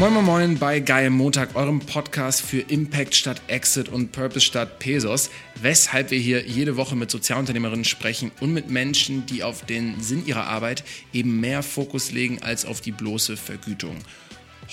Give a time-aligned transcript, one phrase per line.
[0.00, 4.78] Moin Moin Moin bei Geil Montag, eurem Podcast für Impact statt Exit und Purpose statt
[4.78, 5.28] Pesos.
[5.60, 10.24] Weshalb wir hier jede Woche mit Sozialunternehmerinnen sprechen und mit Menschen, die auf den Sinn
[10.24, 13.96] ihrer Arbeit eben mehr Fokus legen als auf die bloße Vergütung.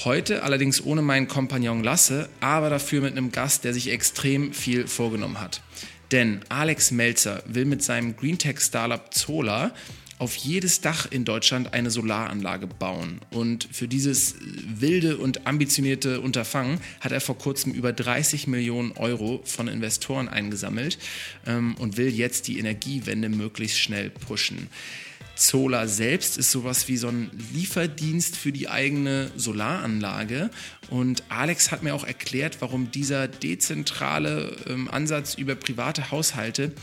[0.04, 4.86] Heute allerdings ohne meinen Kompagnon Lasse, aber dafür mit einem Gast, der sich extrem viel
[4.86, 5.64] vorgenommen hat.
[6.12, 9.74] Denn Alex Melzer will mit seinem Greentech-Startup Zola
[10.26, 13.22] auf jedes Dach in Deutschland eine Solaranlage bauen.
[13.30, 19.42] Und für dieses wilde und ambitionierte Unterfangen hat er vor kurzem über 30 Millionen Euro
[19.46, 20.98] von Investoren eingesammelt
[21.46, 24.68] ähm, und will jetzt die Energiewende möglichst schnell pushen.
[25.36, 30.50] Zola selbst ist sowas wie so ein Lieferdienst für die eigene Solaranlage.
[30.90, 36.74] Und Alex hat mir auch erklärt, warum dieser dezentrale ähm, Ansatz über private Haushalte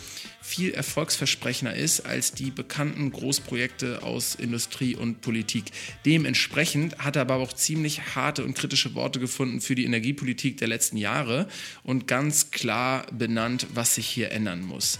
[0.42, 5.66] viel erfolgsversprechender ist als die bekannten Großprojekte aus Industrie und Politik.
[6.04, 10.68] Dementsprechend hat er aber auch ziemlich harte und kritische Worte gefunden für die Energiepolitik der
[10.68, 11.48] letzten Jahre
[11.84, 14.98] und ganz klar benannt, was sich hier ändern muss.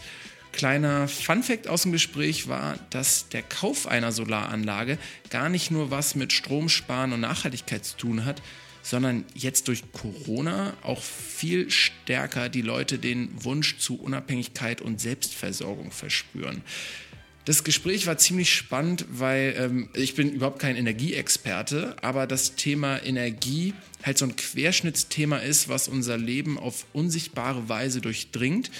[0.52, 4.98] Kleiner Funfact aus dem Gespräch war, dass der Kauf einer Solaranlage
[5.30, 8.42] gar nicht nur was mit Stromsparen und Nachhaltigkeit zu tun hat,
[8.82, 15.90] sondern jetzt durch Corona auch viel stärker die Leute den Wunsch zu Unabhängigkeit und Selbstversorgung
[15.90, 16.62] verspüren.
[17.44, 23.02] Das Gespräch war ziemlich spannend, weil ähm, ich bin überhaupt kein Energieexperte, aber das Thema
[23.04, 28.70] Energie halt so ein Querschnittsthema ist, was unser Leben auf unsichtbare Weise durchdringt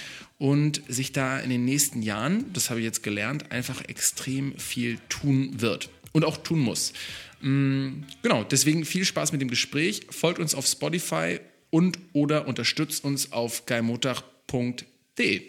[0.43, 4.99] und sich da in den nächsten Jahren, das habe ich jetzt gelernt, einfach extrem viel
[5.07, 6.91] tun wird und auch tun muss.
[7.39, 10.01] Mm, genau, deswegen viel Spaß mit dem Gespräch.
[10.09, 15.43] Folgt uns auf Spotify und oder unterstützt uns auf geimotag.de.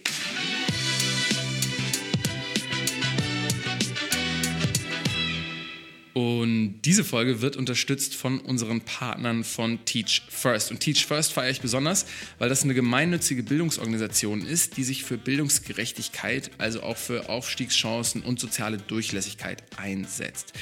[6.14, 10.70] Und diese Folge wird unterstützt von unseren Partnern von Teach First.
[10.70, 12.06] Und Teach First feiere ich besonders,
[12.38, 18.38] weil das eine gemeinnützige Bildungsorganisation ist, die sich für Bildungsgerechtigkeit, also auch für Aufstiegschancen und
[18.38, 20.52] soziale Durchlässigkeit einsetzt.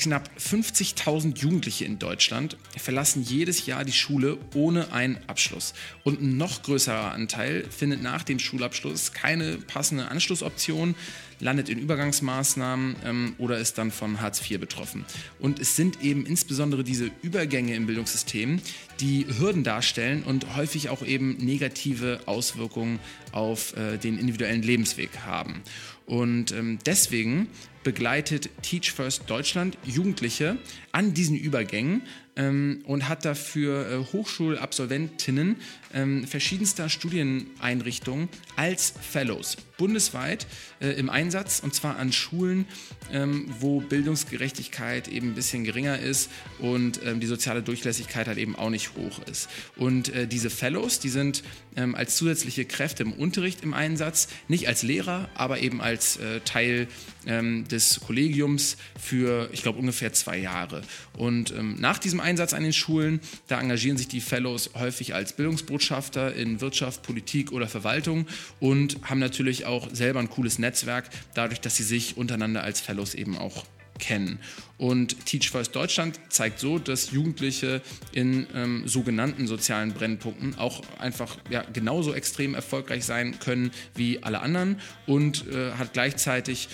[0.00, 5.74] Knapp 50.000 Jugendliche in Deutschland verlassen jedes Jahr die Schule ohne einen Abschluss.
[6.04, 10.94] Und ein noch größerer Anteil findet nach dem Schulabschluss keine passende Anschlussoption,
[11.38, 15.04] landet in Übergangsmaßnahmen ähm, oder ist dann von Hartz IV betroffen.
[15.38, 18.60] Und es sind eben insbesondere diese Übergänge im Bildungssystem,
[19.00, 23.00] die Hürden darstellen und häufig auch eben negative Auswirkungen
[23.32, 25.62] auf äh, den individuellen Lebensweg haben.
[26.06, 27.48] Und ähm, deswegen
[27.82, 30.58] begleitet Teach First Deutschland Jugendliche
[30.92, 32.02] an diesen Übergängen
[32.36, 35.56] ähm, und hat dafür äh, Hochschulabsolventinnen
[35.92, 40.46] ähm, verschiedenster Studieneinrichtungen als Fellows bundesweit
[40.80, 42.66] äh, im Einsatz und zwar an Schulen,
[43.10, 48.56] ähm, wo Bildungsgerechtigkeit eben ein bisschen geringer ist und ähm, die soziale Durchlässigkeit halt eben
[48.56, 49.48] auch nicht hoch ist.
[49.76, 51.42] Und äh, diese Fellows, die sind
[51.76, 56.40] ähm, als zusätzliche Kräfte im Unterricht im Einsatz, nicht als Lehrer, aber eben als äh,
[56.40, 56.86] Teil
[57.26, 60.79] ähm, des Kollegiums für, ich glaube, ungefähr zwei Jahre.
[61.16, 65.32] Und ähm, nach diesem Einsatz an den Schulen, da engagieren sich die Fellows häufig als
[65.32, 68.26] Bildungsbotschafter in Wirtschaft, Politik oder Verwaltung
[68.58, 73.14] und haben natürlich auch selber ein cooles Netzwerk, dadurch, dass sie sich untereinander als Fellows
[73.14, 73.64] eben auch
[74.00, 74.40] kennen.
[74.78, 77.82] Und Teach First Deutschland zeigt so, dass Jugendliche
[78.12, 84.40] in ähm, sogenannten sozialen Brennpunkten auch einfach ja, genauso extrem erfolgreich sein können wie alle
[84.40, 86.68] anderen und äh, hat gleichzeitig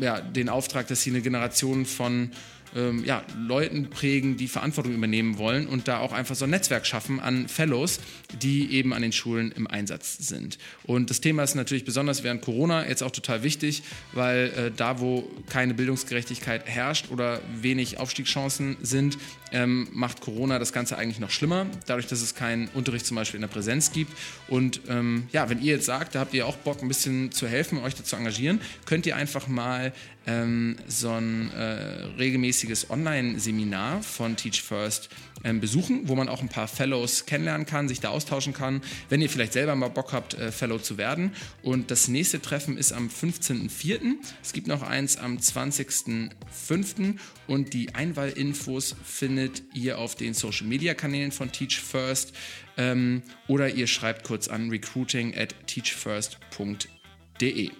[0.00, 2.30] ja, den Auftrag, dass sie eine Generation von
[2.76, 6.86] ähm, ja, Leuten prägen, die Verantwortung übernehmen wollen und da auch einfach so ein Netzwerk
[6.86, 8.00] schaffen an Fellows,
[8.42, 10.58] die eben an den Schulen im Einsatz sind.
[10.84, 13.82] Und das Thema ist natürlich besonders während Corona jetzt auch total wichtig,
[14.12, 19.18] weil äh, da, wo keine Bildungsgerechtigkeit herrscht oder wenig Aufstiegschancen sind,
[19.52, 23.38] ähm, macht Corona das Ganze eigentlich noch schlimmer, dadurch, dass es keinen Unterricht zum Beispiel
[23.38, 24.12] in der Präsenz gibt.
[24.48, 27.46] Und ähm, ja, wenn ihr jetzt sagt, da habt ihr auch Bock, ein bisschen zu
[27.46, 29.92] helfen, euch dazu engagieren, könnt ihr einfach mal
[30.26, 35.08] ähm, so ein äh, regelmäßiges Online-Seminar von Teach First
[35.44, 39.22] ähm, besuchen, wo man auch ein paar Fellows kennenlernen kann, sich da austauschen kann, wenn
[39.22, 41.32] ihr vielleicht selber mal Bock habt, äh, Fellow zu werden.
[41.62, 44.16] Und das nächste Treffen ist am 15.04.
[44.42, 47.14] Es gibt noch eins am 20.05.
[47.46, 52.32] Und die Einwahlinfos findet ihr auf den Social-Media-Kanälen von Teach First
[52.76, 57.70] ähm, oder ihr schreibt kurz an recruiting at teachfirst.de.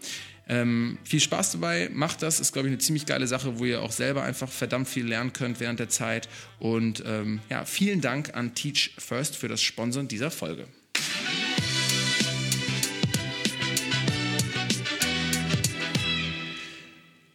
[0.48, 3.82] Ähm, viel Spaß dabei, macht das, ist glaube ich eine ziemlich geile Sache, wo ihr
[3.82, 6.28] auch selber einfach verdammt viel lernen könnt während der Zeit.
[6.60, 10.69] Und ähm, ja, vielen Dank an Teach First für das Sponsoren dieser Folge.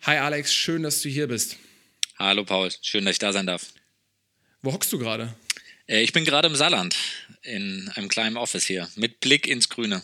[0.03, 1.57] Hi Alex, schön, dass du hier bist.
[2.17, 3.73] Hallo Paul, schön, dass ich da sein darf.
[4.61, 5.33] Wo hockst du gerade?
[5.85, 6.95] Äh, ich bin gerade im Saarland,
[7.41, 10.01] in einem kleinen Office hier, mit Blick ins Grüne.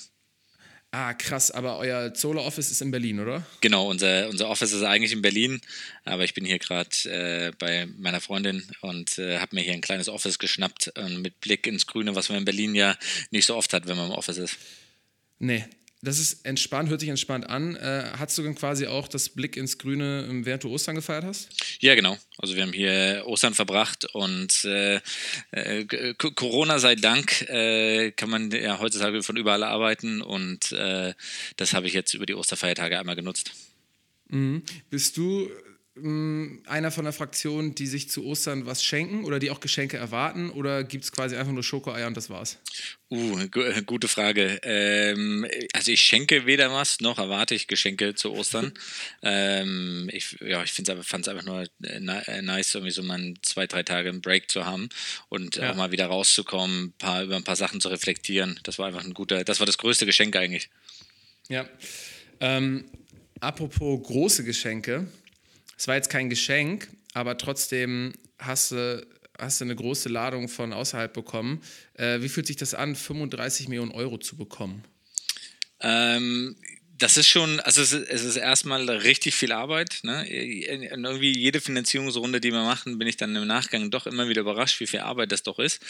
[0.99, 3.45] Ah, krass, aber euer Solo-Office ist in Berlin, oder?
[3.61, 5.61] Genau, unser, unser Office ist eigentlich in Berlin,
[6.05, 9.81] aber ich bin hier gerade äh, bei meiner Freundin und äh, habe mir hier ein
[9.81, 12.97] kleines Office geschnappt äh, mit Blick ins Grüne, was man in Berlin ja
[13.29, 14.57] nicht so oft hat, wenn man im Office ist.
[15.37, 15.65] Nee,
[16.01, 17.75] das ist entspannt, hört sich entspannt an.
[17.75, 21.49] Äh, hast du dann quasi auch das Blick ins Grüne, während du Ostern gefeiert hast?
[21.79, 22.17] Ja, genau.
[22.37, 24.99] Also wir haben hier Ostern verbracht und äh,
[25.51, 31.13] äh, Corona sei Dank äh, kann man ja heutzutage von überall arbeiten und äh,
[31.55, 33.51] das habe ich jetzt über die Osterfeiertage einmal genutzt.
[34.29, 34.63] Mhm.
[34.89, 35.49] Bist du
[36.67, 40.49] einer von der Fraktion, die sich zu Ostern was schenken oder die auch Geschenke erwarten?
[40.49, 42.59] Oder gibt es quasi einfach nur Schokoeier und das war's?
[43.09, 43.47] Uh,
[43.85, 44.59] gute Frage.
[44.63, 48.73] Ähm, also ich schenke weder was, noch erwarte ich Geschenke zu Ostern.
[49.23, 53.65] ähm, ich ja, ich fand es einfach nur äh, äh, nice, irgendwie so mal zwei,
[53.65, 54.89] drei Tage einen Break zu haben
[55.29, 55.71] und ja.
[55.71, 58.59] auch mal wieder rauszukommen, paar, über ein paar Sachen zu reflektieren.
[58.63, 60.69] Das war einfach ein guter, das war das größte Geschenk eigentlich.
[61.49, 61.67] Ja.
[62.39, 62.85] Ähm,
[63.39, 65.07] apropos große Geschenke.
[65.77, 69.05] Es war jetzt kein Geschenk, aber trotzdem hast du,
[69.37, 71.61] hast du eine große Ladung von außerhalb bekommen.
[71.93, 74.83] Äh, wie fühlt sich das an, 35 Millionen Euro zu bekommen?
[75.79, 76.55] Ähm,
[76.97, 79.99] das ist schon, also es ist, es ist erstmal richtig viel Arbeit.
[80.03, 80.27] Ne?
[80.27, 84.79] irgendwie jede Finanzierungsrunde, die wir machen, bin ich dann im Nachgang doch immer wieder überrascht,
[84.79, 85.81] wie viel Arbeit das doch ist.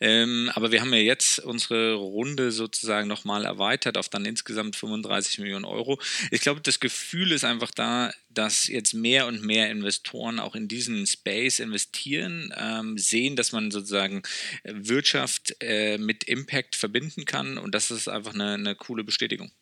[0.00, 5.38] Ähm, aber wir haben ja jetzt unsere Runde sozusagen nochmal erweitert auf dann insgesamt 35
[5.38, 6.00] Millionen Euro.
[6.30, 10.68] Ich glaube, das Gefühl ist einfach da, dass jetzt mehr und mehr Investoren auch in
[10.68, 14.22] diesen Space investieren, ähm, sehen, dass man sozusagen
[14.64, 19.52] Wirtschaft äh, mit Impact verbinden kann und das ist einfach eine, eine coole Bestätigung.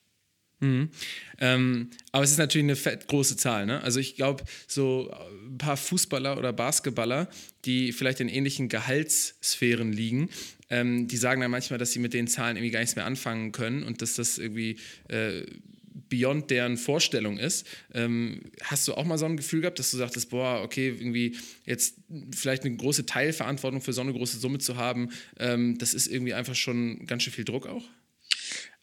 [0.64, 0.88] Mhm.
[1.40, 3.66] Ähm, aber es ist natürlich eine fett große Zahl.
[3.66, 3.82] Ne?
[3.82, 5.12] Also ich glaube, so
[5.50, 7.28] ein paar Fußballer oder Basketballer,
[7.64, 10.30] die vielleicht in ähnlichen Gehaltssphären liegen,
[10.70, 13.52] ähm, die sagen dann manchmal, dass sie mit den Zahlen irgendwie gar nichts mehr anfangen
[13.52, 14.78] können und dass das irgendwie
[15.08, 15.42] äh,
[16.08, 17.66] beyond deren Vorstellung ist.
[17.92, 21.36] Ähm, hast du auch mal so ein Gefühl gehabt, dass du sagtest, boah, okay, irgendwie
[21.66, 21.96] jetzt
[22.34, 26.34] vielleicht eine große Teilverantwortung für so eine große Summe zu haben, ähm, das ist irgendwie
[26.34, 27.84] einfach schon ganz schön viel Druck auch?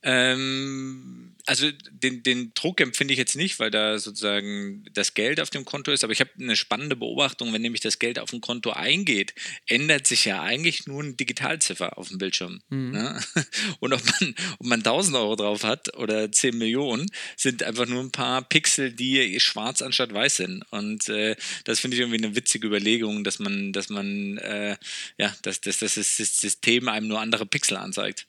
[0.04, 5.50] Ähm, also den, den Druck empfinde ich jetzt nicht, weil da sozusagen das Geld auf
[5.50, 6.04] dem Konto ist.
[6.04, 9.34] Aber ich habe eine spannende Beobachtung, wenn nämlich das Geld auf dem Konto eingeht,
[9.68, 12.62] ändert sich ja eigentlich nur eine Digitalziffer auf dem Bildschirm.
[12.70, 12.92] Mhm.
[12.92, 13.20] Ne?
[13.80, 18.02] Und ob man, ob man 1000 Euro drauf hat oder 10 Millionen, sind einfach nur
[18.02, 20.64] ein paar Pixel, die schwarz anstatt weiß sind.
[20.72, 24.78] Und äh, das finde ich irgendwie eine witzige Überlegung, dass man, dass man, äh,
[25.18, 28.28] ja, dass, dass, dass das System einem nur andere Pixel anzeigt.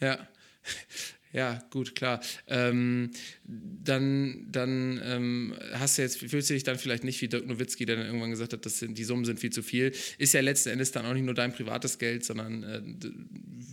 [0.00, 0.28] Ja.
[1.32, 2.20] Ja, gut, klar.
[2.46, 3.10] Ähm,
[3.46, 7.84] dann dann ähm, hast du jetzt, fühlst du dich dann vielleicht nicht wie Dirk Nowitzki,
[7.84, 9.92] der dann irgendwann gesagt hat, dass die Summen sind viel zu viel.
[10.18, 12.80] Ist ja letzten Endes dann auch nicht nur dein privates Geld, sondern äh,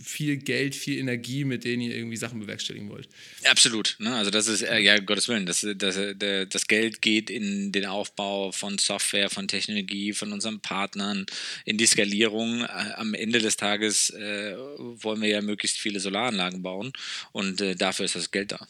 [0.02, 3.08] viel Geld, viel Energie, mit denen ihr irgendwie Sachen bewerkstelligen wollt.
[3.44, 3.96] Absolut.
[3.98, 4.14] Ne?
[4.14, 8.52] Also das ist, äh, ja, Gottes Willen, das, das, das Geld geht in den Aufbau
[8.52, 11.24] von Software, von Technologie, von unseren Partnern,
[11.64, 12.62] in die Skalierung.
[12.62, 16.92] Äh, am Ende des Tages äh, wollen wir ja möglichst viele Solaranlagen bauen
[17.30, 18.66] und und äh, dafür ist das Geld da.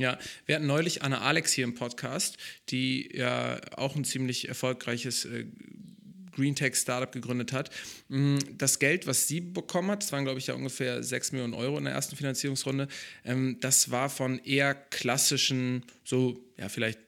[0.00, 2.38] Ja, wir hatten neulich Anne Alex hier im Podcast,
[2.70, 5.44] die ja auch ein ziemlich erfolgreiches äh,
[6.32, 7.68] Green Tech Startup gegründet hat.
[8.08, 11.52] Mm, das Geld, was sie bekommen hat, das waren glaube ich ja ungefähr 6 Millionen
[11.52, 12.88] Euro in der ersten Finanzierungsrunde,
[13.26, 16.98] ähm, das war von eher klassischen, so ja vielleicht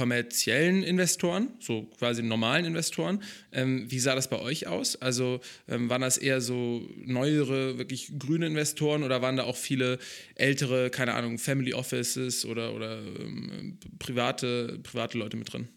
[0.00, 3.22] kommerziellen Investoren, so quasi normalen Investoren.
[3.52, 4.96] Ähm, wie sah das bei euch aus?
[4.96, 9.98] Also ähm, waren das eher so neuere, wirklich grüne Investoren oder waren da auch viele
[10.36, 15.68] ältere, keine Ahnung, Family Offices oder, oder ähm, private, private Leute mit drin?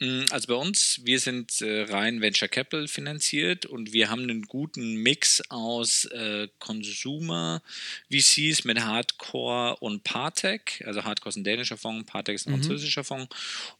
[0.00, 4.42] Mm, also bei uns, wir sind äh, rein Venture Capital finanziert und wir haben einen
[4.42, 7.62] guten Mix aus äh, Consumer
[8.10, 10.82] VCs mit Hardcore und Partech.
[10.86, 12.62] Also Hardcore ist ein dänischer Fonds, Partech ist ein mhm.
[12.62, 13.28] französischer Fonds.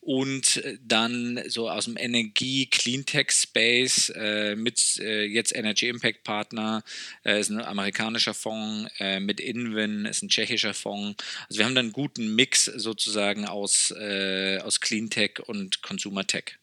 [0.03, 6.23] Und äh, dann so aus dem Energie, Cleantech Space äh, mit äh, jetzt Energy Impact
[6.25, 6.85] Partner,
[7.25, 11.23] ist ein amerikanischer Fonds, mit Inven ist ein tschechischer Fonds.
[11.49, 16.57] Also wir haben dann einen guten Mix sozusagen aus, aus Cleantech und Consumer Consumer Tech.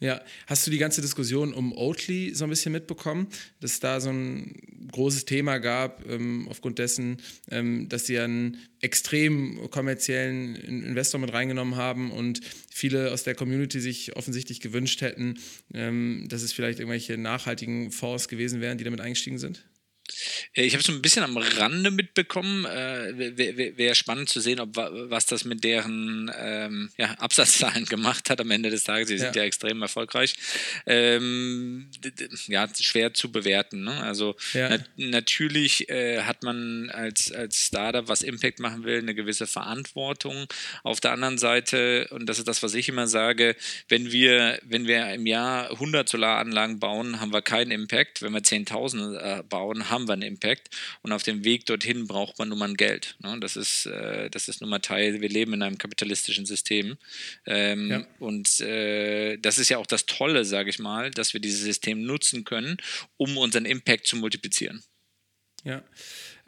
[0.00, 3.26] Ja, hast du die ganze Diskussion um Oatly so ein bisschen mitbekommen,
[3.60, 7.16] dass da so ein großes Thema gab, ähm, aufgrund dessen,
[7.50, 12.40] ähm, dass sie einen extrem kommerziellen Investor mit reingenommen haben und
[12.70, 15.40] viele aus der Community sich offensichtlich gewünscht hätten,
[15.74, 19.64] ähm, dass es vielleicht irgendwelche nachhaltigen Fonds gewesen wären, die damit eingestiegen sind?
[20.54, 22.64] Äh, ich habe es ein bisschen am Rande mitbekommen.
[22.64, 28.30] Äh, Wäre wär spannend zu sehen, ob was das mit deren ähm, ja, Absatzzahlen gemacht
[28.30, 29.08] hat am Ende des Tages.
[29.08, 30.34] Sie sind ja, ja extrem erfolgreich.
[30.86, 31.90] Ähm,
[32.46, 33.84] ja, schwer zu bewerten.
[33.84, 34.02] Ne?
[34.02, 34.68] Also ja.
[34.68, 40.46] na natürlich äh, hat man als, als Startup, was Impact machen will, eine gewisse Verantwortung.
[40.82, 43.56] Auf der anderen Seite, und das ist das, was ich immer sage,
[43.88, 48.22] wenn wir, wenn wir im Jahr 100 Solaranlagen bauen, haben wir keinen Impact.
[48.22, 50.68] Wenn wir 10.000 äh, bauen, haben wir einen Impact.
[51.02, 53.16] Und auf dem Weg dorthin braucht man nun mal Geld.
[53.20, 53.38] Ne?
[53.40, 56.98] Das, ist, äh, das ist nun mal Teil, wir leben in einem kapitalistischen System.
[57.46, 58.06] Ähm, ja.
[58.18, 62.02] Und äh, das ist ja auch das Tolle, sage ich mal, dass wir dieses System
[62.02, 62.76] nutzen können,
[63.16, 64.82] um unseren Impact zu multiplizieren.
[65.64, 65.82] Ja.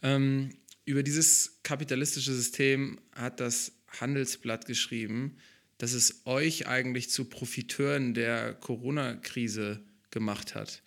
[0.02, 5.38] Ähm, über dieses kapitalistische System hat das Handelsblatt geschrieben,
[5.78, 10.82] dass es euch eigentlich zu Profiteuren der Corona-Krise gemacht hat.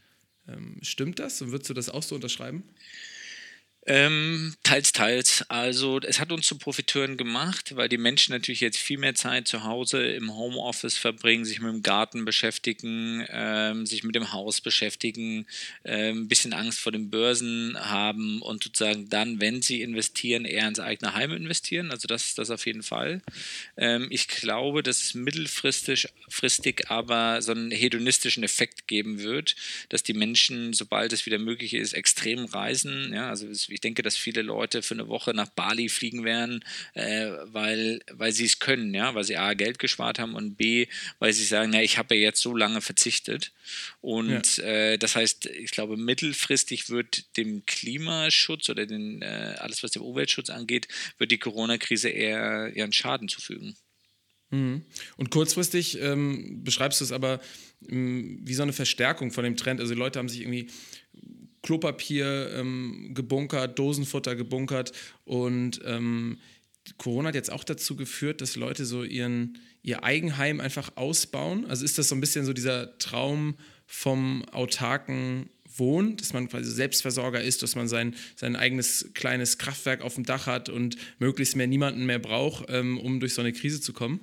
[0.47, 2.63] Ähm, stimmt das und würdest du das auch so unterschreiben?
[3.85, 5.43] Ähm, teils, teils.
[5.49, 9.45] Also es hat uns zu Profiteuren gemacht, weil die Menschen natürlich jetzt viel mehr Zeit
[9.47, 14.61] zu Hause im Homeoffice verbringen, sich mit dem Garten beschäftigen, ähm, sich mit dem Haus
[14.61, 15.45] beschäftigen,
[15.83, 20.67] ähm, ein bisschen Angst vor den Börsen haben und sozusagen dann, wenn sie investieren, eher
[20.67, 21.91] ins eigene Heim investieren.
[21.91, 23.21] Also das, das auf jeden Fall.
[23.75, 29.55] Ähm, ich glaube, dass es mittelfristig fristig aber so einen hedonistischen Effekt geben wird,
[29.89, 33.13] dass die Menschen, sobald es wieder möglich ist, extrem reisen.
[33.13, 36.63] Ja, also es ich denke, dass viele Leute für eine Woche nach Bali fliegen werden,
[36.93, 40.87] äh, weil, weil sie es können, ja, weil sie A, Geld gespart haben und B,
[41.19, 43.51] weil sie sagen, ja, ich habe ja jetzt so lange verzichtet.
[44.01, 44.63] Und ja.
[44.63, 50.01] äh, das heißt, ich glaube, mittelfristig wird dem Klimaschutz oder den, äh, alles, was den
[50.01, 50.87] Umweltschutz angeht,
[51.17, 53.75] wird die Corona-Krise eher ihren Schaden zufügen.
[54.53, 54.83] Mhm.
[55.17, 57.41] Und kurzfristig ähm, beschreibst du es aber
[57.89, 59.79] ähm, wie so eine Verstärkung von dem Trend.
[59.79, 60.67] Also die Leute haben sich irgendwie
[61.63, 64.91] Klopapier ähm, gebunkert, Dosenfutter gebunkert
[65.25, 66.37] und ähm,
[66.97, 71.65] Corona hat jetzt auch dazu geführt, dass Leute so ihren, ihr Eigenheim einfach ausbauen.
[71.65, 73.55] Also ist das so ein bisschen so dieser Traum
[73.87, 80.01] vom autarken Wohnen, dass man quasi Selbstversorger ist, dass man sein, sein eigenes kleines Kraftwerk
[80.01, 83.53] auf dem Dach hat und möglichst mehr niemanden mehr braucht, ähm, um durch so eine
[83.53, 84.19] Krise zu kommen?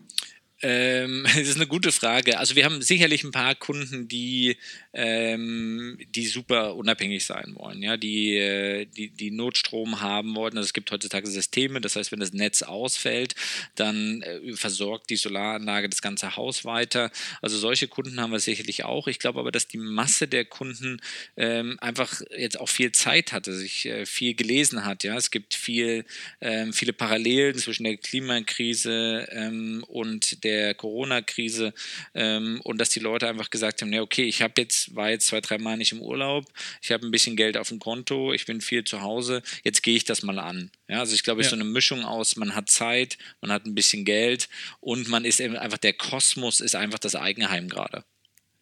[0.63, 2.39] Ähm, das ist eine gute Frage.
[2.39, 4.57] Also wir haben sicherlich ein paar Kunden, die,
[4.93, 10.57] ähm, die super unabhängig sein wollen, ja, die, äh, die, die Notstrom haben wollen.
[10.57, 13.35] Also es gibt heutzutage Systeme, das heißt, wenn das Netz ausfällt,
[13.75, 17.11] dann äh, versorgt die Solaranlage das ganze Haus weiter.
[17.41, 19.09] Also solche Kunden haben wir sicherlich auch.
[19.09, 21.01] Ich glaube aber, dass die Masse der Kunden
[21.37, 25.05] ähm, einfach jetzt auch viel Zeit hatte, sich äh, viel gelesen hat.
[25.05, 26.05] Ja, es gibt viel,
[26.41, 31.73] ähm, viele Parallelen zwischen der Klimakrise ähm, und der der Corona-Krise
[32.15, 35.27] ähm, und dass die Leute einfach gesagt haben, ja okay, ich habe jetzt, war jetzt
[35.29, 36.47] zwei, drei Mal nicht im Urlaub,
[36.83, 39.97] ich habe ein bisschen Geld auf dem Konto, ich bin viel zu Hause, jetzt gehe
[39.97, 40.71] ich das mal an.
[40.89, 43.67] Ja, also ich glaube, es ist so eine Mischung aus, man hat Zeit, man hat
[43.67, 44.49] ein bisschen Geld
[44.81, 48.05] und man ist einfach, der Kosmos ist einfach das Eigenheim gerade.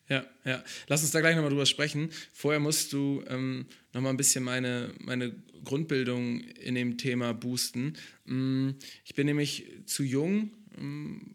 [0.09, 0.65] Ja, ja.
[0.87, 2.11] Lass uns da gleich nochmal drüber sprechen.
[2.33, 7.95] Vorher musst du ähm, nochmal ein bisschen meine, meine Grundbildung in dem Thema boosten.
[8.25, 8.71] Mm,
[9.05, 10.51] ich bin nämlich zu jung,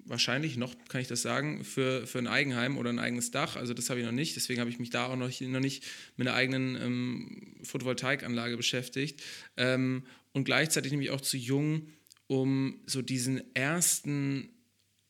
[0.05, 3.55] wahrscheinlich noch, kann ich das sagen, für, für ein Eigenheim oder ein eigenes Dach.
[3.55, 4.35] Also das habe ich noch nicht.
[4.35, 5.85] Deswegen habe ich mich da auch noch, noch nicht
[6.17, 9.21] mit einer eigenen ähm, Photovoltaikanlage beschäftigt.
[9.57, 11.89] Ähm, und gleichzeitig nämlich auch zu jung,
[12.27, 14.50] um so diesen ersten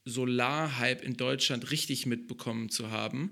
[0.06, 3.32] Solarhype in Deutschland richtig mitbekommen zu haben.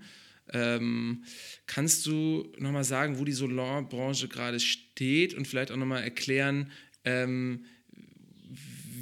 [0.53, 1.23] Ähm,
[1.67, 6.71] kannst du nochmal sagen, wo die Solarbranche gerade steht und vielleicht auch nochmal erklären,
[7.03, 7.65] ähm,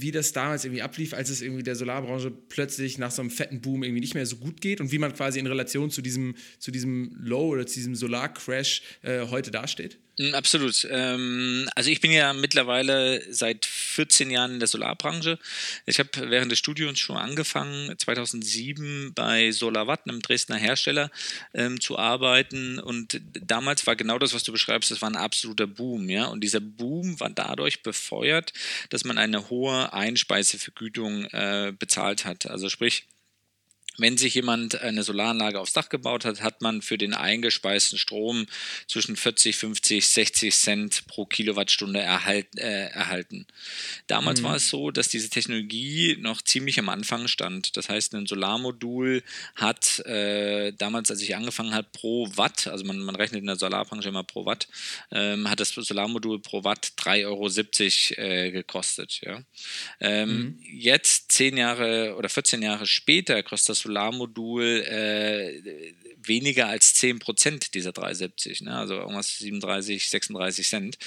[0.01, 3.61] wie das damals irgendwie ablief, als es irgendwie der Solarbranche plötzlich nach so einem fetten
[3.61, 6.35] Boom irgendwie nicht mehr so gut geht und wie man quasi in Relation zu diesem,
[6.59, 9.97] zu diesem Low oder zu diesem Solarcrash äh, heute dasteht?
[10.19, 10.85] Mm, absolut.
[10.91, 15.39] Ähm, also ich bin ja mittlerweile seit 14 Jahren in der Solarbranche.
[15.85, 21.09] Ich habe während des Studiums schon angefangen, 2007 bei SolarWatt, einem Dresdner Hersteller,
[21.53, 22.79] ähm, zu arbeiten.
[22.79, 26.09] Und damals war genau das, was du beschreibst, das war ein absoluter Boom.
[26.09, 26.25] Ja?
[26.25, 28.51] Und dieser Boom war dadurch befeuert,
[28.89, 32.45] dass man eine hohe Einspeisevergütung äh, bezahlt hat.
[32.45, 33.05] Also sprich,
[33.99, 38.45] wenn sich jemand eine Solaranlage aufs Dach gebaut hat, hat man für den eingespeisten Strom
[38.87, 43.45] zwischen 40, 50, 60 Cent pro Kilowattstunde erhalt, äh, erhalten.
[44.07, 44.45] Damals mhm.
[44.45, 47.77] war es so, dass diese Technologie noch ziemlich am Anfang stand.
[47.77, 49.23] Das heißt, ein Solarmodul
[49.55, 53.55] hat äh, damals, als ich angefangen habe, pro Watt, also man, man rechnet in der
[53.55, 54.67] Solarbranche immer pro Watt,
[55.11, 59.21] ähm, hat das Solarmodul pro Watt 3,70 Euro äh, gekostet.
[59.21, 59.41] Ja?
[59.99, 60.59] Ähm, mhm.
[60.61, 67.91] Jetzt, zehn Jahre oder 14 Jahre später, kostet das Solarmodul äh, weniger als 10% dieser
[67.91, 68.77] 370, ne?
[68.77, 70.97] also irgendwas 37, 36 Cent.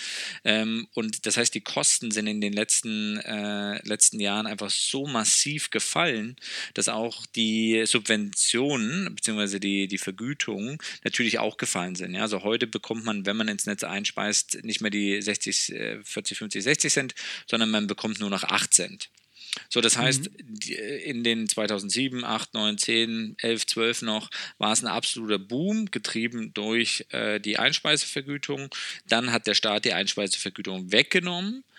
[0.44, 5.06] Ähm, und das heißt, die Kosten sind in den letzten, äh, letzten Jahren einfach so
[5.06, 6.36] massiv gefallen,
[6.74, 9.60] dass auch die Subventionen bzw.
[9.60, 12.14] Die, die Vergütung natürlich auch gefallen sind.
[12.14, 12.22] Ja?
[12.22, 16.62] Also heute bekommt man, wenn man ins Netz einspeist, nicht mehr die 60, 40, 50,
[16.64, 17.14] 60 Cent,
[17.46, 19.10] sondern man bekommt nur noch 8 Cent.
[19.68, 20.70] So, das heißt, mhm.
[21.04, 26.52] in den 2007, 8, 9, 10, 11, 12 noch war es ein absoluter Boom, getrieben
[26.54, 28.68] durch äh, die Einspeisevergütung.
[29.08, 31.71] Dann hat der Staat die Einspeisevergütung weggenommen äh,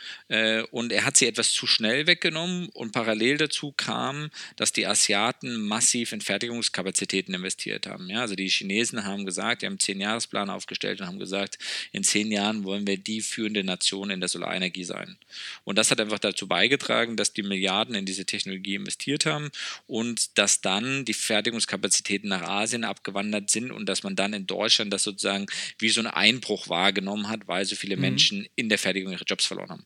[0.71, 5.61] und er hat sie etwas zu schnell weggenommen und parallel dazu kam, dass die Asiaten
[5.67, 8.09] massiv in Fertigungskapazitäten investiert haben.
[8.09, 11.57] Ja, also die Chinesen haben gesagt, die haben einen Zehn-Jahres-Plan aufgestellt und haben gesagt,
[11.91, 15.17] in zehn Jahren wollen wir die führende Nation in der Solarenergie sein.
[15.63, 19.49] Und das hat einfach dazu beigetragen, dass die Milliarden in diese Technologie investiert haben
[19.87, 24.93] und dass dann die Fertigungskapazitäten nach Asien abgewandert sind und dass man dann in Deutschland
[24.93, 25.47] das sozusagen
[25.79, 28.01] wie so ein Einbruch wahrgenommen hat, weil so viele mhm.
[28.01, 29.85] Menschen in der Fertigung ihre Jobs verloren haben.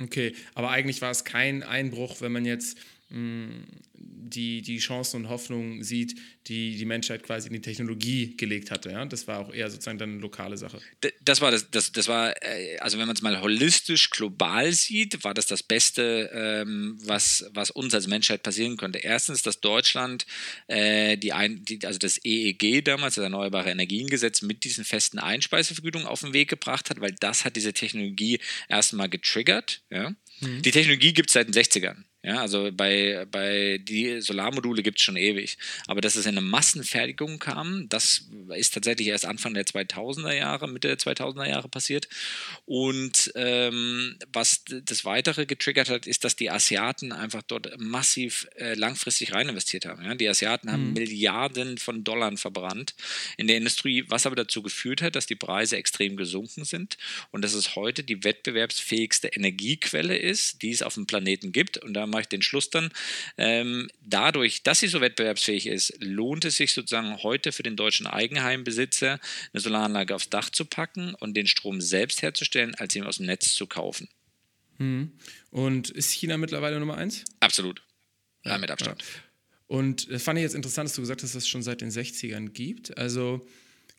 [0.00, 2.78] Okay, aber eigentlich war es kein Einbruch, wenn man jetzt
[3.10, 8.90] die, die Chancen und Hoffnungen sieht, die die Menschheit quasi in die Technologie gelegt hatte.
[8.90, 9.04] Ja?
[9.06, 10.78] Das war auch eher sozusagen dann eine lokale Sache.
[11.22, 15.24] Das war, das, das, das war äh, also wenn man es mal holistisch global sieht,
[15.24, 18.98] war das das Beste, ähm, was, was uns als Menschheit passieren konnte.
[18.98, 20.26] Erstens, dass Deutschland
[20.66, 26.06] äh, die, ein, die, also das EEG damals, das Erneuerbare Energiengesetz, mit diesen festen Einspeisevergütungen
[26.06, 28.38] auf den Weg gebracht hat, weil das hat diese Technologie
[28.68, 29.82] erstmal getriggert.
[29.90, 30.10] Ja?
[30.40, 30.62] Mhm.
[30.62, 32.04] Die Technologie gibt es seit den 60ern.
[32.28, 35.56] Ja, also bei, bei die Solarmodule gibt es schon ewig.
[35.86, 40.68] Aber dass es in eine Massenfertigung kam, das ist tatsächlich erst Anfang der 2000er Jahre,
[40.68, 42.06] Mitte der 2000er Jahre passiert.
[42.66, 48.74] Und ähm, was das Weitere getriggert hat, ist, dass die Asiaten einfach dort massiv äh,
[48.74, 50.04] langfristig rein investiert haben.
[50.04, 50.14] Ja?
[50.14, 50.92] Die Asiaten haben mhm.
[50.92, 52.94] Milliarden von Dollar verbrannt
[53.38, 56.98] in der Industrie, was aber dazu geführt hat, dass die Preise extrem gesunken sind
[57.30, 61.78] und dass es heute die wettbewerbsfähigste Energiequelle ist, die es auf dem Planeten gibt.
[61.78, 62.90] Und da mache ich den Schluss dann.
[63.36, 68.06] Ähm, dadurch, dass sie so wettbewerbsfähig ist, lohnt es sich sozusagen heute für den deutschen
[68.08, 69.20] Eigenheimbesitzer
[69.52, 73.26] eine Solaranlage aufs Dach zu packen und den Strom selbst herzustellen, als ihn aus dem
[73.26, 74.08] Netz zu kaufen.
[74.78, 75.12] Hm.
[75.50, 77.24] Und ist China mittlerweile Nummer eins?
[77.40, 77.82] Absolut.
[78.44, 79.00] Ja, mit Abstand.
[79.00, 79.08] Ja.
[79.68, 81.90] Und das fand ich jetzt interessant, dass du gesagt hast, dass es schon seit den
[81.90, 82.96] 60ern gibt.
[82.96, 83.46] Also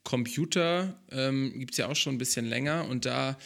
[0.03, 3.37] Computer ähm, gibt es ja auch schon ein bisschen länger und da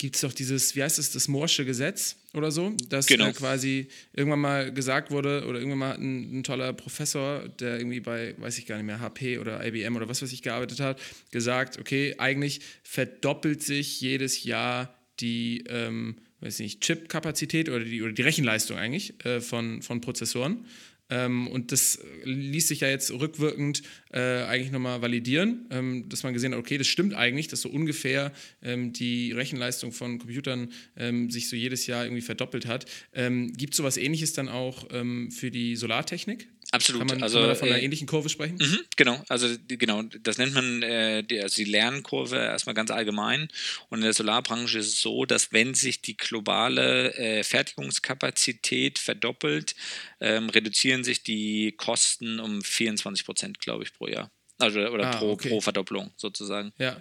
[0.00, 3.28] gibt es doch dieses, wie heißt es, das Moorsche Gesetz oder so, dass genau.
[3.28, 8.00] äh, quasi irgendwann mal gesagt wurde oder irgendwann mal ein, ein, toller Professor, der irgendwie
[8.00, 10.98] bei, weiß ich gar nicht mehr, HP oder IBM oder was weiß ich gearbeitet hat,
[11.30, 18.12] gesagt, okay, eigentlich verdoppelt sich jedes Jahr die, ähm, weiß nicht, Chip-Kapazität oder die, oder
[18.12, 20.64] die Rechenleistung eigentlich äh, von, von Prozessoren.
[21.10, 26.32] Ähm, und das ließ sich ja jetzt rückwirkend äh, eigentlich nochmal validieren, ähm, dass man
[26.32, 31.30] gesehen hat, okay, das stimmt eigentlich, dass so ungefähr ähm, die Rechenleistung von Computern ähm,
[31.30, 32.86] sich so jedes Jahr irgendwie verdoppelt hat.
[33.12, 36.48] Ähm, Gibt es sowas ähnliches dann auch ähm, für die Solartechnik?
[36.72, 37.00] Absolut.
[37.00, 38.56] Kann man, also, kann man da von einer äh, ähnlichen Kurve sprechen?
[38.60, 43.48] Mh, genau, also genau, das nennt man äh, die, also die Lernkurve erstmal ganz allgemein.
[43.88, 49.74] Und in der Solarbranche ist es so, dass wenn sich die globale äh, Fertigungskapazität verdoppelt,
[50.20, 54.30] ähm, reduzieren sich die Kosten um 24 Prozent, glaube ich, pro Jahr.
[54.58, 55.48] Also oder ah, pro, okay.
[55.48, 56.72] pro Verdopplung sozusagen.
[56.78, 57.00] Ja.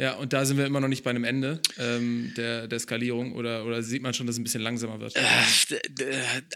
[0.00, 3.34] Ja, und da sind wir immer noch nicht bei einem Ende ähm, der, der Skalierung
[3.34, 5.14] oder, oder sieht man schon, dass es ein bisschen langsamer wird?
[5.14, 5.20] Äh,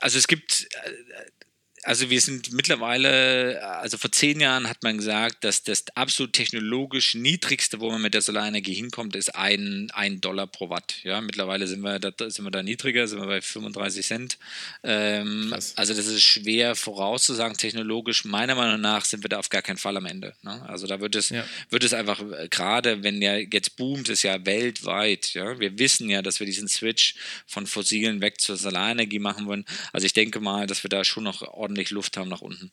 [0.00, 1.43] also es gibt äh,
[1.84, 7.14] also wir sind mittlerweile, also vor zehn Jahren hat man gesagt, dass das absolut technologisch
[7.14, 10.96] niedrigste, wo man mit der Solarenergie hinkommt, ist ein, ein Dollar pro Watt.
[11.02, 14.38] Ja, mittlerweile sind wir da, sind wir da niedriger, sind wir bei 35 Cent.
[14.82, 18.24] Ähm, also das ist schwer vorauszusagen technologisch.
[18.24, 20.34] Meiner Meinung nach sind wir da auf gar keinen Fall am Ende.
[20.42, 20.62] Ne?
[20.68, 21.44] Also da wird es, ja.
[21.70, 25.34] wird es einfach, gerade wenn ja jetzt boomt es ja weltweit.
[25.34, 27.14] Ja, wir wissen ja, dass wir diesen Switch
[27.46, 29.64] von fossilen weg zur Solarenergie machen wollen.
[29.92, 32.70] Also ich denke mal, dass wir da schon noch ordentlich ordentlich Luft haben nach unten.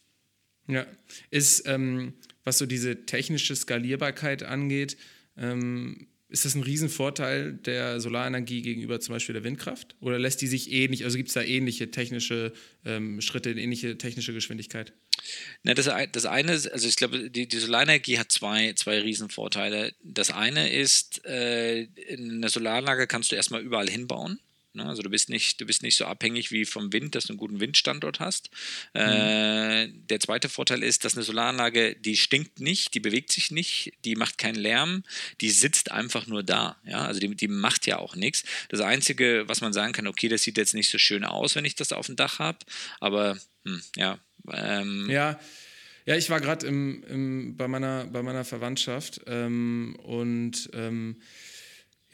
[0.68, 0.86] Ja,
[1.32, 4.96] ist, ähm, was so diese technische Skalierbarkeit angeht,
[5.36, 9.96] ähm, ist das ein Riesenvorteil der Solarenergie gegenüber zum Beispiel der Windkraft?
[10.00, 12.54] Oder lässt die sich ähnlich, also gibt es da ähnliche technische
[12.86, 14.94] ähm, Schritte, ähnliche technische Geschwindigkeit?
[15.64, 19.94] Na, das, das eine ist, also ich glaube, die, die Solarenergie hat zwei, zwei Riesenvorteile.
[20.04, 24.40] Das eine ist, äh, in einer Solaranlage kannst du erstmal überall hinbauen.
[24.74, 24.86] Ne?
[24.86, 27.38] Also du bist nicht, du bist nicht so abhängig wie vom Wind, dass du einen
[27.38, 28.50] guten Windstandort hast.
[28.94, 29.02] Mhm.
[29.02, 33.94] Äh, der zweite Vorteil ist, dass eine Solaranlage, die stinkt nicht, die bewegt sich nicht,
[34.06, 35.04] die macht keinen Lärm,
[35.42, 36.78] die sitzt einfach nur da.
[36.86, 37.06] Ja?
[37.06, 38.44] Also die, die macht ja auch nichts.
[38.70, 41.66] Das Einzige, was man sagen kann, okay, das sieht jetzt nicht so schön aus, wenn
[41.66, 42.60] ich das auf dem Dach habe,
[43.00, 44.20] aber hm, ja,
[44.52, 45.40] Ähm, ja.
[46.06, 51.22] Ja, ich war gerade bei, meiner, bei meiner Verwandtschaft ähm, und ähm,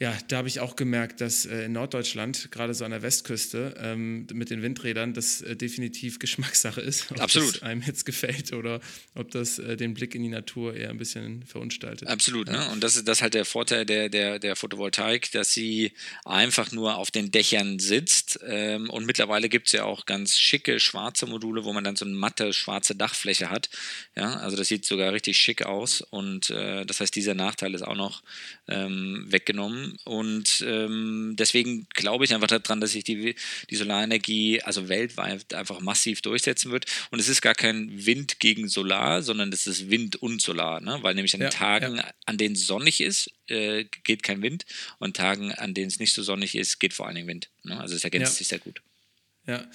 [0.00, 3.74] ja, da habe ich auch gemerkt, dass äh, in Norddeutschland, gerade so an der Westküste,
[3.78, 7.10] ähm, mit den Windrädern, das äh, definitiv Geschmackssache ist.
[7.10, 7.56] Ob Absolut.
[7.56, 8.80] das einem jetzt gefällt oder
[9.16, 12.06] ob das äh, den Blick in die Natur eher ein bisschen verunstaltet.
[12.06, 12.66] Absolut, ja.
[12.66, 12.70] ne?
[12.70, 15.92] Und das ist das ist halt der Vorteil der, der, der Photovoltaik, dass sie
[16.24, 18.38] einfach nur auf den Dächern sitzt.
[18.46, 22.04] Ähm, und mittlerweile gibt es ja auch ganz schicke schwarze Module, wo man dann so
[22.04, 23.68] eine matte schwarze Dachfläche hat.
[24.14, 26.02] Ja, also das sieht sogar richtig schick aus.
[26.02, 28.22] Und äh, das heißt, dieser Nachteil ist auch noch
[28.68, 29.87] ähm, weggenommen.
[30.04, 33.34] Und ähm, deswegen glaube ich einfach daran, dass sich die,
[33.70, 36.86] die Solarenergie also weltweit einfach massiv durchsetzen wird.
[37.10, 40.98] Und es ist gar kein Wind gegen Solar, sondern es ist Wind und Solar, ne?
[41.02, 42.10] weil nämlich an ja, Tagen, ja.
[42.26, 44.66] an denen es sonnig ist, äh, geht kein Wind
[44.98, 47.48] und Tagen, an denen es nicht so sonnig ist, geht vor allen Dingen Wind.
[47.62, 47.78] Ne?
[47.78, 48.38] Also es ergänzt ja.
[48.38, 48.82] sich sehr gut.
[49.46, 49.66] Ja.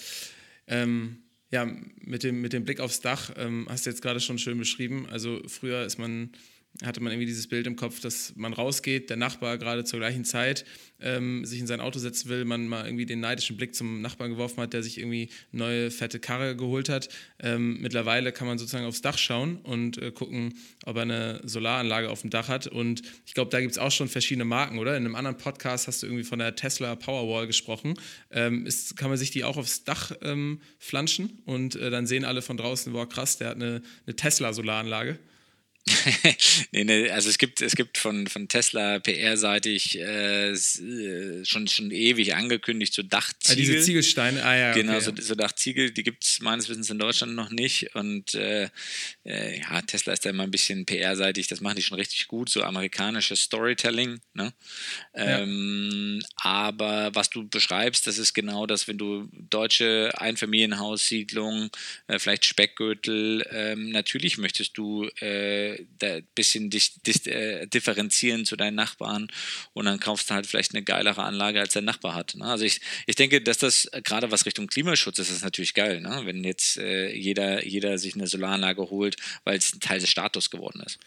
[0.68, 1.68] Ähm, ja,
[2.02, 5.08] mit dem, mit dem Blick aufs Dach ähm, hast du jetzt gerade schon schön beschrieben.
[5.10, 6.32] Also früher ist man
[6.82, 10.26] hatte man irgendwie dieses Bild im Kopf, dass man rausgeht, der Nachbar gerade zur gleichen
[10.26, 10.66] Zeit
[11.00, 14.32] ähm, sich in sein Auto setzen will, man mal irgendwie den neidischen Blick zum Nachbarn
[14.32, 17.10] geworfen hat, der sich irgendwie neue fette Karre geholt hat.
[17.40, 20.56] Ähm, mittlerweile kann man sozusagen aufs Dach schauen und äh, gucken,
[20.86, 22.66] ob er eine Solaranlage auf dem Dach hat.
[22.66, 24.98] Und ich glaube, da gibt es auch schon verschiedene Marken, oder?
[24.98, 27.96] In einem anderen Podcast hast du irgendwie von der Tesla Powerwall gesprochen.
[28.32, 32.26] Ähm, ist, kann man sich die auch aufs Dach ähm, flanschen und äh, dann sehen
[32.26, 35.20] alle von draußen, boah krass, der hat eine, eine Tesla-Solaranlage.
[36.72, 41.92] nee, nee, also es gibt, es gibt von, von Tesla PR-seitig äh, äh, schon, schon
[41.92, 43.52] ewig angekündigt, so Dachziegel.
[43.52, 44.74] Ah, diese Ziegelsteine, ah ja.
[44.74, 45.04] Genau, okay.
[45.04, 47.94] so, so Dachziegel, die gibt es meines Wissens in Deutschland noch nicht.
[47.96, 48.70] Und äh,
[49.26, 52.48] äh, ja, Tesla ist da immer ein bisschen PR-seitig, das machen die schon richtig gut,
[52.48, 54.22] so amerikanisches Storytelling.
[54.34, 54.54] Ne?
[55.14, 56.28] Ähm, ja.
[56.38, 61.70] Aber was du beschreibst, das ist genau das, wenn du deutsche Einfamilienhaussiedlung,
[62.08, 65.10] äh, vielleicht Speckgürtel, ähm, natürlich möchtest du
[66.02, 69.28] äh, ein bisschen dich, dich äh, differenzieren zu deinen Nachbarn
[69.74, 72.36] und dann kaufst du halt vielleicht eine geilere Anlage, als dein Nachbar hat.
[72.36, 72.46] Ne?
[72.46, 76.02] Also ich, ich denke, dass das äh, gerade was Richtung Klimaschutz ist, ist natürlich geil,
[76.02, 76.22] ne?
[76.26, 80.50] wenn jetzt äh, jeder, jeder sich eine Solaranlage holt, weil es ein Teil des Status
[80.50, 81.00] geworden ist.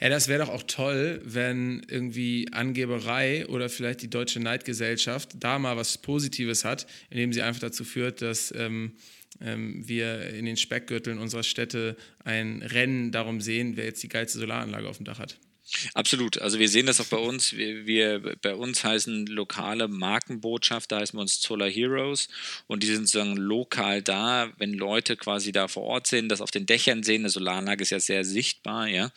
[0.00, 5.58] Ja, das wäre doch auch toll, wenn irgendwie Angeberei oder vielleicht die deutsche Neidgesellschaft da
[5.58, 8.92] mal was Positives hat, indem sie einfach dazu führt, dass ähm,
[9.40, 14.88] wir in den Speckgürteln unserer Städte ein Rennen darum sehen, wer jetzt die geilste Solaranlage
[14.88, 15.38] auf dem Dach hat.
[15.94, 16.40] Absolut.
[16.40, 17.52] Also wir sehen das auch bei uns.
[17.52, 22.28] Wir, wir, bei uns heißen lokale Markenbotschafter, heißen wir uns Solar Heroes
[22.66, 26.50] und die sind sozusagen lokal da, wenn Leute quasi da vor Ort sind, das auf
[26.50, 29.10] den Dächern sehen, eine Solaranlage ist ja sehr sichtbar, ja,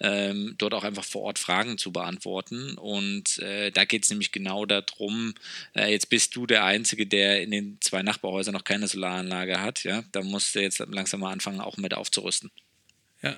[0.00, 4.32] ähm, dort auch einfach vor Ort Fragen zu beantworten und äh, da geht es nämlich
[4.32, 5.34] genau darum,
[5.74, 9.84] äh, jetzt bist du der Einzige, der in den zwei Nachbarhäusern noch keine Solaranlage hat,
[9.84, 12.50] ja, da musst du jetzt langsam mal anfangen, auch mit aufzurüsten.
[13.22, 13.36] Ja.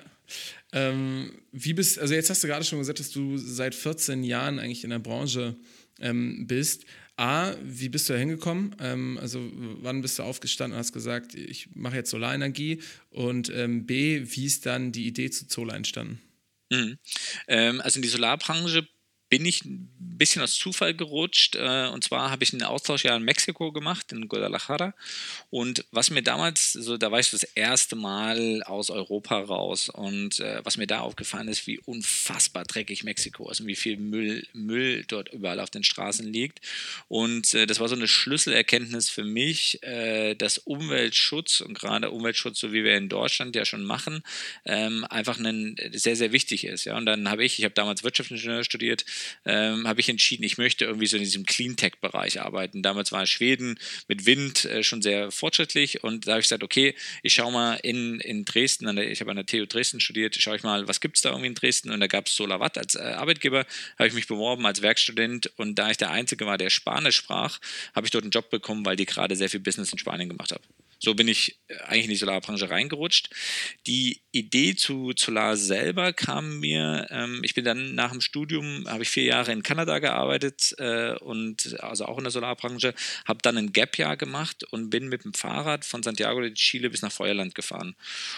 [0.71, 4.59] Ähm, wie bist, also jetzt hast du gerade schon gesagt, dass du seit 14 Jahren
[4.59, 5.55] eigentlich in der Branche
[5.99, 6.85] ähm, bist.
[7.17, 8.75] A, wie bist du da hingekommen?
[8.79, 9.39] Ähm, also
[9.81, 12.81] wann bist du aufgestanden und hast gesagt, ich mache jetzt Solarenergie?
[13.09, 16.19] Und ähm, B, wie ist dann die Idee zu Zola entstanden?
[16.71, 16.97] Mhm.
[17.47, 18.87] Ähm, also in die Solarbranche
[19.31, 21.55] bin ich ein bisschen aus Zufall gerutscht.
[21.55, 24.93] Äh, und zwar habe ich einen Austausch ja in Mexiko gemacht, in Guadalajara.
[25.49, 29.87] Und was mir damals, so da war ich das erste Mal aus Europa raus.
[29.87, 33.95] Und äh, was mir da aufgefallen ist, wie unfassbar dreckig Mexiko ist und wie viel
[33.95, 36.59] Müll, Müll dort überall auf den Straßen liegt.
[37.07, 42.73] Und äh, das war so eine Schlüsselerkenntnis für mich, dass Umweltschutz und gerade Umweltschutz, so
[42.73, 44.23] wie wir in Deutschland ja schon machen,
[44.65, 46.87] ähm, einfach ein, sehr, sehr wichtig ist.
[46.87, 49.05] Und dann habe ich, ich habe damals Wirtschaftsingenieur studiert,
[49.45, 52.81] ähm, habe ich entschieden, ich möchte irgendwie so in diesem Cleantech-Bereich arbeiten.
[52.81, 56.95] Damals war Schweden mit Wind äh, schon sehr fortschrittlich und da habe ich gesagt, okay,
[57.23, 60.55] ich schaue mal in, in Dresden, der, ich habe an der TU Dresden studiert, schaue
[60.55, 62.95] ich mal, was gibt es da irgendwie in Dresden und da gab es SolarWatt als
[62.95, 63.65] äh, Arbeitgeber,
[63.97, 67.59] habe ich mich beworben als Werkstudent und da ich der Einzige war, der Spanisch sprach,
[67.95, 70.51] habe ich dort einen Job bekommen, weil die gerade sehr viel Business in Spanien gemacht
[70.51, 70.63] haben.
[71.03, 73.29] So bin ich äh, eigentlich in die Solarbranche reingerutscht.
[73.87, 79.03] Die Idee zu Solar selber kam mir, ähm, ich bin dann nach dem Studium, habe
[79.03, 82.93] ich vier Jahre in Kanada gearbeitet äh, und also auch in der Solarbranche,
[83.25, 87.01] habe dann ein Gap-Jahr gemacht und bin mit dem Fahrrad von Santiago de Chile bis
[87.01, 87.95] nach Feuerland gefahren.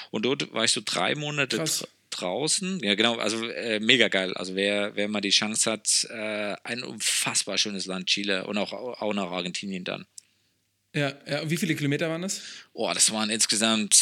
[0.10, 2.80] Und dort war ich so drei Monate Krass draußen.
[2.82, 4.34] Ja, genau, also äh, mega geil.
[4.36, 8.72] Also wer, wer mal die Chance hat, äh, ein unfassbar schönes Land, Chile und auch,
[8.72, 10.06] auch nach Argentinien dann.
[10.94, 12.42] Ja, ja, wie viele Kilometer waren das?
[12.74, 13.96] Oh, das waren insgesamt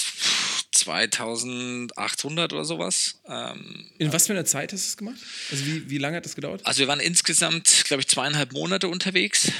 [0.81, 3.19] 2800 oder sowas.
[3.27, 5.19] Ähm, In was für einer Zeit hast du es gemacht?
[5.51, 6.61] Also wie, wie lange hat das gedauert?
[6.65, 9.51] Also wir waren insgesamt, glaube ich, zweieinhalb Monate unterwegs.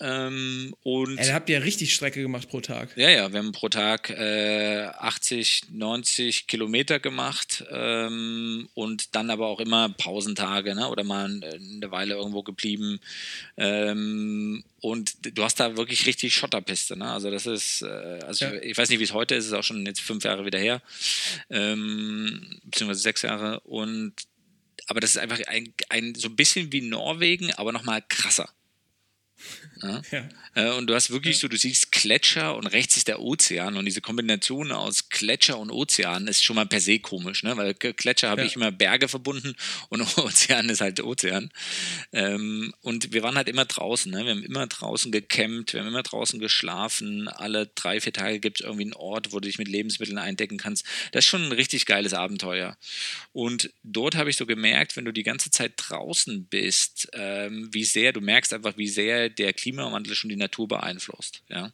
[0.00, 2.96] Ähm, und Ey, da habt ihr ja richtig Strecke gemacht pro Tag.
[2.96, 9.46] Ja, ja, wir haben pro Tag äh, 80, 90 Kilometer gemacht ähm, und dann aber
[9.46, 10.88] auch immer Pausentage ne?
[10.88, 13.00] oder mal eine Weile irgendwo geblieben.
[13.56, 16.94] Ähm, und du hast da wirklich richtig Schotterpiste.
[16.98, 17.10] Ne?
[17.10, 17.86] Also das ist, äh,
[18.26, 18.52] also ja.
[18.52, 20.58] ich, ich, weiß nicht, wie es heute ist, ist auch schon jetzt fünf Jahre wieder
[20.58, 20.63] her,
[21.50, 23.60] ähm, beziehungsweise sechs Jahre.
[23.60, 24.14] Und
[24.86, 28.48] aber das ist einfach ein, ein so ein bisschen wie Norwegen, aber nochmal krasser.
[29.82, 30.02] Ja?
[30.10, 30.28] Ja.
[30.54, 33.84] Äh, und du hast wirklich so, du siehst Gletscher und rechts ist der Ozean und
[33.84, 37.56] diese Kombination aus Gletscher und Ozean ist schon mal per se komisch, ne?
[37.56, 38.46] weil Gletscher habe ja.
[38.46, 39.54] ich immer Berge verbunden
[39.88, 41.50] und Ozean ist halt Ozean.
[42.12, 44.24] Ähm, und wir waren halt immer draußen, ne?
[44.24, 48.60] wir haben immer draußen gecampt, wir haben immer draußen geschlafen, alle drei, vier Tage gibt
[48.60, 50.86] es irgendwie einen Ort, wo du dich mit Lebensmitteln eindecken kannst.
[51.12, 52.76] Das ist schon ein richtig geiles Abenteuer.
[53.32, 57.84] Und dort habe ich so gemerkt, wenn du die ganze Zeit draußen bist, ähm, wie
[57.84, 61.42] sehr, du merkst einfach, wie sehr der Klimawandel schon die Natur beeinflusst.
[61.48, 61.72] Ja?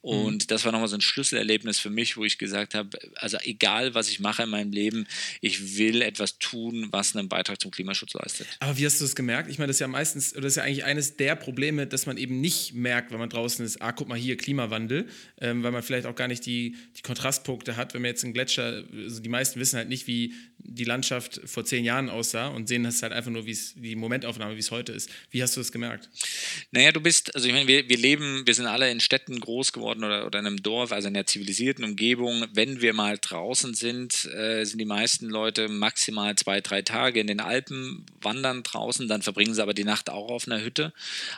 [0.00, 0.46] Und mhm.
[0.48, 4.08] das war nochmal so ein Schlüsselerlebnis für mich, wo ich gesagt habe, also egal was
[4.08, 5.06] ich mache in meinem Leben,
[5.40, 8.46] ich will etwas tun, was einen Beitrag zum Klimaschutz leistet.
[8.60, 9.50] Aber wie hast du das gemerkt?
[9.50, 12.06] Ich meine, das ist ja meistens, oder das ist ja eigentlich eines der Probleme, dass
[12.06, 15.08] man eben nicht merkt, wenn man draußen ist, ah, guck mal hier, Klimawandel,
[15.40, 18.32] ähm, weil man vielleicht auch gar nicht die, die Kontrastpunkte hat, wenn man jetzt einen
[18.32, 20.34] Gletscher, also die meisten wissen halt nicht, wie
[20.68, 23.96] die Landschaft vor zehn Jahren aussah und sehen das halt einfach nur, wie es die
[23.96, 25.10] Momentaufnahme, wie es heute ist.
[25.30, 26.08] Wie hast du das gemerkt?
[26.70, 29.72] Naja, du bist, also ich meine, wir, wir leben, wir sind alle in Städten groß
[29.72, 32.46] geworden oder, oder in einem Dorf, also in einer zivilisierten Umgebung.
[32.52, 37.26] Wenn wir mal draußen sind, äh, sind die meisten Leute maximal zwei, drei Tage in
[37.26, 40.92] den Alpen, wandern draußen, dann verbringen sie aber die Nacht auch auf einer Hütte.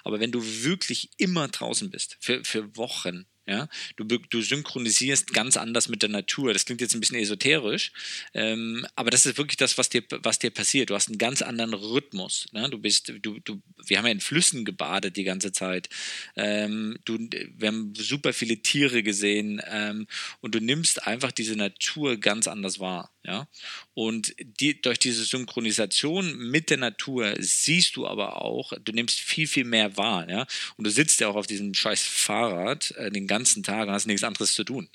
[0.04, 3.68] Aber wenn du wirklich immer draußen bist, für, für Wochen, ja?
[3.96, 6.52] Du, du synchronisierst ganz anders mit der Natur.
[6.52, 7.92] Das klingt jetzt ein bisschen esoterisch,
[8.34, 10.90] ähm, aber das ist wirklich das, was dir, was dir passiert.
[10.90, 12.46] Du hast einen ganz anderen Rhythmus.
[12.52, 12.68] Ne?
[12.68, 15.88] Du bist, du, du, wir haben ja in Flüssen gebadet die ganze Zeit.
[16.36, 20.06] Ähm, du, wir haben super viele Tiere gesehen ähm,
[20.40, 23.10] und du nimmst einfach diese Natur ganz anders wahr.
[23.28, 23.46] Ja?
[23.92, 29.46] Und die, durch diese Synchronisation mit der Natur siehst du aber auch, du nimmst viel,
[29.46, 30.28] viel mehr wahr.
[30.28, 30.46] Ja?
[30.76, 34.06] Und du sitzt ja auch auf diesem scheiß Fahrrad äh, den ganzen Tag und hast
[34.06, 34.88] nichts anderes zu tun.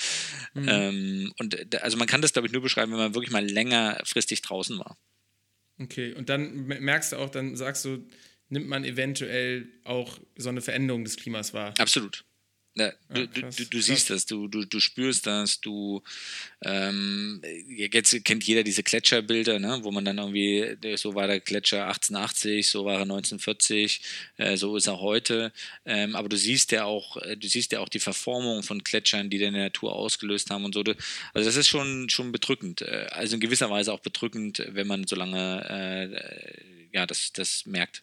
[0.54, 0.68] mhm.
[0.68, 4.42] ähm, und also man kann das, glaube ich, nur beschreiben, wenn man wirklich mal längerfristig
[4.42, 4.96] draußen war.
[5.80, 8.06] Okay, und dann merkst du auch, dann sagst du,
[8.50, 11.74] nimmt man eventuell auch so eine Veränderung des Klimas wahr.
[11.78, 12.24] Absolut.
[12.80, 16.02] Ja, du, krass, du, du siehst das, du, du, du spürst das, du
[16.62, 21.86] ähm, jetzt kennt jeder diese Gletscherbilder, ne, wo man dann irgendwie, so war der Gletscher
[21.86, 24.00] 1880, so war er 1940,
[24.38, 25.52] äh, so ist er heute.
[25.84, 29.30] Ähm, aber du siehst ja auch, äh, du siehst ja auch die Verformung von Gletschern,
[29.30, 30.80] die in der Natur ausgelöst haben und so.
[30.80, 32.82] Also das ist schon, schon bedrückend.
[32.82, 37.66] Äh, also in gewisser Weise auch bedrückend, wenn man so lange äh, ja, das, das
[37.66, 38.02] merkt.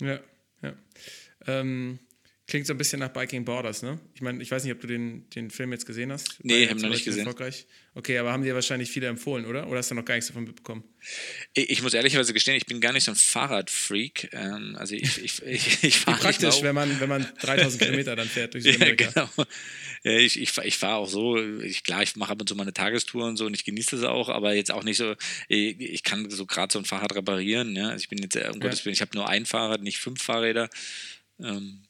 [0.00, 0.20] Ja,
[0.62, 0.74] ja.
[1.46, 1.98] Ähm
[2.46, 3.98] Klingt so ein bisschen nach Biking Borders, ne?
[4.14, 6.44] Ich meine, ich weiß nicht, ob du den, den Film jetzt gesehen hast.
[6.44, 7.26] Nee, haben noch nicht gesehen.
[7.26, 7.66] Erfolgreich.
[7.94, 9.66] Okay, aber haben dir wahrscheinlich viele empfohlen, oder?
[9.66, 10.84] Oder hast du noch gar nichts davon mitbekommen?
[11.54, 14.28] Ich, ich muss ehrlicherweise gestehen, ich bin gar nicht so ein Fahrradfreak.
[14.32, 18.28] Ähm, also ich, ich, ich, ich fahre praktisch, wenn man, wenn man 3000 Kilometer dann
[18.28, 19.04] fährt durch Südamerika.
[19.04, 19.48] Ja, genau.
[20.02, 22.64] Ja, ich ich, ich fahre auch so, ich, klar, ich mache ab und zu mal
[22.64, 25.14] eine Tagestour und so und ich genieße das auch, aber jetzt auch nicht so,
[25.48, 27.74] ich, ich kann so gerade so ein Fahrrad reparieren.
[27.74, 27.88] Ja?
[27.88, 28.50] Also ich bin jetzt, um ja.
[28.50, 30.68] Gottes Willen, ich habe nur ein Fahrrad, nicht fünf Fahrräder.
[31.40, 31.83] Ähm,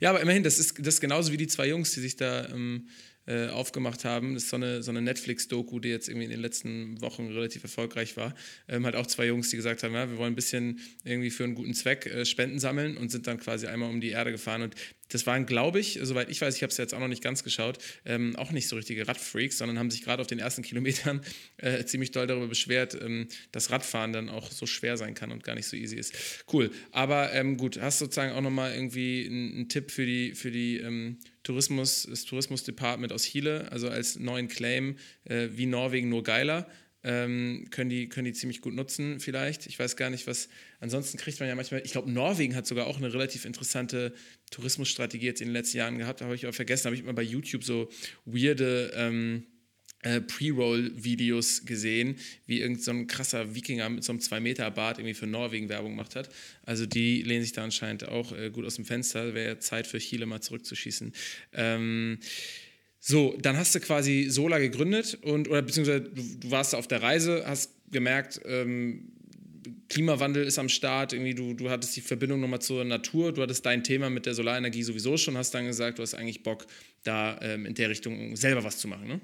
[0.00, 2.48] ja, aber immerhin, das ist, das ist genauso wie die zwei Jungs, die sich da
[2.48, 2.88] ähm,
[3.26, 4.34] äh, aufgemacht haben.
[4.34, 7.62] Das ist so eine, so eine Netflix-Doku, die jetzt irgendwie in den letzten Wochen relativ
[7.62, 8.34] erfolgreich war.
[8.68, 11.44] Ähm, halt auch zwei Jungs, die gesagt haben, ja, wir wollen ein bisschen irgendwie für
[11.44, 14.62] einen guten Zweck äh, Spenden sammeln und sind dann quasi einmal um die Erde gefahren.
[14.62, 14.74] Und
[15.08, 17.44] das waren, glaube ich, soweit ich weiß, ich habe es jetzt auch noch nicht ganz
[17.44, 21.20] geschaut, ähm, auch nicht so richtige Radfreaks, sondern haben sich gerade auf den ersten Kilometern
[21.58, 25.44] äh, ziemlich doll darüber beschwert, ähm, dass Radfahren dann auch so schwer sein kann und
[25.44, 26.44] gar nicht so easy ist.
[26.52, 26.70] Cool.
[26.90, 31.18] Aber ähm, gut, hast sozusagen auch nochmal irgendwie einen Tipp für die, für die ähm,
[31.44, 36.66] Tourismus, das Tourismusdepartment aus Chile, also als neuen Claim, äh, wie Norwegen nur geiler
[37.04, 39.66] ähm, können, die, können die ziemlich gut nutzen vielleicht.
[39.66, 40.48] Ich weiß gar nicht, was,
[40.80, 44.14] ansonsten kriegt man ja manchmal, ich glaube, Norwegen hat sogar auch eine relativ interessante
[44.50, 47.22] Tourismusstrategie jetzt in den letzten Jahren gehabt, habe ich aber vergessen, habe ich immer bei
[47.22, 47.90] YouTube so
[48.24, 49.44] weirde ähm,
[50.04, 55.68] äh, Pre-Roll-Videos gesehen, wie irgendein so krasser Wikinger mit so einem 2-Meter-Bart irgendwie für Norwegen
[55.68, 56.28] Werbung gemacht hat.
[56.62, 59.34] Also die lehnen sich da anscheinend auch äh, gut aus dem Fenster.
[59.34, 61.12] Wäre Zeit für Chile mal zurückzuschießen.
[61.54, 62.18] Ähm,
[63.00, 67.02] so, dann hast du quasi Sola gegründet und, oder beziehungsweise du, du warst auf der
[67.02, 69.10] Reise, hast gemerkt, ähm,
[69.88, 73.64] Klimawandel ist am Start, irgendwie du, du hattest die Verbindung nochmal zur Natur, du hattest
[73.64, 76.66] dein Thema mit der Solarenergie sowieso schon, hast dann gesagt, du hast eigentlich Bock,
[77.04, 79.20] da ähm, in der Richtung selber was zu machen, ne?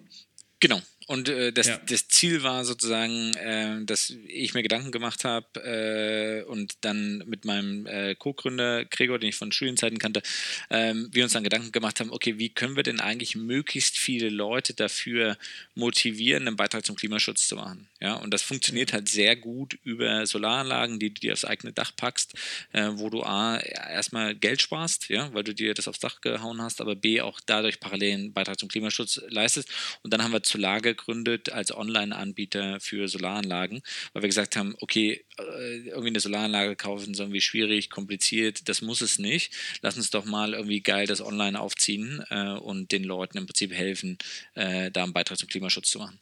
[0.60, 0.80] Genau.
[1.10, 1.80] Und äh, das, ja.
[1.88, 7.44] das Ziel war sozusagen, äh, dass ich mir Gedanken gemacht habe äh, und dann mit
[7.44, 10.22] meinem äh, Co-Gründer Gregor, den ich von Studienzeiten kannte,
[10.70, 14.28] ähm, wir uns dann Gedanken gemacht haben, okay, wie können wir denn eigentlich möglichst viele
[14.28, 15.36] Leute dafür
[15.74, 17.88] motivieren, einen Beitrag zum Klimaschutz zu machen?
[18.00, 21.90] Ja, und das funktioniert halt sehr gut über Solaranlagen, die du dir aufs eigene Dach
[21.96, 22.34] packst,
[22.70, 26.62] äh, wo du A, erstmal Geld sparst, ja, weil du dir das aufs Dach gehauen
[26.62, 29.68] hast, aber B, auch dadurch parallel einen Beitrag zum Klimaschutz leistest.
[30.04, 33.82] Und dann haben wir zur Lage gegründet als Online-Anbieter für Solaranlagen,
[34.12, 38.82] weil wir gesagt haben, okay, äh, irgendwie eine Solaranlage kaufen ist irgendwie schwierig, kompliziert, das
[38.82, 39.52] muss es nicht.
[39.82, 43.72] Lass uns doch mal irgendwie geil das online aufziehen äh, und den Leuten im Prinzip
[43.72, 44.18] helfen,
[44.54, 46.18] äh, da einen Beitrag zum Klimaschutz zu machen.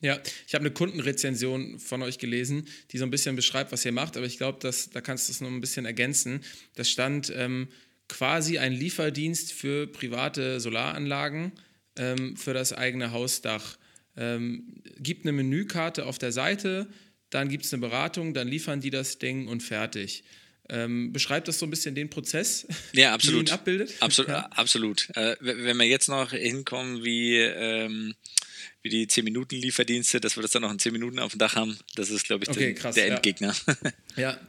[0.00, 3.92] Ja, ich habe eine Kundenrezension von euch gelesen, die so ein bisschen beschreibt, was ihr
[3.92, 6.44] macht, aber ich glaube, da kannst du es noch ein bisschen ergänzen.
[6.74, 7.68] Das stand ähm,
[8.08, 11.52] quasi ein Lieferdienst für private Solaranlagen
[11.96, 13.78] ähm, für das eigene Hausdach
[14.16, 16.88] ähm, gibt eine Menükarte auf der Seite,
[17.30, 20.24] dann gibt es eine Beratung, dann liefern die das Ding und fertig.
[20.70, 23.48] Ähm, beschreibt das so ein bisschen den Prozess, ja, absolut.
[23.48, 23.94] ihn abbildet?
[24.00, 24.30] Absolut.
[24.30, 24.46] Ja.
[24.46, 25.08] absolut.
[25.14, 28.14] Äh, wenn wir jetzt noch hinkommen wie, ähm,
[28.82, 31.78] wie die 10-Minuten-Lieferdienste, dass wir das dann noch in 10 Minuten auf dem Dach haben,
[31.96, 33.54] das ist, glaube ich, okay, den, krass, der Endgegner.
[34.16, 34.30] Ja.
[34.30, 34.40] ja.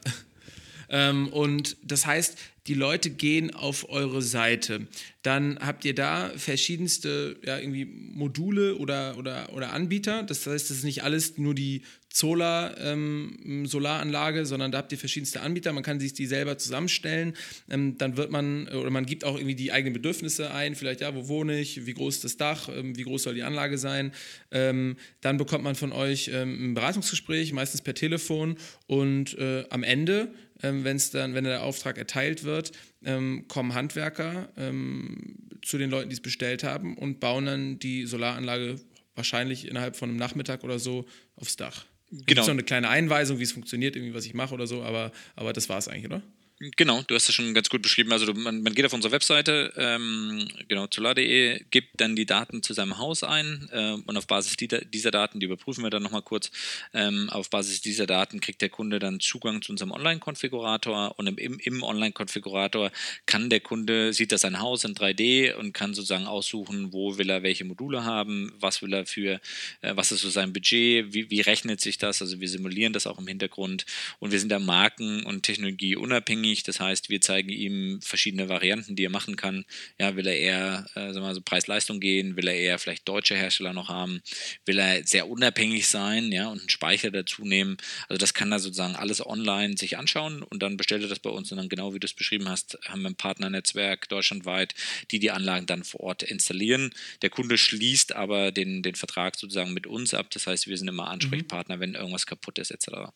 [0.88, 4.88] Ähm, und das heißt, die Leute gehen auf eure Seite.
[5.22, 10.22] Dann habt ihr da verschiedenste ja, irgendwie Module oder, oder, oder Anbieter.
[10.24, 14.98] Das heißt, das ist nicht alles nur die Solar, ähm, Solaranlage, sondern da habt ihr
[14.98, 15.72] verschiedenste Anbieter.
[15.74, 17.34] Man kann sich die selber zusammenstellen.
[17.68, 20.74] Ähm, dann wird man, oder man gibt auch irgendwie die eigenen Bedürfnisse ein.
[20.74, 21.86] Vielleicht, ja, wo wohne ich?
[21.86, 22.70] Wie groß ist das Dach?
[22.74, 24.12] Ähm, wie groß soll die Anlage sein?
[24.50, 28.56] Ähm, dann bekommt man von euch ähm, ein Beratungsgespräch, meistens per Telefon.
[28.86, 32.72] Und äh, am Ende ähm, wenn's dann, wenn der Auftrag erteilt wird,
[33.04, 38.06] ähm, kommen Handwerker ähm, zu den Leuten, die es bestellt haben und bauen dann die
[38.06, 38.80] Solaranlage
[39.14, 41.86] wahrscheinlich innerhalb von einem Nachmittag oder so aufs Dach.
[42.10, 42.24] Genau.
[42.26, 44.82] Gibt es noch eine kleine Einweisung, wie es funktioniert, irgendwie, was ich mache oder so,
[44.82, 46.22] aber, aber das war es eigentlich, oder?
[46.58, 48.12] Genau, du hast das schon ganz gut beschrieben.
[48.12, 52.72] Also man, man geht auf unsere Webseite, ähm, genau, solar.de, gibt dann die Daten zu
[52.72, 56.22] seinem Haus ein äh, und auf Basis die, dieser Daten, die überprüfen wir dann nochmal
[56.22, 56.50] kurz,
[56.94, 61.58] ähm, auf Basis dieser Daten kriegt der Kunde dann Zugang zu unserem Online-Konfigurator und im,
[61.58, 62.90] im Online-Konfigurator
[63.26, 67.28] kann der Kunde, sieht das sein Haus in 3D und kann sozusagen aussuchen, wo will
[67.28, 69.42] er welche Module haben, was will er für,
[69.82, 73.06] äh, was ist so sein Budget, wie, wie rechnet sich das, also wir simulieren das
[73.06, 73.84] auch im Hintergrund
[74.20, 75.96] und wir sind da marken- und Technologie
[76.46, 76.62] unabhängig.
[76.62, 79.64] Das heißt, wir zeigen ihm verschiedene Varianten, die er machen kann.
[79.98, 82.36] Ja, will er eher äh, sagen wir so Preis-Leistung gehen?
[82.36, 84.22] Will er eher vielleicht deutsche Hersteller noch haben?
[84.64, 86.32] Will er sehr unabhängig sein?
[86.32, 87.76] Ja, und einen Speicher dazu nehmen?
[88.08, 91.30] Also das kann er sozusagen alles online sich anschauen und dann bestellt er das bei
[91.30, 94.74] uns und dann genau wie du es beschrieben hast, haben wir ein Partnernetzwerk deutschlandweit,
[95.10, 96.90] die die Anlagen dann vor Ort installieren.
[97.22, 100.30] Der Kunde schließt aber den, den Vertrag sozusagen mit uns ab.
[100.30, 101.80] Das heißt, wir sind immer Ansprechpartner, mhm.
[101.80, 103.12] wenn irgendwas kaputt ist etc.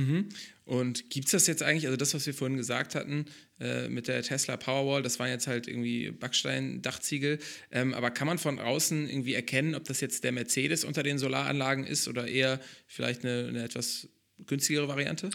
[0.00, 0.28] Mhm.
[0.64, 3.26] Und gibt es das jetzt eigentlich, also das, was wir vorhin gesagt hatten
[3.58, 7.38] äh, mit der Tesla Powerwall, das waren jetzt halt irgendwie Backstein-Dachziegel,
[7.72, 11.18] ähm, aber kann man von außen irgendwie erkennen, ob das jetzt der Mercedes unter den
[11.18, 14.08] Solaranlagen ist oder eher vielleicht eine, eine etwas
[14.46, 15.30] günstigere Variante?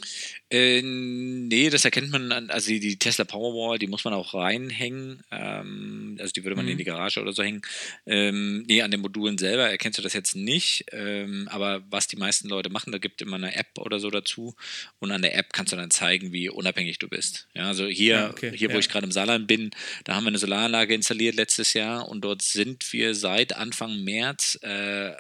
[0.50, 4.34] Äh, nee, das erkennt man an, also die, die, Tesla Powerwall, die muss man auch
[4.34, 5.24] reinhängen.
[5.32, 6.72] Ähm, also die würde man mhm.
[6.72, 7.62] in die Garage oder so hängen.
[8.06, 10.86] Ähm, nee, an den Modulen selber erkennst du das jetzt nicht.
[10.92, 14.56] Ähm, aber was die meisten Leute machen, da gibt immer eine App oder so dazu.
[15.00, 17.48] Und an der App kannst du dann zeigen, wie unabhängig du bist.
[17.54, 18.52] Ja, also hier, ja, okay.
[18.56, 18.80] hier, wo ja.
[18.80, 19.72] ich gerade im Saarland bin,
[20.04, 24.60] da haben wir eine Solaranlage installiert letztes Jahr und dort sind wir seit Anfang März
[24.62, 25.12] äh,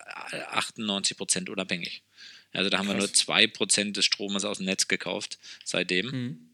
[0.51, 2.03] 98 Prozent unabhängig.
[2.55, 2.95] Also da haben Krass.
[2.95, 6.05] wir nur 2% des Stromes aus dem Netz gekauft seitdem.
[6.07, 6.49] Mhm.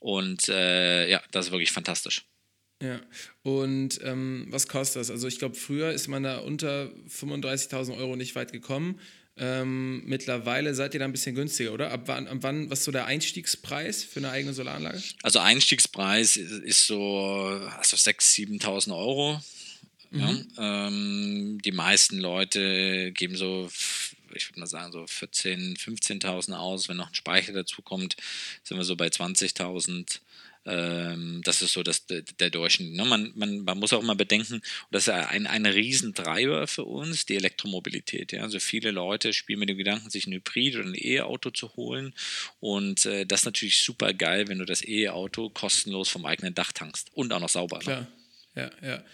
[0.00, 2.24] Und äh, ja, das ist wirklich fantastisch.
[2.82, 2.98] Ja,
[3.42, 5.10] und ähm, was kostet das?
[5.10, 8.98] Also ich glaube, früher ist man da unter 35.000 Euro nicht weit gekommen.
[9.36, 11.90] Ähm, mittlerweile seid ihr da ein bisschen günstiger, oder?
[11.92, 15.02] Ab wann, ab wann, was ist so der Einstiegspreis für eine eigene Solaranlage?
[15.22, 17.28] Also Einstiegspreis ist, so
[17.78, 19.40] also 6.000, 7.000 Euro.
[20.10, 20.46] Mhm.
[20.56, 23.70] Ja, ähm, die meisten Leute geben so
[24.34, 26.88] ich würde mal sagen, so 14.000, 15.000 aus.
[26.88, 28.16] Wenn noch ein Speicher dazu kommt,
[28.62, 30.20] sind wir so bei 20.000.
[30.66, 32.92] Ähm, das ist so das, der, Durchschnitt.
[32.92, 33.04] Ne?
[33.06, 37.36] Man, man, man muss auch immer bedenken, das ist ein, ein Riesentreiber für uns, die
[37.36, 38.32] Elektromobilität.
[38.32, 38.42] Ja?
[38.42, 42.14] Also viele Leute spielen mit dem Gedanken, sich ein Hybrid oder ein E-Auto zu holen.
[42.60, 46.72] Und äh, das ist natürlich super geil, wenn du das E-Auto kostenlos vom eigenen Dach
[46.72, 47.78] tankst und auch noch sauber.
[47.78, 47.82] Ne?
[47.82, 48.06] Klar,
[48.54, 49.04] ja, ja.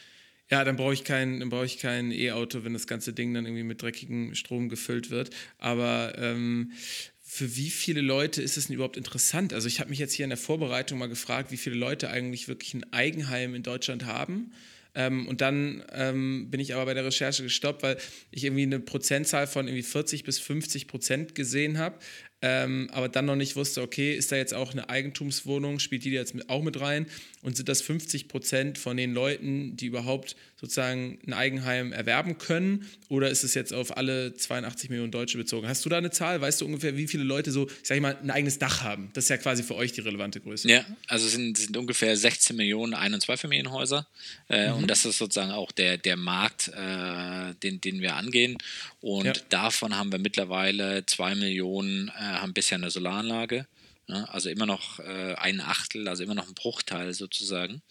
[0.49, 3.83] Ja, dann brauche ich kein, ich kein E-Auto, wenn das ganze Ding dann irgendwie mit
[3.83, 5.31] dreckigem Strom gefüllt wird.
[5.59, 6.73] Aber ähm,
[7.21, 9.53] für wie viele Leute ist es denn überhaupt interessant?
[9.53, 12.47] Also ich habe mich jetzt hier in der Vorbereitung mal gefragt, wie viele Leute eigentlich
[12.47, 14.53] wirklich ein Eigenheim in Deutschland haben.
[14.95, 17.99] Ähm, und dann ähm, bin ich aber bei der Recherche gestoppt, weil
[18.31, 21.99] ich irgendwie eine Prozentzahl von irgendwie 40 bis 50 Prozent gesehen habe
[22.43, 26.11] ähm, aber dann noch nicht wusste, okay, ist da jetzt auch eine Eigentumswohnung, spielt die
[26.11, 27.07] jetzt mit, auch mit rein
[27.41, 32.87] und sind das 50 Prozent von den Leuten, die überhaupt sozusagen ein Eigenheim erwerben können
[33.09, 35.67] oder ist es jetzt auf alle 82 Millionen Deutsche bezogen?
[35.67, 36.41] Hast du da eine Zahl?
[36.41, 39.11] Weißt du ungefähr, wie viele Leute so, ich sag mal, ein eigenes Dach haben?
[39.15, 40.69] Das ist ja quasi für euch die relevante Größe.
[40.69, 44.07] Ja, also es sind, sind ungefähr 16 Millionen Ein- und Zweifamilienhäuser
[44.49, 44.77] äh, mhm.
[44.77, 48.59] und das ist sozusagen auch der, der Markt, äh, den, den wir angehen
[49.01, 49.33] und ja.
[49.51, 53.67] davon haben wir mittlerweile 2 Millionen äh, haben bisher eine Solaranlage.
[54.09, 54.29] Ne?
[54.33, 57.83] Also immer noch äh, ein Achtel, also immer noch ein Bruchteil sozusagen.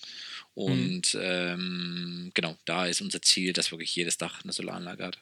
[0.53, 1.21] Und mhm.
[1.21, 5.19] ähm, genau, da ist unser Ziel, dass wirklich jedes Dach eine Solaranlage hat.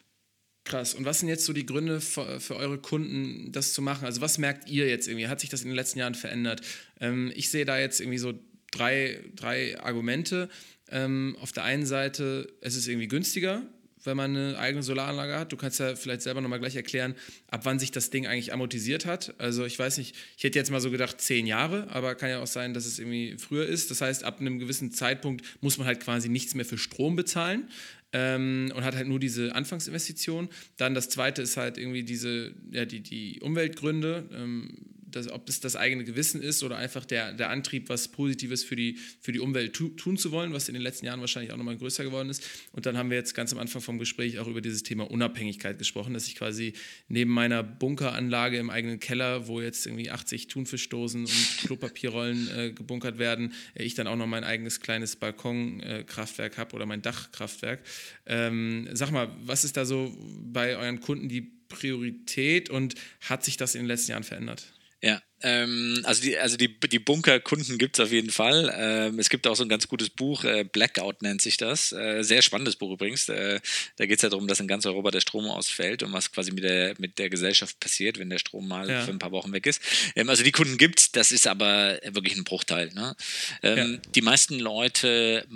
[0.64, 0.94] Krass.
[0.94, 4.06] Und was sind jetzt so die Gründe für, für, eure Kunden, das zu machen?
[4.06, 5.28] Also was merkt ihr jetzt irgendwie?
[5.28, 6.62] Hat sich das in den letzten Jahren verändert?
[7.00, 8.32] Ähm, ich sehe da jetzt irgendwie so
[8.70, 10.48] drei, drei Argumente.
[10.88, 13.62] Ähm, auf der einen Seite, es ist irgendwie günstiger,
[14.04, 15.52] wenn man eine eigene Solaranlage hat.
[15.52, 17.14] Du kannst ja vielleicht selber nochmal gleich erklären,
[17.48, 19.34] ab wann sich das Ding eigentlich amortisiert hat.
[19.38, 22.40] Also ich weiß nicht, ich hätte jetzt mal so gedacht zehn Jahre, aber kann ja
[22.40, 23.90] auch sein, dass es irgendwie früher ist.
[23.90, 27.68] Das heißt, ab einem gewissen Zeitpunkt muss man halt quasi nichts mehr für Strom bezahlen.
[28.16, 30.48] Ähm, und hat halt nur diese Anfangsinvestition.
[30.76, 34.28] Dann das zweite ist halt irgendwie diese, ja, die, die Umweltgründe.
[34.32, 38.64] Ähm, das, ob es das eigene Gewissen ist oder einfach der, der Antrieb, was Positives
[38.64, 41.52] für die, für die Umwelt tu, tun zu wollen, was in den letzten Jahren wahrscheinlich
[41.52, 42.42] auch nochmal größer geworden ist.
[42.72, 45.78] Und dann haben wir jetzt ganz am Anfang vom Gespräch auch über dieses Thema Unabhängigkeit
[45.78, 46.74] gesprochen, dass ich quasi
[47.08, 53.18] neben meiner Bunkeranlage im eigenen Keller, wo jetzt irgendwie 80 Thunfischdosen und Klopapierrollen äh, gebunkert
[53.18, 57.80] werden, äh, ich dann auch noch mein eigenes kleines Balkonkraftwerk äh, habe oder mein Dachkraftwerk.
[58.26, 63.56] Ähm, sag mal, was ist da so bei euren Kunden die Priorität und hat sich
[63.56, 64.72] das in den letzten Jahren verändert?
[65.04, 68.72] Ja, ähm, also die, also die, die Bunkerkunden gibt es auf jeden Fall.
[68.76, 71.92] Ähm, es gibt auch so ein ganz gutes Buch, äh, Blackout nennt sich das.
[71.92, 73.28] Äh, sehr spannendes Buch übrigens.
[73.28, 73.60] Äh,
[73.96, 76.50] da geht es ja darum, dass in ganz Europa der Strom ausfällt und was quasi
[76.52, 79.02] mit der, mit der Gesellschaft passiert, wenn der Strom mal ja.
[79.02, 79.82] für ein paar Wochen weg ist.
[80.16, 82.90] Ähm, also die Kunden gibt es, das ist aber wirklich ein Bruchteil.
[82.94, 83.14] Ne?
[83.62, 84.10] Ähm, ja.
[84.14, 85.46] Die meisten Leute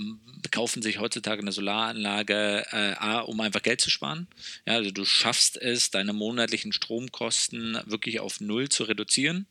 [0.50, 4.28] kaufen sich heutzutage eine Solaranlage, äh, A, um einfach Geld zu sparen.
[4.66, 9.46] Ja, also du schaffst es, deine monatlichen Stromkosten wirklich auf Null zu reduzieren.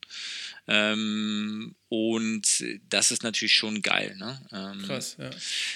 [0.70, 4.15] Ähm, und das ist natürlich schon geil.
[4.18, 4.41] Ne?
[4.51, 5.30] Ähm, Krass, ja.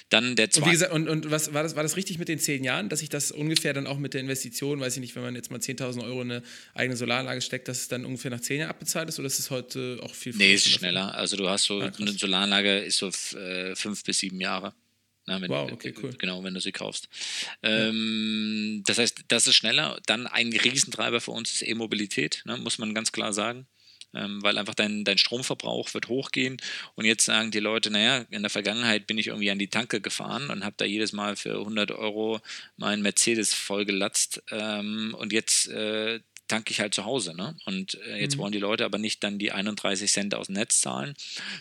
[0.10, 0.90] Dann der zweite.
[0.90, 3.08] Und, und, und, was war das, war das richtig mit den zehn Jahren, dass ich
[3.08, 6.04] das ungefähr dann auch mit der Investition, weiß ich nicht, wenn man jetzt mal 10.000
[6.04, 9.18] Euro in eine eigene Solaranlage steckt, dass es dann ungefähr nach zehn Jahren abbezahlt ist
[9.18, 10.46] oder ist es heute auch viel früher?
[10.46, 11.16] Nee, ist schneller.
[11.16, 14.74] Also du hast so, ah, eine Solaranlage ist so äh, fünf bis sieben Jahre.
[15.26, 16.14] Na, wenn, wow, okay, cool.
[16.18, 17.08] Genau, wenn du sie kaufst.
[17.64, 18.84] Ähm.
[18.86, 20.02] Das heißt, das ist schneller.
[20.08, 23.68] Dann ein Riesentreiber für uns ist E-Mobilität, ne, muss man ganz klar sagen
[24.14, 26.58] weil einfach dein, dein Stromverbrauch wird hochgehen.
[26.96, 30.02] Und jetzt sagen die Leute, naja, in der Vergangenheit bin ich irgendwie an die Tanke
[30.02, 32.40] gefahren und habe da jedes Mal für 100 Euro
[32.78, 37.36] meinen Mercedes vollgelatzt ähm, und jetzt äh, tanke ich halt zu Hause.
[37.36, 37.56] Ne?
[37.66, 38.42] Und äh, jetzt mhm.
[38.42, 41.16] wollen die Leute aber nicht dann die 31 Cent aus dem Netz zahlen,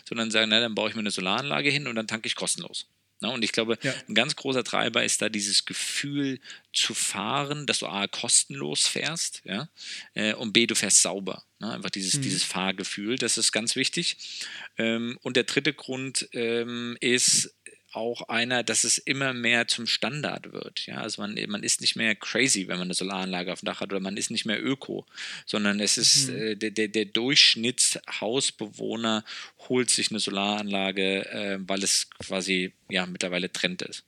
[0.07, 2.87] sondern sagen, na, dann baue ich mir eine Solaranlage hin und dann tanke ich kostenlos.
[3.21, 3.31] Ne?
[3.31, 3.93] Und ich glaube, ja.
[4.09, 6.39] ein ganz großer Treiber ist da dieses Gefühl
[6.73, 9.69] zu fahren, dass du A, kostenlos fährst, ja,
[10.13, 11.43] äh, und B, du fährst sauber.
[11.59, 11.71] Ne?
[11.71, 12.23] Einfach dieses, mhm.
[12.23, 14.17] dieses Fahrgefühl, das ist ganz wichtig.
[14.77, 17.55] Ähm, und der dritte Grund ähm, ist,
[17.93, 20.85] auch einer, dass es immer mehr zum Standard wird.
[20.85, 23.81] Ja, also man, man ist nicht mehr crazy, wenn man eine Solaranlage auf dem Dach
[23.81, 25.05] hat oder man ist nicht mehr öko,
[25.45, 26.35] sondern es ist mhm.
[26.35, 29.23] äh, der, der, der Durchschnittshausbewohner
[29.69, 34.03] holt sich eine Solaranlage, äh, weil es quasi ja mittlerweile Trend ist.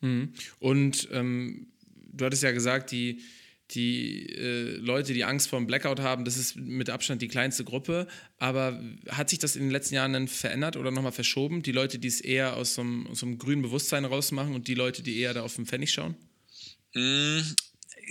[0.00, 0.32] Mhm.
[0.58, 1.68] Und ähm,
[2.12, 3.22] du hattest ja gesagt, die
[3.70, 7.64] die äh, Leute, die Angst vor dem Blackout haben, das ist mit Abstand die kleinste
[7.64, 8.06] Gruppe.
[8.38, 11.62] Aber hat sich das in den letzten Jahren dann verändert oder nochmal verschoben?
[11.62, 14.68] Die Leute, die es eher aus so, einem, aus so einem grünen Bewusstsein rausmachen und
[14.68, 16.14] die Leute, die eher da auf den Pfennig schauen?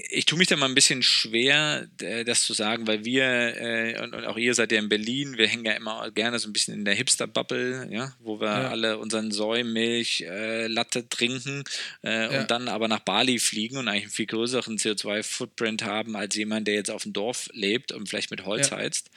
[0.10, 1.88] Ich tue mich da mal ein bisschen schwer,
[2.26, 5.64] das zu sagen, weil wir, äh, und, auch ihr seid ja in Berlin, wir hängen
[5.64, 8.70] ja immer gerne so ein bisschen in der Hipster-Bubble, ja, wo wir ja.
[8.70, 11.64] alle unseren Säumilch, äh, Latte trinken
[12.04, 12.42] äh, ja.
[12.42, 16.68] und dann aber nach Bali fliegen und eigentlich einen viel größeren CO2-Footprint haben als jemand,
[16.68, 18.78] der jetzt auf dem Dorf lebt und vielleicht mit Holz ja.
[18.78, 19.10] heizt.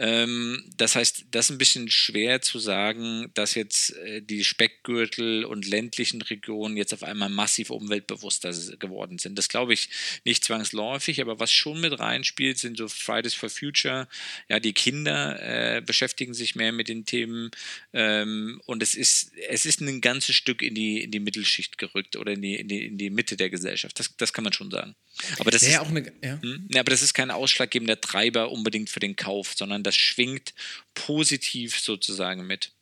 [0.00, 5.44] Ähm, das heißt, das ist ein bisschen schwer zu sagen, dass jetzt äh, die Speckgürtel
[5.44, 9.38] und ländlichen Regionen jetzt auf einmal massiv umweltbewusster geworden sind.
[9.38, 9.88] Das glaube ich
[10.24, 14.08] nicht zwangsläufig, aber was schon mit reinspielt, sind so Fridays for Future.
[14.48, 17.50] Ja, die Kinder äh, beschäftigen sich mehr mit den Themen
[17.92, 22.16] ähm, und es ist, es ist ein ganzes Stück in die, in die Mittelschicht gerückt
[22.16, 23.98] oder in die, in die, in die Mitte der Gesellschaft.
[23.98, 24.94] Das, das kann man schon sagen.
[25.38, 26.40] Aber das, ja, ist, auch eine, ja.
[26.40, 26.68] Hm?
[26.70, 30.54] ja, aber das ist kein ausschlaggebender Treiber unbedingt für den Kauf, sondern das schwingt
[30.94, 32.72] positiv sozusagen mit.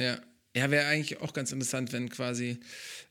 [0.00, 0.20] Ja,
[0.56, 2.58] ja wäre eigentlich auch ganz interessant, wenn quasi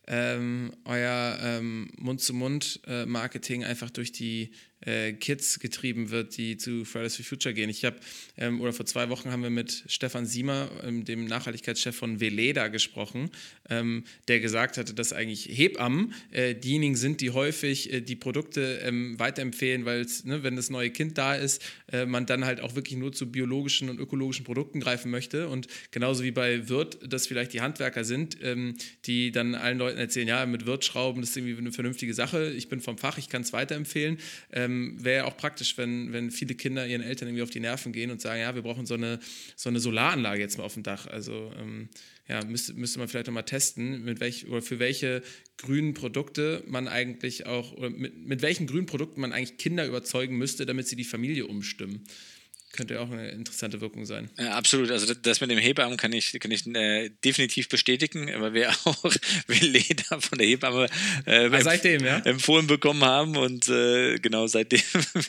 [0.07, 4.51] ähm, euer ähm, Mund-zu-Mund-Marketing einfach durch die
[4.85, 7.69] äh, Kids getrieben wird, die zu Fridays for Future gehen.
[7.69, 7.97] Ich habe,
[8.37, 12.67] ähm, oder vor zwei Wochen haben wir mit Stefan Siemer, ähm, dem Nachhaltigkeitschef von Veleda,
[12.67, 13.29] gesprochen,
[13.69, 18.79] ähm, der gesagt hatte, dass eigentlich Hebammen äh, diejenigen sind, die häufig äh, die Produkte
[18.83, 22.75] ähm, weiterempfehlen, weil ne, wenn das neue Kind da ist, äh, man dann halt auch
[22.75, 25.47] wirklich nur zu biologischen und ökologischen Produkten greifen möchte.
[25.49, 28.75] Und genauso wie bei Wirt, dass vielleicht die Handwerker sind, ähm,
[29.05, 32.69] die dann allen Leuten erzählen, ja, mit Wirtschrauben, das ist irgendwie eine vernünftige Sache, ich
[32.69, 34.17] bin vom Fach, ich kann es weiterempfehlen.
[34.51, 37.91] Ähm, Wäre ja auch praktisch, wenn, wenn viele Kinder ihren Eltern irgendwie auf die Nerven
[37.91, 39.19] gehen und sagen, ja, wir brauchen so eine,
[39.55, 41.07] so eine Solaranlage jetzt mal auf dem Dach.
[41.07, 41.89] Also ähm,
[42.27, 45.21] ja, müsste, müsste man vielleicht nochmal testen, mit welch, oder für welche
[45.57, 50.37] grünen Produkte man eigentlich auch, oder mit, mit welchen grünen Produkten man eigentlich Kinder überzeugen
[50.37, 52.03] müsste, damit sie die Familie umstimmen
[52.75, 54.29] könnte ja auch eine interessante Wirkung sein.
[54.37, 54.91] Ja, absolut.
[54.91, 59.13] Also das mit dem Hebammen kann ich, kann ich äh, definitiv bestätigen, weil wir auch
[59.47, 60.87] Veleda von der Hebamme
[61.25, 62.19] äh, ah, seitdem, ja?
[62.19, 64.81] empfohlen bekommen haben und äh, genau seitdem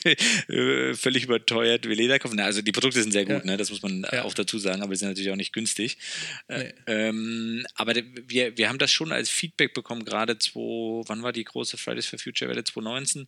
[0.47, 2.39] äh, völlig überteuert Veleda kaufen.
[2.39, 3.51] Also die Produkte sind sehr gut, ja.
[3.51, 3.57] ne?
[3.57, 4.23] das muss man ja.
[4.23, 5.97] auch dazu sagen, aber die sind natürlich auch nicht günstig.
[6.47, 6.73] Äh, nee.
[6.87, 7.93] Ähm, aber
[8.27, 12.05] wir, wir haben das schon als Feedback bekommen, gerade zwei, wann war die große Fridays
[12.07, 13.27] for Future Welle 2019?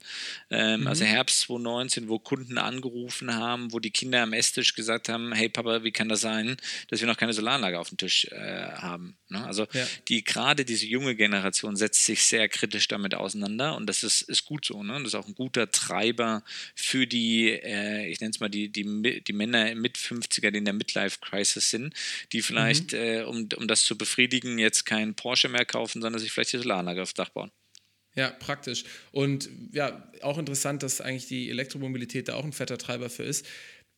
[0.50, 0.88] Ähm, mhm.
[0.88, 5.34] Also Herbst 2019, wo Kunden angerufen haben, wo die Kinder Kinder am Esstisch gesagt haben,
[5.34, 6.58] hey Papa, wie kann das sein,
[6.88, 9.16] dass wir noch keine Solaranlage auf dem Tisch äh, haben?
[9.28, 9.46] Ne?
[9.46, 9.86] Also ja.
[10.08, 14.46] die gerade diese junge Generation setzt sich sehr kritisch damit auseinander und das ist, ist
[14.46, 14.82] gut so.
[14.82, 14.94] Ne?
[14.94, 16.44] Das ist auch ein guter Treiber
[16.74, 20.66] für die, äh, ich nenne es mal die, die, die Männer mit 50er, die in
[20.66, 21.94] der Midlife-Crisis sind,
[22.34, 22.98] die vielleicht, mhm.
[22.98, 26.58] äh, um, um das zu befriedigen, jetzt keinen Porsche mehr kaufen, sondern sich vielleicht die
[26.58, 27.52] Solaranlage aufs Dach bauen.
[28.16, 28.86] Ja, praktisch.
[29.12, 33.46] Und ja, auch interessant, dass eigentlich die Elektromobilität da auch ein fetter Treiber für ist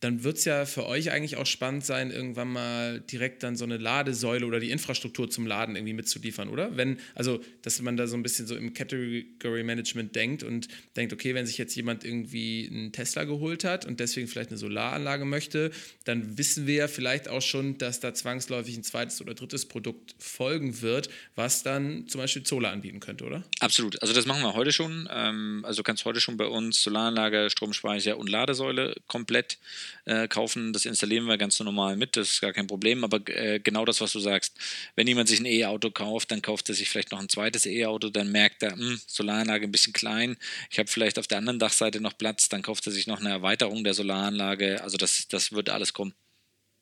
[0.02, 3.64] dann wird es ja für euch eigentlich auch spannend sein, irgendwann mal direkt dann so
[3.64, 6.76] eine Ladesäule oder die Infrastruktur zum Laden irgendwie mitzuliefern, oder?
[6.76, 11.12] Wenn, also, dass man da so ein bisschen so im Category Management denkt und denkt,
[11.12, 15.24] okay, wenn sich jetzt jemand irgendwie einen Tesla geholt hat und deswegen vielleicht eine Solaranlage
[15.24, 15.70] möchte,
[16.02, 20.16] dann wissen wir ja vielleicht auch schon, dass da zwangsläufig ein zweites oder drittes Produkt
[20.18, 23.44] folgen wird, was dann zum Beispiel Solar anbieten könnte, oder?
[23.60, 24.02] Absolut.
[24.02, 25.08] Also das machen wir heute schon.
[25.12, 29.58] Ähm, also du kannst heute schon bei uns Solaranlage, Stromspeicher und Ladesäule komplett
[30.04, 30.72] äh, kaufen.
[30.72, 33.04] Das installieren wir ganz normal mit, das ist gar kein Problem.
[33.04, 34.58] Aber äh, genau das, was du sagst,
[34.96, 38.10] wenn jemand sich ein E-Auto kauft, dann kauft er sich vielleicht noch ein zweites E-Auto,
[38.10, 40.36] dann merkt er, mh, hm, Solaranlage ein bisschen klein,
[40.70, 43.30] ich habe vielleicht auf der anderen Dachseite noch Platz, dann kauft er sich noch eine
[43.30, 44.82] Erweiterung der Solaranlage.
[44.82, 46.14] Also das, das wird alles kommen.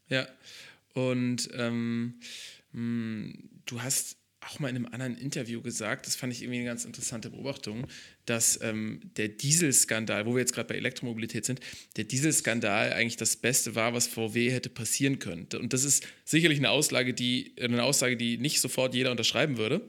[0.08, 0.26] Ja,
[0.94, 2.20] und ähm,
[2.72, 6.61] mh, hm, du hast auch mal in einem anderen Interview gesagt, das fand ich irgendwie
[6.61, 7.86] eine ganz interessante Beobachtung,
[8.24, 11.61] dass ähm, der Dieselskandal, wo wir jetzt gerade bei Elektromobilität sind,
[11.97, 15.47] der Dieselskandal eigentlich das Beste war, was VW hätte passieren können.
[15.55, 19.82] Und das ist sicherlich eine Aussage, die, eine Aussage, die nicht sofort jeder unterschreiben würde.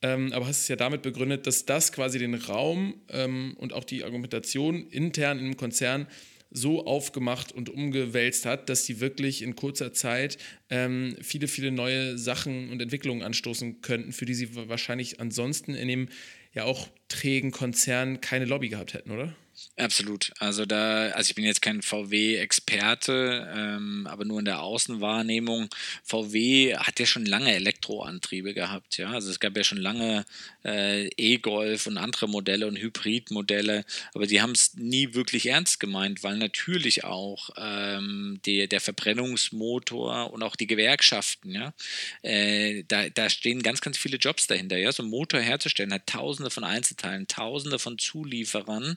[0.00, 3.82] Ähm, aber hast es ja damit begründet, dass das quasi den Raum ähm, und auch
[3.82, 6.06] die Argumentation intern im Konzern
[6.50, 10.38] so aufgemacht und umgewälzt hat, dass sie wirklich in kurzer Zeit
[10.70, 15.88] ähm, viele, viele neue Sachen und Entwicklungen anstoßen könnten, für die sie wahrscheinlich ansonsten in
[15.88, 16.08] dem
[16.54, 19.34] ja auch trägen Konzern keine Lobby gehabt hätten, oder?
[19.78, 20.32] Absolut.
[20.40, 25.68] Also da, also ich bin jetzt kein VW-Experte, ähm, aber nur in der Außenwahrnehmung.
[26.02, 29.10] VW hat ja schon lange Elektroantriebe gehabt, ja.
[29.10, 30.24] Also es gab ja schon lange
[30.64, 33.84] äh, E-Golf und andere Modelle und Hybridmodelle,
[34.14, 40.32] aber die haben es nie wirklich ernst gemeint, weil natürlich auch ähm, die, der Verbrennungsmotor
[40.32, 41.72] und auch die Gewerkschaften, ja,
[42.22, 44.90] äh, da, da stehen ganz, ganz viele Jobs dahinter, ja.
[44.90, 48.96] So ein Motor herzustellen hat tausende von Einzelteilen, tausende von Zulieferern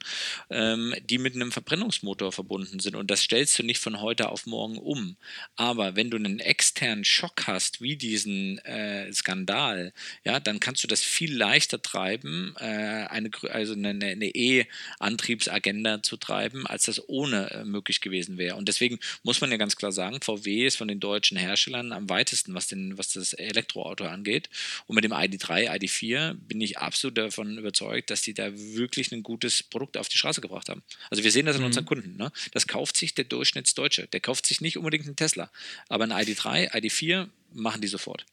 [0.51, 2.95] ähm, die mit einem Verbrennungsmotor verbunden sind.
[2.95, 5.15] Und das stellst du nicht von heute auf morgen um.
[5.55, 9.93] Aber wenn du einen externen Schock hast, wie diesen äh, Skandal,
[10.25, 16.67] ja, dann kannst du das viel leichter treiben, äh, eine, also eine, E-Antriebsagenda zu treiben,
[16.67, 18.57] als das ohne äh, möglich gewesen wäre.
[18.57, 22.09] Und deswegen muss man ja ganz klar sagen, VW ist von den deutschen Herstellern am
[22.09, 24.49] weitesten, was, den, was das Elektroauto angeht.
[24.87, 29.23] Und mit dem ID3, ID4 bin ich absolut davon überzeugt, dass die da wirklich ein
[29.23, 30.83] gutes Produkt auf die Straße gebracht haben.
[31.09, 31.67] Also wir sehen das an mhm.
[31.67, 32.17] unseren Kunden.
[32.17, 32.31] Ne?
[32.51, 34.07] Das kauft sich der Durchschnittsdeutsche.
[34.07, 35.51] Der kauft sich nicht unbedingt einen Tesla.
[35.89, 38.25] Aber ein ID3, ID4 machen die sofort.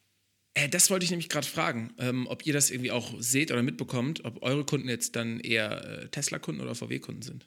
[0.55, 3.63] Äh, das wollte ich nämlich gerade fragen, ähm, ob ihr das irgendwie auch seht oder
[3.63, 7.47] mitbekommt, ob eure Kunden jetzt dann eher äh, Tesla-Kunden oder VW-Kunden sind.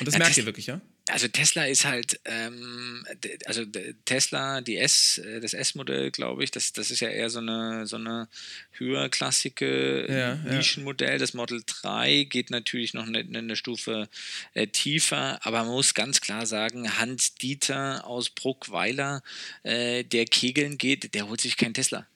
[0.00, 0.80] Und das ja, merkt Tes ihr wirklich, ja?
[1.08, 3.06] Also Tesla ist halt, ähm,
[3.46, 3.64] also
[4.04, 7.86] Tesla, die S, äh, das S-Modell, glaube ich, das, das ist ja eher so eine,
[7.86, 8.28] so eine
[8.72, 11.12] höherklassige ja, Nischenmodell.
[11.12, 11.18] Ja.
[11.18, 14.08] Das Model 3 geht natürlich noch eine, eine Stufe
[14.54, 19.22] äh, tiefer, aber man muss ganz klar sagen, Hans Dieter aus Bruckweiler,
[19.62, 22.06] äh, der Kegeln geht, der holt sich kein Tesla.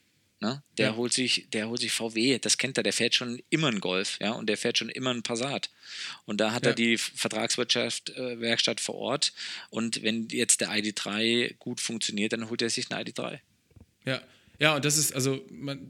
[0.42, 0.60] Ne?
[0.76, 0.96] Der, ja.
[0.96, 4.18] holt sich, der holt sich VW, das kennt er, der fährt schon immer einen Golf,
[4.20, 5.70] ja, und der fährt schon immer einen Passat.
[6.24, 6.70] Und da hat ja.
[6.70, 9.32] er die Vertragswirtschaft, äh, Werkstatt vor Ort.
[9.70, 13.38] Und wenn jetzt der ID3 gut funktioniert, dann holt er sich einen ID3.
[14.04, 14.20] Ja,
[14.62, 15.80] ja, und das ist, also, man,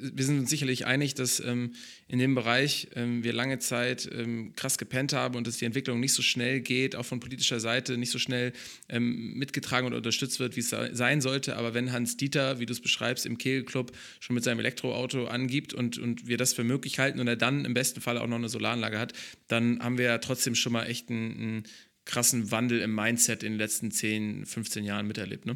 [0.00, 1.74] wir sind uns sicherlich einig, dass ähm,
[2.08, 6.00] in dem Bereich ähm, wir lange Zeit ähm, krass gepennt haben und dass die Entwicklung
[6.00, 8.54] nicht so schnell geht, auch von politischer Seite nicht so schnell
[8.88, 11.56] ähm, mitgetragen und unterstützt wird, wie es sein sollte.
[11.56, 15.74] Aber wenn Hans Dieter, wie du es beschreibst, im Kegelclub schon mit seinem Elektroauto angibt
[15.74, 18.36] und, und wir das für möglich halten und er dann im besten Fall auch noch
[18.36, 19.12] eine Solaranlage hat,
[19.48, 21.62] dann haben wir ja trotzdem schon mal echt einen, einen
[22.06, 25.44] krassen Wandel im Mindset in den letzten 10, 15 Jahren miterlebt.
[25.44, 25.52] Ne?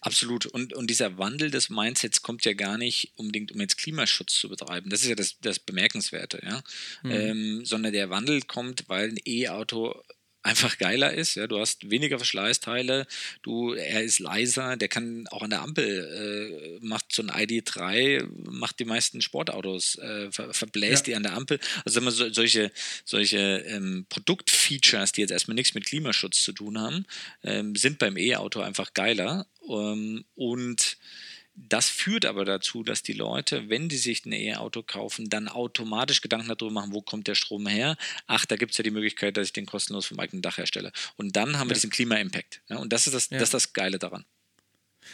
[0.00, 0.46] Absolut.
[0.46, 4.48] Und, und dieser Wandel des Mindsets kommt ja gar nicht unbedingt, um jetzt Klimaschutz zu
[4.48, 4.90] betreiben.
[4.90, 6.62] Das ist ja das, das Bemerkenswerte, ja.
[7.02, 7.10] Mhm.
[7.10, 10.02] Ähm, sondern der Wandel kommt, weil ein E-Auto
[10.42, 11.34] einfach geiler ist.
[11.34, 13.06] Ja, du hast weniger Verschleißteile,
[13.42, 18.26] du, er ist leiser, der kann auch an der Ampel, äh, macht so ein ID3,
[18.50, 21.12] macht die meisten Sportautos, äh, ver, verbläst ja.
[21.12, 21.60] die an der Ampel.
[21.84, 22.70] Also wir, so, solche,
[23.04, 27.04] solche ähm, Produktfeatures, die jetzt erstmal nichts mit Klimaschutz zu tun haben,
[27.42, 29.46] ähm, sind beim E-Auto einfach geiler.
[29.70, 30.98] Ähm, und
[31.54, 36.20] das führt aber dazu, dass die Leute, wenn die sich ein E-Auto kaufen, dann automatisch
[36.20, 37.96] Gedanken darüber machen, wo kommt der Strom her?
[38.26, 40.92] Ach, da gibt es ja die Möglichkeit, dass ich den kostenlos vom eigenen Dach herstelle.
[41.16, 42.62] Und dann haben wir diesen Klima-Impact.
[42.68, 43.38] Und das ist das, ja.
[43.38, 44.24] das ist das Geile daran.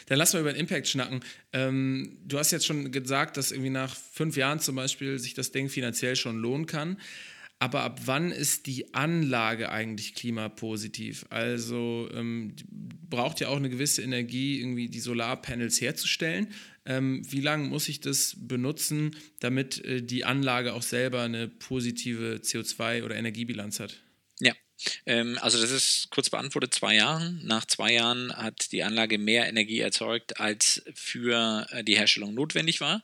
[0.07, 1.21] Dann lass mal über den Impact schnacken.
[1.53, 5.51] Ähm, du hast jetzt schon gesagt, dass irgendwie nach fünf Jahren zum Beispiel sich das
[5.51, 6.99] Ding finanziell schon lohnen kann.
[7.59, 11.25] Aber ab wann ist die Anlage eigentlich klimapositiv?
[11.29, 12.55] Also ähm,
[13.09, 16.53] braucht ja auch eine gewisse Energie, irgendwie die Solarpanels herzustellen.
[16.85, 22.39] Ähm, wie lange muss ich das benutzen, damit äh, die Anlage auch selber eine positive
[22.43, 23.97] CO2- oder Energiebilanz hat?
[24.39, 24.53] Ja,
[25.07, 27.41] ähm, also das ist kurz beantwortet, zwei Jahren.
[27.43, 32.81] Nach zwei Jahren hat die Anlage mehr Energie erzeugt, als für äh, die Herstellung notwendig
[32.81, 33.03] war.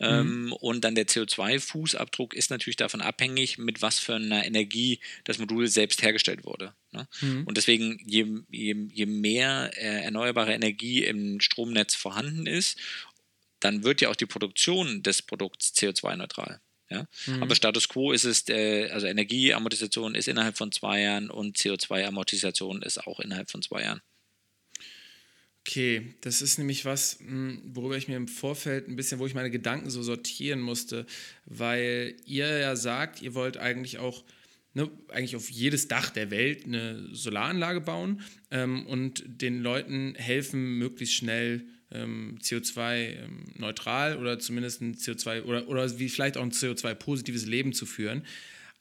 [0.00, 0.52] Mhm.
[0.52, 5.68] und dann der CO2-Fußabdruck ist natürlich davon abhängig, mit was für einer Energie das Modul
[5.68, 6.74] selbst hergestellt wurde.
[6.90, 7.06] Ne?
[7.20, 7.44] Mhm.
[7.44, 12.76] Und deswegen, je, je, je mehr äh, erneuerbare Energie im Stromnetz vorhanden ist,
[13.60, 16.60] dann wird ja auch die Produktion des Produkts CO2-neutral.
[16.90, 17.06] Ja?
[17.26, 17.42] Mhm.
[17.42, 22.82] Aber Status quo ist es, äh, also Energieamortisation ist innerhalb von zwei Jahren und CO2-Amortisation
[22.82, 24.02] ist auch innerhalb von zwei Jahren.
[25.66, 29.34] Okay, das ist nämlich was, hm, worüber ich mir im Vorfeld ein bisschen, wo ich
[29.34, 31.06] meine Gedanken so sortieren musste,
[31.46, 34.24] weil ihr ja sagt, ihr wollt eigentlich auch
[34.74, 40.76] ne, eigentlich auf jedes Dach der Welt eine Solaranlage bauen ähm, und den Leuten helfen,
[40.76, 46.52] möglichst schnell ähm, CO2-neutral ähm, oder zumindest ein CO2 oder, oder wie vielleicht auch ein
[46.52, 48.26] CO2-positives Leben zu führen.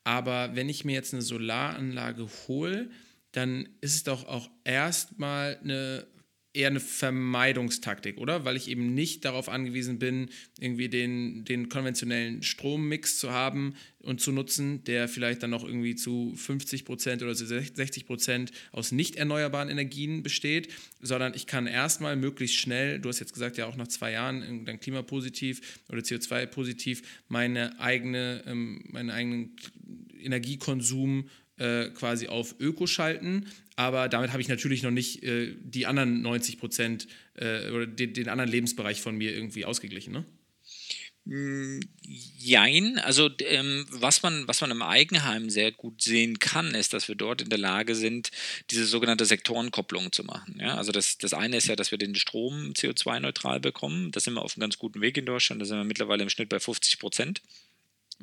[0.04, 2.90] Aber wenn ich mir jetzt eine Solaranlage hole,
[3.32, 6.06] dann ist es doch auch erstmal eine
[6.54, 8.46] eher eine Vermeidungstaktik, oder?
[8.46, 10.30] Weil ich eben nicht darauf angewiesen bin,
[10.60, 15.96] irgendwie den, den konventionellen Strommix zu haben und zu nutzen, der vielleicht dann noch irgendwie
[15.96, 21.66] zu 50 Prozent oder zu 60 Prozent aus nicht erneuerbaren Energien besteht, sondern ich kann
[21.66, 26.02] erstmal möglichst schnell, du hast jetzt gesagt, ja auch nach zwei Jahren dann klimapositiv oder
[26.02, 29.56] CO2-positiv, meine eigene, ähm, meinen eigenen
[30.20, 33.46] Energiekonsum äh, quasi auf Öko schalten.
[33.76, 38.14] Aber damit habe ich natürlich noch nicht äh, die anderen 90 Prozent äh, oder den,
[38.14, 40.14] den, anderen Lebensbereich von mir irgendwie ausgeglichen.
[40.14, 40.26] Ne?
[41.26, 46.94] Mm, jein, also ähm, was, man, was man im Eigenheim sehr gut sehen kann, ist,
[46.94, 48.30] dass wir dort in der Lage sind,
[48.70, 50.58] diese sogenannte Sektorenkopplung zu machen.
[50.60, 50.76] Ja?
[50.76, 54.12] Also das, das eine ist ja, dass wir den Strom CO2-neutral bekommen.
[54.12, 55.62] Da sind wir auf einem ganz guten Weg in Deutschland.
[55.62, 57.42] Da sind wir mittlerweile im Schnitt bei 50 Prozent.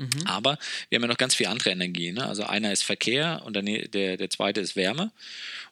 [0.00, 0.26] Mhm.
[0.26, 2.14] Aber wir haben ja noch ganz viele andere Energien.
[2.14, 2.26] Ne?
[2.26, 5.12] Also einer ist Verkehr und der, der, der zweite ist Wärme.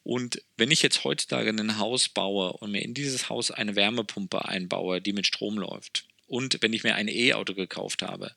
[0.05, 4.45] Und wenn ich jetzt heutzutage ein Haus baue und mir in dieses Haus eine Wärmepumpe
[4.45, 8.33] einbaue, die mit Strom läuft, und wenn ich mir ein E-Auto gekauft habe,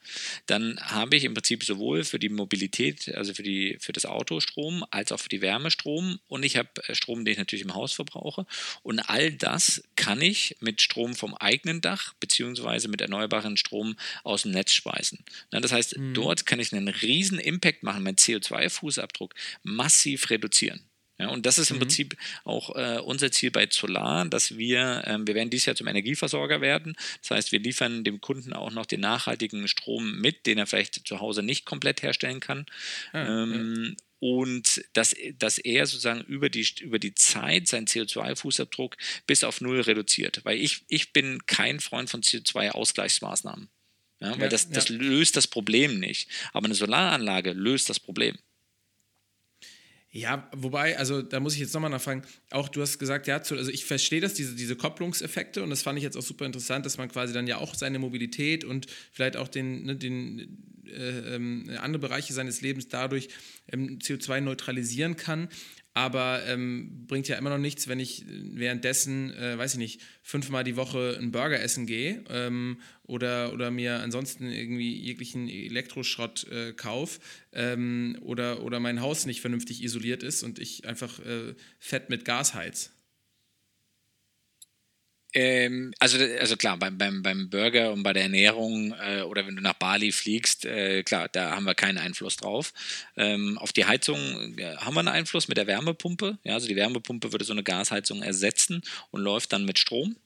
[0.48, 4.40] dann habe ich im Prinzip sowohl für die Mobilität, also für, die, für das Auto
[4.40, 7.66] Strom, als auch für die Wärme Strom und ich habe äh, Strom, den ich natürlich
[7.66, 8.46] im Haus verbrauche.
[8.82, 14.44] Und all das kann ich mit Strom vom eigenen Dach beziehungsweise mit erneuerbaren Strom aus
[14.44, 15.24] dem Netz speisen.
[15.52, 16.14] das heißt, mhm.
[16.14, 19.34] dort kann ich einen riesen Impact machen, meinen CO2-Fußabdruck
[19.64, 20.82] massiv reduzieren.
[21.22, 21.82] Ja, und das ist im mhm.
[21.82, 25.88] Prinzip auch äh, unser Ziel bei Solar, dass wir, ähm, wir werden dieses Jahr zum
[25.88, 26.96] Energieversorger werden.
[27.22, 31.08] Das heißt, wir liefern dem Kunden auch noch den nachhaltigen Strom mit, den er vielleicht
[31.08, 32.66] zu Hause nicht komplett herstellen kann.
[33.14, 38.94] Ah, ähm, ja und dass, dass er sozusagen über die, über die Zeit seinen CO2-Fußabdruck
[39.26, 40.42] bis auf Null reduziert.
[40.46, 43.68] Weil ich, ich bin kein Freund von CO2-Ausgleichsmaßnahmen.
[44.20, 46.30] Ja, weil ja, das, das löst das Problem nicht.
[46.54, 48.38] Aber eine Solaranlage löst das Problem.
[50.14, 53.56] Ja, wobei, also da muss ich jetzt nochmal nachfragen, auch du hast gesagt, ja, zu,
[53.56, 56.86] also ich verstehe das, diese, diese Kopplungseffekte und das fand ich jetzt auch super interessant,
[56.86, 61.36] dass man quasi dann ja auch seine Mobilität und vielleicht auch den, ne, den äh,
[61.36, 63.30] äh, andere Bereiche seines Lebens dadurch
[63.72, 65.50] ähm, CO2 neutralisieren kann
[65.94, 70.64] aber ähm, bringt ja immer noch nichts, wenn ich währenddessen, äh, weiß ich nicht, fünfmal
[70.64, 76.72] die Woche einen Burger essen gehe ähm, oder, oder mir ansonsten irgendwie jeglichen Elektroschrott äh,
[76.74, 77.20] kaufe
[77.52, 82.24] ähm, oder, oder mein Haus nicht vernünftig isoliert ist und ich einfach äh, Fett mit
[82.24, 82.92] Gas heiz.
[85.34, 89.56] Ähm, also, also klar, beim, beim, beim Burger und bei der Ernährung äh, oder wenn
[89.56, 92.74] du nach Bali fliegst, äh, klar, da haben wir keinen Einfluss drauf.
[93.16, 96.38] Ähm, auf die Heizung äh, haben wir einen Einfluss mit der Wärmepumpe.
[96.44, 100.18] Ja, also die Wärmepumpe würde so eine Gasheizung ersetzen und läuft dann mit Strom.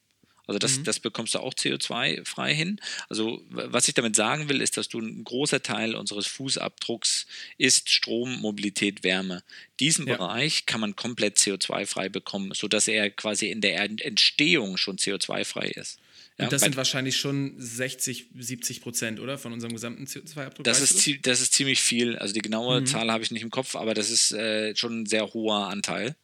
[0.48, 0.84] Also das, mhm.
[0.84, 2.80] das bekommst du auch CO2-frei hin.
[3.10, 7.28] Also was ich damit sagen will, ist, dass du ein großer Teil unseres Fußabdrucks
[7.58, 9.44] ist Strom, Mobilität, Wärme.
[9.80, 10.18] Diesen ja.
[10.18, 16.00] Bereich kann man komplett CO2-frei bekommen, sodass er quasi in der Entstehung schon CO2-frei ist.
[16.38, 19.38] Ja, und das sind wahrscheinlich schon 60, 70 Prozent, oder?
[19.38, 20.66] Von unserem gesamten CO2-Abdruck?
[20.66, 22.18] Das, ist, das ist ziemlich viel.
[22.18, 22.86] Also die genaue mhm.
[22.86, 26.16] Zahl habe ich nicht im Kopf, aber das ist äh, schon ein sehr hoher Anteil.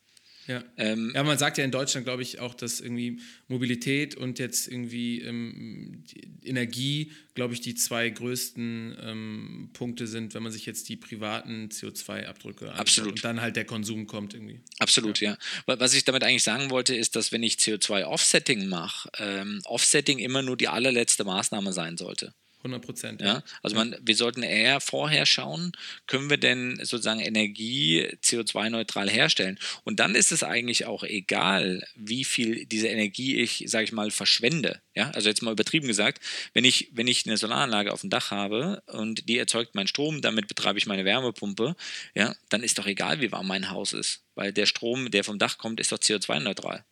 [0.48, 0.64] Ja.
[0.78, 4.68] Ähm, ja, man sagt ja in Deutschland, glaube ich, auch, dass irgendwie Mobilität und jetzt
[4.68, 6.04] irgendwie ähm,
[6.44, 11.70] Energie, glaube ich, die zwei größten ähm, Punkte sind, wenn man sich jetzt die privaten
[11.70, 12.80] CO2-Abdrücke anschaut.
[12.80, 13.12] Absolut.
[13.14, 14.60] Und dann halt der Konsum kommt irgendwie.
[14.80, 15.38] Absolut, ja.
[15.68, 15.80] ja.
[15.80, 20.42] Was ich damit eigentlich sagen wollte, ist, dass wenn ich CO2-Offsetting mache, ähm, Offsetting immer
[20.42, 22.34] nur die allerletzte Maßnahme sein sollte.
[22.62, 23.22] 100 Prozent.
[23.22, 23.28] Ja.
[23.28, 23.44] ja.
[23.64, 25.72] also man, wir sollten eher vorher schauen,
[26.08, 29.60] können wir denn sozusagen Energie CO2-neutral herstellen?
[29.84, 34.12] Und dann ist es eigentlich auch egal, wie viel diese Energie ich, sage ich mal,
[34.12, 34.82] verschwende.
[34.94, 36.22] Ja, also jetzt mal übertrieben gesagt,
[36.54, 40.22] wenn ich, wenn ich eine Solaranlage auf dem Dach habe und die erzeugt meinen Strom,
[40.22, 41.76] damit betreibe ich meine Wärmepumpe,
[42.14, 45.40] ja, dann ist doch egal, wie warm mein Haus ist, weil der Strom, der vom
[45.40, 46.84] Dach kommt, ist doch CO2-neutral.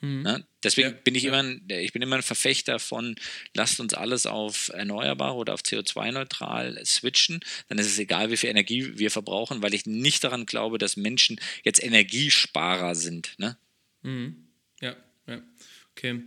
[0.00, 0.24] Mhm.
[0.26, 1.38] Ja, deswegen ja, bin ich ja.
[1.38, 3.16] immer, ich bin immer ein Verfechter von,
[3.54, 7.40] lasst uns alles auf erneuerbar oder auf CO2-neutral switchen.
[7.68, 10.96] Dann ist es egal, wie viel Energie wir verbrauchen, weil ich nicht daran glaube, dass
[10.96, 13.34] Menschen jetzt Energiesparer sind.
[13.38, 13.56] Ne?
[14.02, 14.48] Mhm.
[14.80, 14.96] Ja,
[15.26, 15.42] ja.
[15.92, 16.22] Okay.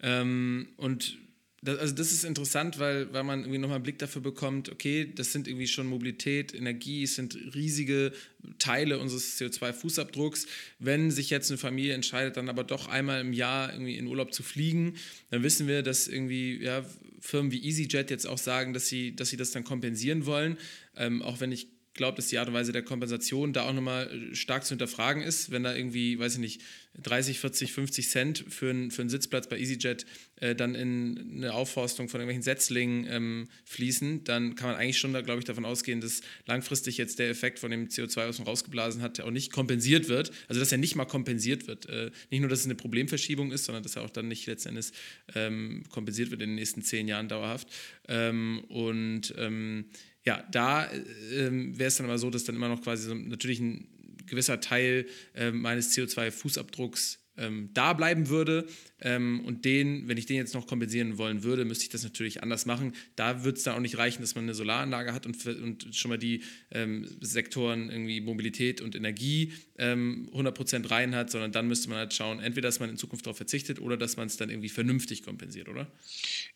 [0.00, 1.18] Ähm, und
[1.64, 5.12] das, also das ist interessant, weil, weil man irgendwie nochmal einen Blick dafür bekommt, okay,
[5.14, 8.12] das sind irgendwie schon Mobilität, Energie, es sind riesige
[8.58, 10.46] Teile unseres CO2-Fußabdrucks.
[10.80, 14.34] Wenn sich jetzt eine Familie entscheidet, dann aber doch einmal im Jahr irgendwie in Urlaub
[14.34, 14.96] zu fliegen,
[15.30, 16.84] dann wissen wir, dass irgendwie ja,
[17.20, 20.58] Firmen wie EasyJet jetzt auch sagen, dass sie, dass sie das dann kompensieren wollen.
[20.96, 24.08] Ähm, auch wenn ich glaube, dass die Art und Weise der Kompensation da auch nochmal
[24.10, 26.62] äh, stark zu hinterfragen ist, wenn da irgendwie, weiß ich nicht,
[27.00, 30.04] 30, 40, 50 Cent für, ein, für einen Sitzplatz bei EasyJet
[30.36, 35.12] äh, dann in eine Aufforstung von irgendwelchen Setzlingen ähm, fließen, dann kann man eigentlich schon,
[35.12, 39.00] glaube ich, davon ausgehen, dass langfristig jetzt der Effekt von dem CO2, was man rausgeblasen
[39.00, 40.32] hat, auch nicht kompensiert wird.
[40.48, 41.88] Also, dass er nicht mal kompensiert wird.
[41.88, 44.90] Äh, nicht nur, dass es eine Problemverschiebung ist, sondern dass er auch dann nicht letztendlich
[45.34, 47.68] ähm, kompensiert wird in den nächsten zehn Jahren dauerhaft.
[48.06, 49.86] Ähm, und ähm,
[50.24, 50.88] ja, da
[51.32, 53.88] ähm, wäre es dann aber so, dass dann immer noch quasi so natürlich ein
[54.26, 58.66] gewisser Teil äh, meines CO2-Fußabdrucks ähm, da bleiben würde.
[59.02, 62.42] Ähm, und den, wenn ich den jetzt noch kompensieren wollen würde, müsste ich das natürlich
[62.42, 62.94] anders machen.
[63.16, 66.08] Da würde es dann auch nicht reichen, dass man eine Solaranlage hat und, und schon
[66.08, 71.88] mal die ähm, Sektoren irgendwie Mobilität und Energie ähm, 100% rein hat, sondern dann müsste
[71.88, 74.48] man halt schauen, entweder, dass man in Zukunft darauf verzichtet oder dass man es dann
[74.48, 75.90] irgendwie vernünftig kompensiert, oder?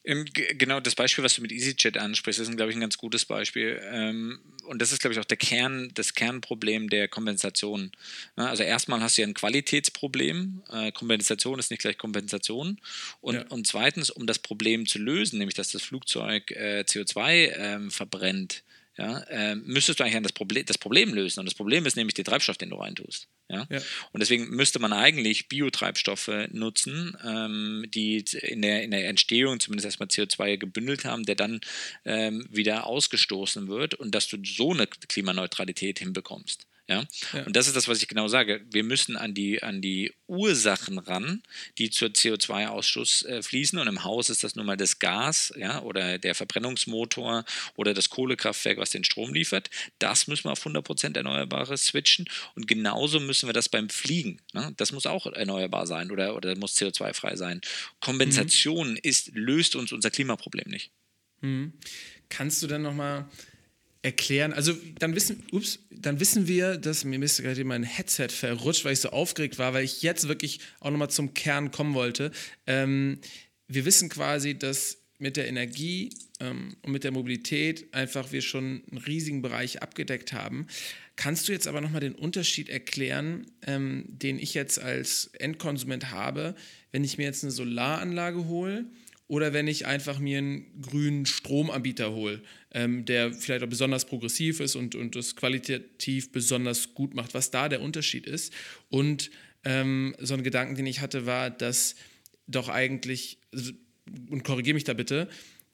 [0.05, 3.24] Ähm, genau, das Beispiel, was du mit EasyJet ansprichst, ist, glaube ich, ein ganz gutes
[3.24, 3.80] Beispiel.
[3.90, 7.90] Ähm, und das ist, glaube ich, auch der Kern, das Kernproblem der Kompensation.
[8.36, 10.62] Also erstmal hast du ja ein Qualitätsproblem.
[10.70, 12.36] Äh, Kompensation ist nicht gleich Kompensation.
[13.20, 13.47] Und, ja.
[13.49, 18.62] und zweitens, um das Problem zu lösen, nämlich dass das Flugzeug äh, CO2 ähm, verbrennt,
[18.99, 21.41] ja, äh, müsstest du eigentlich das Problem, das Problem lösen.
[21.41, 23.28] Und das Problem ist nämlich der Treibstoff, den du reintust.
[23.49, 23.66] Ja?
[23.68, 23.78] ja?
[24.12, 29.84] Und deswegen müsste man eigentlich Biotreibstoffe nutzen, ähm, die in der, in der Entstehung zumindest
[29.84, 31.61] erstmal CO2 gebündelt haben, der dann
[32.07, 36.66] ähm, wieder ausgestoßen wird und dass du so eine Klimaneutralität hinbekommst.
[36.89, 37.05] Ja?
[37.32, 37.43] ja?
[37.45, 38.64] Und das ist das, was ich genau sage.
[38.70, 41.43] Wir müssen an die, an die Ursachen ran,
[41.78, 43.78] die zur CO2-Ausstoß äh, fließen.
[43.78, 48.11] Und im Haus ist das nun mal das Gas ja, oder der Verbrennungsmotor oder das
[48.11, 49.70] Kohlekraftwerk, was den Strom liefert.
[49.99, 52.26] Das müssen wir auf 100% Erneuerbares switchen.
[52.55, 54.41] Und genauso müssen wir das beim Fliegen.
[54.53, 54.72] Ne?
[54.76, 57.61] Das muss auch erneuerbar sein oder, oder muss CO2-frei sein.
[58.01, 58.99] Kompensation mhm.
[59.03, 60.91] ist, löst uns unser Klimaproblem nicht.
[61.41, 61.72] Mhm.
[62.28, 63.28] Kannst du dann nochmal
[64.07, 64.52] erklären.
[64.52, 68.92] Also dann wissen, ups, dann wissen wir, dass mir ist gerade mein Headset verrutscht, weil
[68.92, 72.30] ich so aufgeregt war, weil ich jetzt wirklich auch nochmal zum Kern kommen wollte.
[72.68, 73.18] Ähm,
[73.66, 78.84] wir wissen quasi, dass mit der Energie ähm, und mit der Mobilität einfach wir schon
[78.88, 80.68] einen riesigen Bereich abgedeckt haben.
[81.16, 86.54] Kannst du jetzt aber nochmal den Unterschied erklären, ähm, den ich jetzt als Endkonsument habe,
[86.92, 88.86] wenn ich mir jetzt eine Solaranlage hole
[89.28, 94.60] oder wenn ich einfach mir einen grünen Stromanbieter hole, ähm, der vielleicht auch besonders progressiv
[94.60, 98.52] ist und, und das qualitativ besonders gut macht, was da der Unterschied ist.
[98.88, 99.30] Und
[99.64, 101.96] ähm, so ein Gedanken, den ich hatte, war, dass
[102.46, 103.38] doch eigentlich,
[104.30, 105.28] und korrigiere mich da bitte,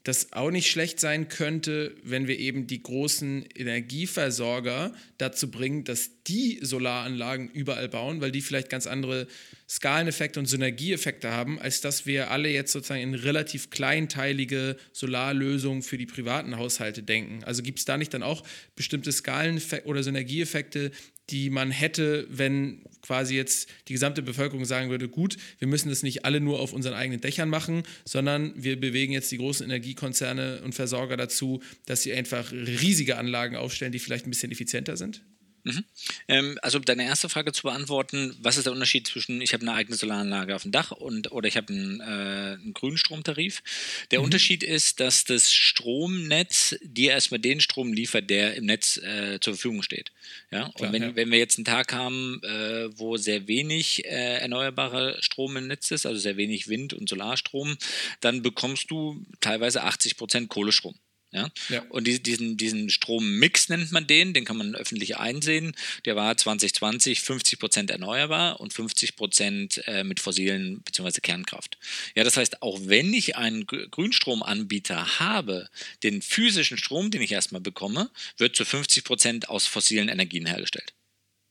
[0.04, 6.10] das auch nicht schlecht sein könnte, wenn wir eben die großen Energieversorger dazu bringen, dass
[6.24, 9.28] die Solaranlagen überall bauen, weil die vielleicht ganz andere
[9.68, 15.98] Skaleneffekte und Synergieeffekte haben, als dass wir alle jetzt sozusagen in relativ kleinteilige Solarlösungen für
[15.98, 17.44] die privaten Haushalte denken.
[17.44, 18.42] Also gibt es da nicht dann auch
[18.74, 20.90] bestimmte Skaleneffekte oder Synergieeffekte,
[21.30, 26.02] die man hätte, wenn quasi jetzt die gesamte Bevölkerung sagen würde, gut, wir müssen das
[26.02, 30.62] nicht alle nur auf unseren eigenen Dächern machen, sondern wir bewegen jetzt die großen Energiekonzerne
[30.62, 35.22] und Versorger dazu, dass sie einfach riesige Anlagen aufstellen, die vielleicht ein bisschen effizienter sind?
[35.64, 35.84] Mhm.
[36.26, 39.74] Ähm, also deine erste Frage zu beantworten, was ist der Unterschied zwischen ich habe eine
[39.74, 43.62] eigene Solaranlage auf dem Dach und oder ich habe einen, äh, einen Grünstromtarif?
[44.10, 44.26] Der mhm.
[44.26, 49.54] Unterschied ist, dass das Stromnetz dir erstmal den Strom liefert, der im Netz äh, zur
[49.54, 50.10] Verfügung steht.
[50.50, 50.70] Ja?
[50.70, 51.16] Klar, und wenn, ja.
[51.16, 55.92] wenn wir jetzt einen Tag haben, äh, wo sehr wenig äh, erneuerbarer Strom im Netz
[55.92, 57.76] ist, also sehr wenig Wind- und Solarstrom,
[58.20, 60.96] dann bekommst du teilweise 80 Prozent Kohlestrom.
[61.32, 61.50] Ja?
[61.70, 61.82] ja.
[61.88, 65.74] Und diesen, diesen Strommix nennt man den, den kann man öffentlich einsehen.
[66.04, 71.20] Der war 2020 50 Prozent erneuerbar und 50 Prozent äh, mit fossilen bzw.
[71.20, 71.78] Kernkraft.
[72.14, 75.68] Ja, das heißt, auch wenn ich einen Grünstromanbieter habe,
[76.02, 80.92] den physischen Strom, den ich erstmal bekomme, wird zu 50 Prozent aus fossilen Energien hergestellt.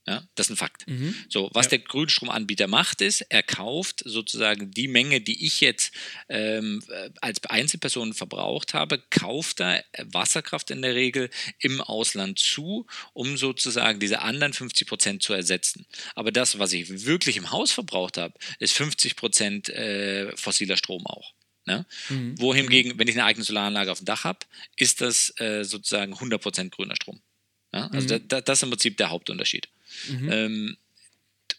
[0.07, 0.87] Ja, das ist ein Fakt.
[0.87, 1.13] Mhm.
[1.29, 1.71] So, was ja.
[1.71, 5.93] der Grünstromanbieter macht, ist, er kauft sozusagen die Menge, die ich jetzt
[6.27, 6.83] ähm,
[7.21, 11.29] als Einzelperson verbraucht habe, kauft er Wasserkraft in der Regel
[11.59, 15.85] im Ausland zu, um sozusagen diese anderen 50 Prozent zu ersetzen.
[16.15, 21.05] Aber das, was ich wirklich im Haus verbraucht habe, ist 50 Prozent äh, fossiler Strom
[21.05, 21.35] auch.
[21.65, 21.85] Ne?
[22.09, 22.39] Mhm.
[22.39, 24.39] Wohingegen, wenn ich eine eigene Solaranlage auf dem Dach habe,
[24.77, 27.21] ist das äh, sozusagen 100 Prozent grüner Strom.
[27.71, 27.87] Ja?
[27.87, 28.07] Also mhm.
[28.07, 29.69] da, da, das ist im Prinzip der Hauptunterschied.
[30.09, 30.31] Mhm.
[30.31, 30.77] Ähm,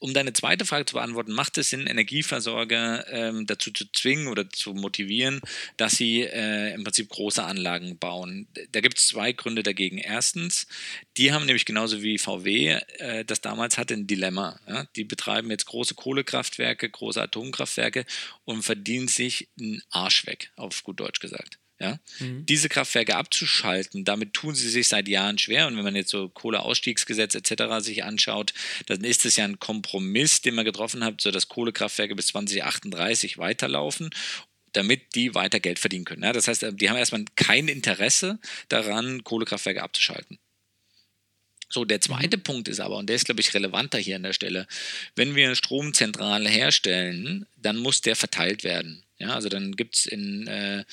[0.03, 4.51] um deine zweite Frage zu beantworten, macht es Sinn, Energieversorger ähm, dazu zu zwingen oder
[4.51, 5.41] zu motivieren,
[5.77, 8.49] dass sie äh, im Prinzip große Anlagen bauen?
[8.73, 9.99] Da gibt es zwei Gründe dagegen.
[9.99, 10.67] Erstens,
[11.17, 14.59] die haben nämlich genauso wie VW äh, das damals hatte ein Dilemma.
[14.67, 14.87] Ja?
[14.97, 18.05] Die betreiben jetzt große Kohlekraftwerke, große Atomkraftwerke
[18.45, 21.59] und verdienen sich einen Arsch weg, auf gut Deutsch gesagt.
[21.83, 21.99] Ja?
[22.21, 22.47] Mhm.
[22.47, 25.67] Diese Kraftwerke abzuschalten, damit tun sie sich seit Jahren schwer.
[25.67, 27.85] Und wenn man jetzt so Kohleausstiegsgesetz etc.
[27.85, 28.55] sich anschaut,
[28.87, 33.39] dann ist es ja ein Kompromiss, den man getroffen hat, so dass Kohlekraftwerke bis 2038
[33.39, 34.11] weiterlaufen
[34.75, 36.23] damit die weiter Geld verdienen können.
[36.23, 38.39] Ja, das heißt, die haben erstmal kein Interesse
[38.71, 40.39] daran, Kohlekraftwerke abzuschalten.
[41.73, 42.43] So, der zweite mhm.
[42.43, 44.67] Punkt ist aber, und der ist, glaube ich, relevanter hier an der Stelle,
[45.17, 49.02] wenn wir Strom zentral herstellen, dann muss der verteilt werden.
[49.19, 50.85] Ja, also dann gibt es in, äh,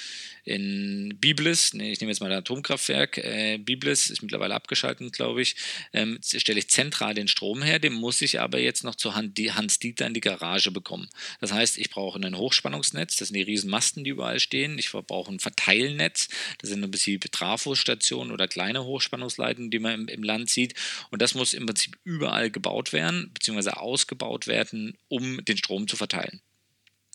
[0.43, 5.41] in Biblis, nee, ich nehme jetzt mal das Atomkraftwerk, äh, Biblis ist mittlerweile abgeschaltet, glaube
[5.41, 5.55] ich,
[5.93, 9.79] ähm, stelle ich zentral den Strom her, den muss ich aber jetzt noch zu Hans
[9.79, 11.09] Dieter in die Garage bekommen.
[11.41, 14.77] Das heißt, ich brauche ein Hochspannungsnetz, das sind die riesen Masten, die überall stehen.
[14.77, 16.27] Ich brauche ein Verteilnetz,
[16.59, 20.75] das sind im Prinzip Trafostationen oder kleine Hochspannungsleitungen, die man im, im Land sieht.
[21.09, 25.95] Und das muss im Prinzip überall gebaut werden, beziehungsweise ausgebaut werden, um den Strom zu
[25.95, 26.41] verteilen.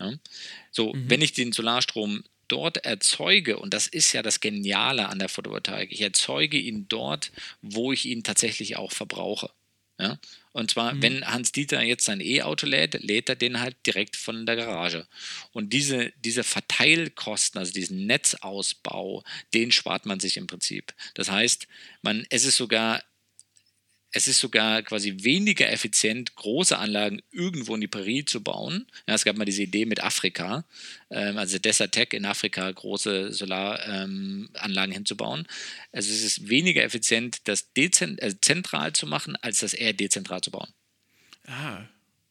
[0.00, 0.12] Ja?
[0.70, 1.10] So, mhm.
[1.10, 5.90] wenn ich den Solarstrom dort erzeuge, und das ist ja das Geniale an der Photovoltaik,
[5.92, 7.32] ich erzeuge ihn dort,
[7.62, 9.50] wo ich ihn tatsächlich auch verbrauche.
[9.98, 10.18] Ja?
[10.52, 11.02] Und zwar, mhm.
[11.02, 15.06] wenn Hans Dieter jetzt sein E-Auto lädt, lädt er den halt direkt von der Garage.
[15.52, 19.22] Und diese, diese Verteilkosten, also diesen Netzausbau,
[19.52, 20.94] den spart man sich im Prinzip.
[21.14, 21.66] Das heißt,
[22.02, 23.02] man, es ist sogar
[24.16, 28.86] es ist sogar quasi weniger effizient, große Anlagen irgendwo in die Prärie zu bauen.
[29.08, 30.64] Ja, es gab mal diese Idee mit Afrika,
[31.10, 35.48] ähm, also Desertec in Afrika, große Solaranlagen ähm, hinzubauen.
[35.90, 40.40] Also es ist weniger effizient, das dezent äh, zentral zu machen, als das eher dezentral
[40.42, 40.68] zu bauen.
[41.48, 41.84] Ah,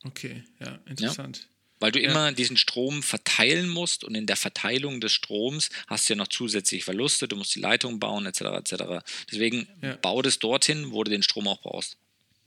[0.06, 1.38] okay, ja, interessant.
[1.38, 1.53] Ja?
[1.84, 2.10] Weil du ja.
[2.10, 6.30] immer diesen Strom verteilen musst und in der Verteilung des Stroms hast du ja noch
[6.30, 8.40] zusätzliche Verluste, du musst die Leitung bauen etc.
[8.40, 9.04] etc.
[9.30, 9.98] Deswegen ja.
[10.02, 11.98] bau das dorthin, wo du den Strom auch brauchst.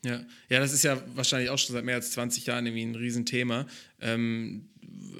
[0.02, 0.24] Ja.
[0.48, 3.66] ja, das ist ja wahrscheinlich auch schon seit mehr als 20 Jahren irgendwie ein Riesenthema.
[4.00, 4.70] Ähm,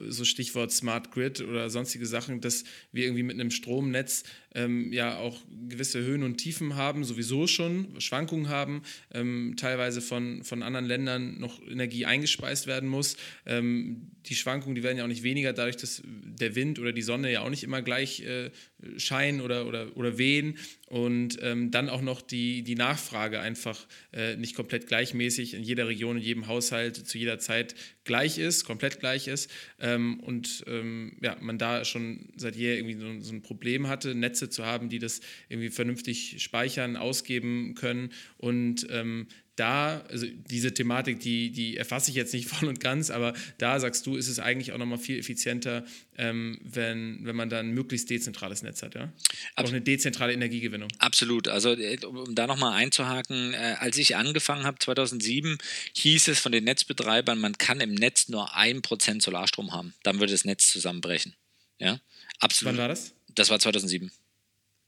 [0.09, 4.23] so Stichwort Smart Grid oder sonstige Sachen, dass wir irgendwie mit einem Stromnetz
[4.57, 5.39] ähm, ja auch
[5.69, 8.83] gewisse Höhen und Tiefen haben, sowieso schon, Schwankungen haben,
[9.13, 13.17] ähm, teilweise von, von anderen Ländern noch Energie eingespeist werden muss.
[13.45, 17.03] Ähm, die Schwankungen, die werden ja auch nicht weniger, dadurch, dass der Wind oder die
[17.03, 18.51] Sonne ja auch nicht immer gleich äh,
[18.97, 20.59] scheinen oder, oder, oder wehen.
[20.89, 25.89] und ähm, dann auch noch die, die Nachfrage einfach äh, nicht komplett gleichmäßig in jeder
[25.89, 29.51] Region, in jedem Haushalt zu jeder Zeit gleich ist, komplett gleich ist
[29.81, 34.15] ähm, und ähm, ja, man da schon seit jeher irgendwie so, so, ein Problem hatte,
[34.15, 40.75] Netze zu haben, die das irgendwie vernünftig speichern, ausgeben können und ähm, da, also diese
[40.75, 44.29] Thematik, die, die erfasse ich jetzt nicht voll und ganz, aber da sagst du, ist
[44.29, 45.85] es eigentlich auch nochmal viel effizienter,
[46.17, 49.13] ähm, wenn, wenn man dann ein möglichst dezentrales Netz hat, ja?
[49.57, 50.91] Auch eine dezentrale Energiegewinnung.
[50.99, 51.49] Absolut.
[51.49, 55.59] Also, äh, um da nochmal einzuhaken, äh, als ich angefangen habe, 2007,
[55.95, 59.95] hieß es von den Netzbetreibern, man kann im Netz nur ein Prozent Solarstrom haben.
[60.03, 61.35] Dann würde das Netz zusammenbrechen.
[61.79, 61.99] Ja,
[62.41, 62.75] absolut.
[62.75, 63.15] Wann war das?
[63.35, 64.11] Das war 2007.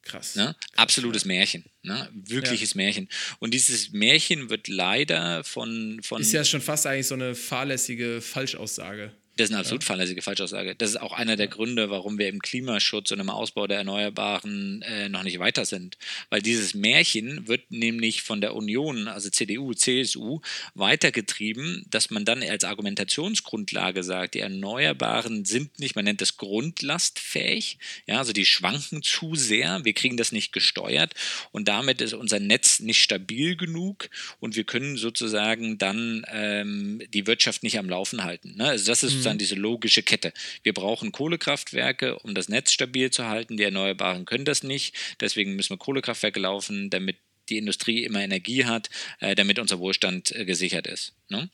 [0.08, 0.36] Krass.
[0.36, 0.56] Ne?
[0.58, 1.28] Krass Absolutes ja.
[1.28, 1.64] Märchen.
[1.82, 2.08] Ne?
[2.12, 2.78] Wirkliches ja.
[2.78, 3.08] Märchen.
[3.38, 6.20] Und dieses Märchen wird leider von, von.
[6.20, 9.12] Ist ja schon fast eigentlich so eine fahrlässige Falschaussage.
[9.38, 9.86] Das ist eine absolut ja.
[9.86, 10.74] fahrlässige Falschaussage.
[10.74, 14.82] Das ist auch einer der Gründe, warum wir im Klimaschutz und im Ausbau der Erneuerbaren
[14.82, 15.96] äh, noch nicht weiter sind.
[16.28, 20.40] Weil dieses Märchen wird nämlich von der Union, also CDU, CSU,
[20.74, 27.78] weitergetrieben, dass man dann als Argumentationsgrundlage sagt, die Erneuerbaren sind nicht, man nennt das grundlastfähig,
[28.08, 31.14] ja, also die schwanken zu sehr, wir kriegen das nicht gesteuert
[31.52, 34.10] und damit ist unser Netz nicht stabil genug
[34.40, 38.56] und wir können sozusagen dann ähm, die Wirtschaft nicht am Laufen halten.
[38.56, 38.64] Ne?
[38.64, 40.32] Also das ist sozusagen diese logische Kette.
[40.62, 43.56] Wir brauchen Kohlekraftwerke, um das Netz stabil zu halten.
[43.56, 44.94] Die Erneuerbaren können das nicht.
[45.20, 47.16] Deswegen müssen wir Kohlekraftwerke laufen, damit
[47.48, 51.14] die Industrie immer Energie hat, äh, damit unser Wohlstand äh, gesichert ist.
[51.28, 51.48] Ne?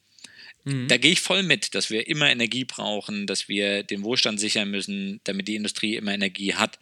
[0.65, 0.89] Mhm.
[0.89, 4.71] Da gehe ich voll mit, dass wir immer Energie brauchen, dass wir den Wohlstand sichern
[4.71, 6.79] müssen, damit die Industrie immer Energie hat.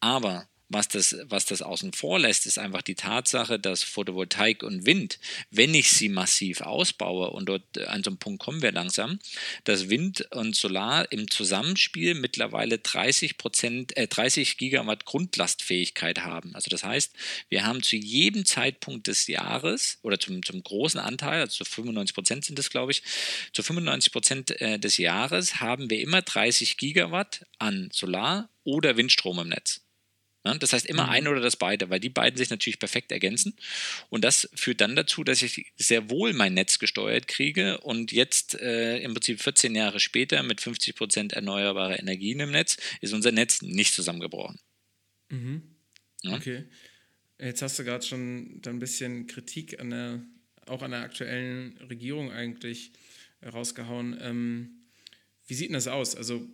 [0.00, 4.84] Aber was das, was das außen vor lässt, ist einfach die Tatsache, dass Photovoltaik und
[4.84, 5.18] Wind,
[5.50, 9.18] wenn ich sie massiv ausbaue, und dort äh, an so einem Punkt kommen wir langsam,
[9.64, 16.54] dass Wind und Solar im Zusammenspiel mittlerweile 30 Prozent, äh, 30 Gigawatt Grundlastfähigkeit haben.
[16.54, 17.12] Also das heißt,
[17.48, 22.14] wir haben zu jedem Zeitpunkt des Jahres oder zum, zum großen Anteil, also zu 95
[22.14, 23.02] Prozent sind es, glaube ich,
[23.52, 29.38] zu 95 Prozent äh, des Jahres haben wir immer 30 Gigawatt an Solar oder Windstrom
[29.38, 29.85] im Netz.
[30.46, 30.58] Ne?
[30.58, 31.10] Das heißt immer mhm.
[31.10, 33.54] ein oder das beide, weil die beiden sich natürlich perfekt ergänzen.
[34.08, 38.54] Und das führt dann dazu, dass ich sehr wohl mein Netz gesteuert kriege und jetzt
[38.60, 43.32] äh, im Prinzip 14 Jahre später mit 50 Prozent erneuerbarer Energien im Netz ist unser
[43.32, 44.58] Netz nicht zusammengebrochen.
[45.30, 45.62] Mhm.
[46.22, 46.34] Ja?
[46.34, 46.64] Okay.
[47.38, 50.22] Jetzt hast du gerade schon ein bisschen Kritik an der,
[50.66, 52.92] auch an der aktuellen Regierung eigentlich
[53.44, 54.16] rausgehauen.
[54.20, 54.70] Ähm,
[55.46, 56.14] wie sieht denn das aus?
[56.14, 56.48] Also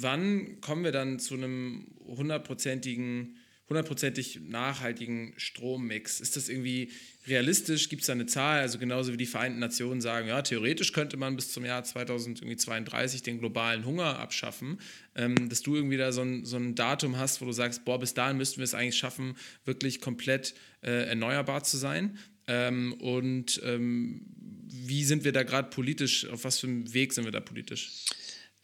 [0.00, 3.36] wann kommen wir dann zu einem hundertprozentigen,
[3.68, 6.20] hundertprozentig nachhaltigen Strommix?
[6.20, 6.90] Ist das irgendwie
[7.26, 7.88] realistisch?
[7.88, 8.60] Gibt es da eine Zahl?
[8.60, 13.22] Also genauso wie die Vereinten Nationen sagen, ja, theoretisch könnte man bis zum Jahr 2032
[13.22, 14.80] den globalen Hunger abschaffen,
[15.14, 17.98] ähm, dass du irgendwie da so ein, so ein Datum hast, wo du sagst, boah,
[17.98, 22.18] bis dahin müssten wir es eigentlich schaffen, wirklich komplett äh, erneuerbar zu sein.
[22.46, 24.22] Ähm, und ähm,
[24.70, 27.90] wie sind wir da gerade politisch, auf was für einem Weg sind wir da politisch?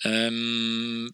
[0.03, 1.13] Ähm,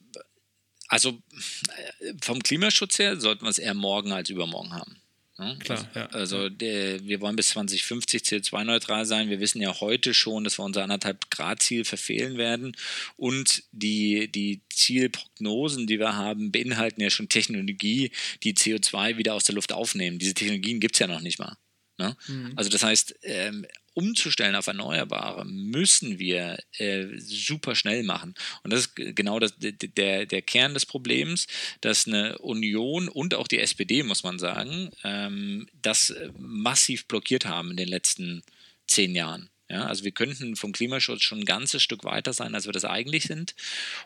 [0.88, 5.00] also äh, vom Klimaschutz her sollten wir es eher morgen als übermorgen haben.
[5.40, 5.56] Ne?
[5.58, 6.06] Klar, ja.
[6.08, 9.30] Also der, wir wollen bis 2050 CO2-neutral sein.
[9.30, 12.76] Wir wissen ja heute schon, dass wir unser anderthalb Grad-Ziel verfehlen werden.
[13.16, 18.10] Und die, die Zielprognosen, die wir haben, beinhalten ja schon Technologie,
[18.42, 20.18] die CO2 wieder aus der Luft aufnehmen.
[20.18, 21.56] Diese Technologien gibt es ja noch nicht mal.
[21.96, 22.16] Ne?
[22.28, 22.52] Mhm.
[22.56, 23.64] Also das heißt, ähm,
[24.00, 28.34] umzustellen auf Erneuerbare, müssen wir äh, super schnell machen.
[28.62, 31.46] Und das ist genau das, der, der Kern des Problems,
[31.82, 37.44] dass eine Union und auch die SPD, muss man sagen, ähm, das äh, massiv blockiert
[37.44, 38.42] haben in den letzten
[38.86, 39.50] zehn Jahren.
[39.70, 42.84] Ja, also wir könnten vom Klimaschutz schon ein ganzes Stück weiter sein, als wir das
[42.84, 43.54] eigentlich sind.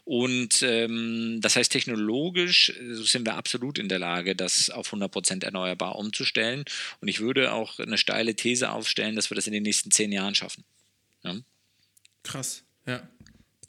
[0.05, 5.43] Und ähm, das heißt, technologisch äh, sind wir absolut in der Lage, das auf 100%
[5.43, 6.67] erneuerbar umzustellen.
[7.01, 10.13] Und ich würde auch eine steile These aufstellen, dass wir das in den nächsten zehn
[10.13, 10.65] Jahren schaffen.
[11.23, 11.35] Ja?
[12.23, 13.09] Krass, ja.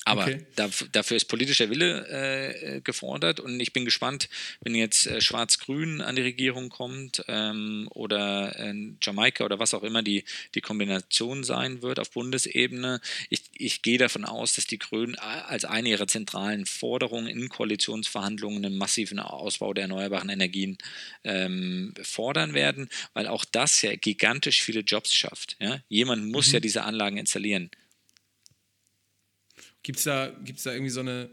[0.07, 0.45] Aber okay.
[0.91, 4.29] dafür ist politischer Wille äh, gefordert und ich bin gespannt,
[4.61, 9.81] wenn jetzt äh, Schwarz-Grün an die Regierung kommt ähm, oder äh, Jamaika oder was auch
[9.81, 13.01] immer die, die Kombination sein wird auf Bundesebene.
[13.31, 18.63] Ich, ich gehe davon aus, dass die Grünen als eine ihrer zentralen Forderungen in Koalitionsverhandlungen
[18.63, 20.77] einen massiven Ausbau der erneuerbaren Energien
[21.23, 25.57] ähm, fordern werden, weil auch das ja gigantisch viele Jobs schafft.
[25.59, 25.79] Ja?
[25.89, 26.53] Jemand muss mhm.
[26.53, 27.71] ja diese Anlagen installieren.
[29.85, 31.29] Gibt es da, gibt's da irgendwie so eine,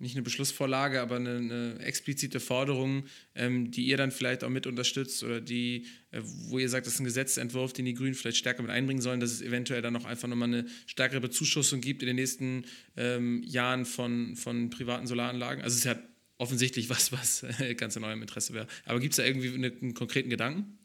[0.00, 3.04] nicht eine Beschlussvorlage, aber eine, eine explizite Forderung,
[3.36, 6.94] ähm, die ihr dann vielleicht auch mit unterstützt oder die, äh, wo ihr sagt, das
[6.94, 9.94] ist ein Gesetzentwurf, den die Grünen vielleicht stärker mit einbringen sollen, dass es eventuell dann
[9.94, 12.64] auch einfach nochmal eine stärkere Bezuschussung gibt in den nächsten
[12.96, 15.62] ähm, Jahren von, von privaten Solaranlagen?
[15.62, 15.96] Also es ist ja
[16.36, 18.66] offensichtlich was, was ganz in eurem Interesse wäre.
[18.86, 20.80] Aber gibt es da irgendwie einen konkreten Gedanken?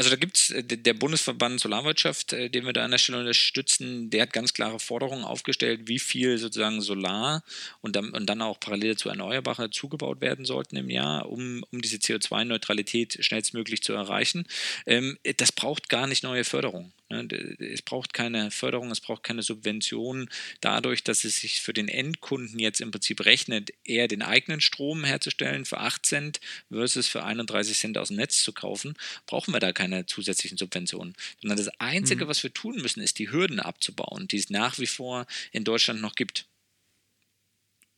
[0.00, 3.18] Also da gibt es äh, der Bundesverband Solarwirtschaft, äh, den wir da an der Stelle
[3.18, 7.44] unterstützen, der hat ganz klare Forderungen aufgestellt, wie viel sozusagen Solar
[7.82, 11.82] und dann, und dann auch parallel zu Erneuerbare zugebaut werden sollten im Jahr, um, um
[11.82, 14.46] diese CO2-Neutralität schnellstmöglich zu erreichen.
[14.86, 16.94] Ähm, das braucht gar nicht neue Förderung.
[17.10, 17.26] Ne,
[17.58, 20.28] es braucht keine Förderung, es braucht keine Subvention.
[20.60, 25.02] Dadurch, dass es sich für den Endkunden jetzt im Prinzip rechnet, eher den eigenen Strom
[25.02, 26.40] herzustellen für 8 Cent
[26.70, 28.94] versus für 31 Cent aus dem Netz zu kaufen,
[29.26, 31.14] brauchen wir da keine zusätzlichen Subventionen.
[31.40, 32.28] Sondern das Einzige, mhm.
[32.28, 36.00] was wir tun müssen, ist die Hürden abzubauen, die es nach wie vor in Deutschland
[36.00, 36.46] noch gibt.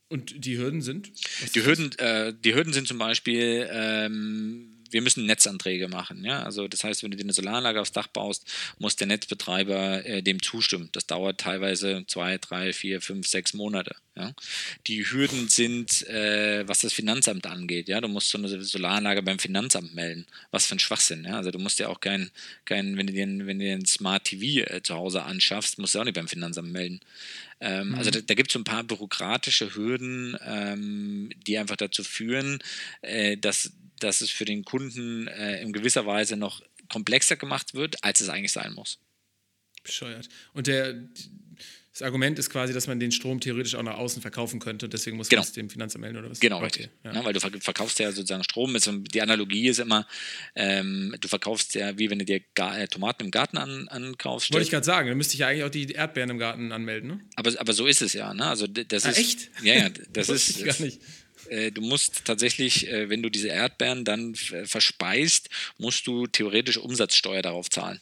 [0.09, 1.11] Und die Hürden sind?
[1.55, 6.23] die Hürden, äh, die Hürden sind zum Beispiel ähm, wir müssen Netzanträge machen.
[6.23, 6.43] Ja?
[6.43, 8.45] Also das heißt, wenn du dir eine Solaranlage aufs Dach baust,
[8.79, 10.89] muss der Netzbetreiber äh, dem zustimmen.
[10.93, 13.95] Das dauert teilweise zwei, drei, vier, fünf, sechs Monate.
[14.15, 14.33] Ja?
[14.87, 17.89] Die Hürden sind, äh, was das Finanzamt angeht.
[17.89, 17.99] Ja?
[18.01, 20.25] Du musst so eine Solaranlage beim Finanzamt melden.
[20.51, 21.25] Was für ein Schwachsinn.
[21.25, 21.37] Ja?
[21.37, 22.31] Also du musst ja auch kein,
[22.65, 25.95] kein wenn du dir, wenn du dir ein Smart TV äh, zu Hause anschaffst, musst
[25.95, 26.99] du auch nicht beim Finanzamt melden.
[27.59, 27.95] Ähm, mhm.
[27.95, 32.59] Also da, da gibt es so ein paar bürokratische Hürden, ähm, die einfach dazu führen,
[33.01, 33.71] äh, dass
[34.03, 38.29] dass es für den Kunden äh, in gewisser Weise noch komplexer gemacht wird, als es
[38.29, 38.99] eigentlich sein muss.
[39.83, 40.29] Bescheuert.
[40.53, 40.93] Und der,
[41.91, 44.93] das Argument ist quasi, dass man den Strom theoretisch auch nach außen verkaufen könnte und
[44.93, 45.41] deswegen muss genau.
[45.41, 46.39] man es dem Finanzamt melden oder was?
[46.39, 46.65] Genau, okay.
[46.65, 46.89] richtig.
[47.03, 47.13] Ja.
[47.13, 48.75] Ja, weil du verkaufst ja sozusagen Strom.
[49.13, 50.07] Die Analogie ist immer,
[50.55, 54.51] ähm, du verkaufst ja, wie wenn du dir äh, Tomaten im Garten an, ankaufst.
[54.51, 57.09] Wollte ich gerade sagen, dann müsste ich ja eigentlich auch die Erdbeeren im Garten anmelden,
[57.09, 57.19] ne?
[57.35, 58.47] Aber, aber so ist es ja, ne?
[58.47, 59.51] Also das ah, ist, echt?
[59.61, 60.57] Ja, ja, das, das ist.
[60.57, 60.99] Ich gar nicht.
[61.53, 67.41] Äh, du musst tatsächlich, äh, wenn du diese Erdbeeren dann verspeist, musst du theoretisch Umsatzsteuer
[67.41, 68.01] darauf zahlen.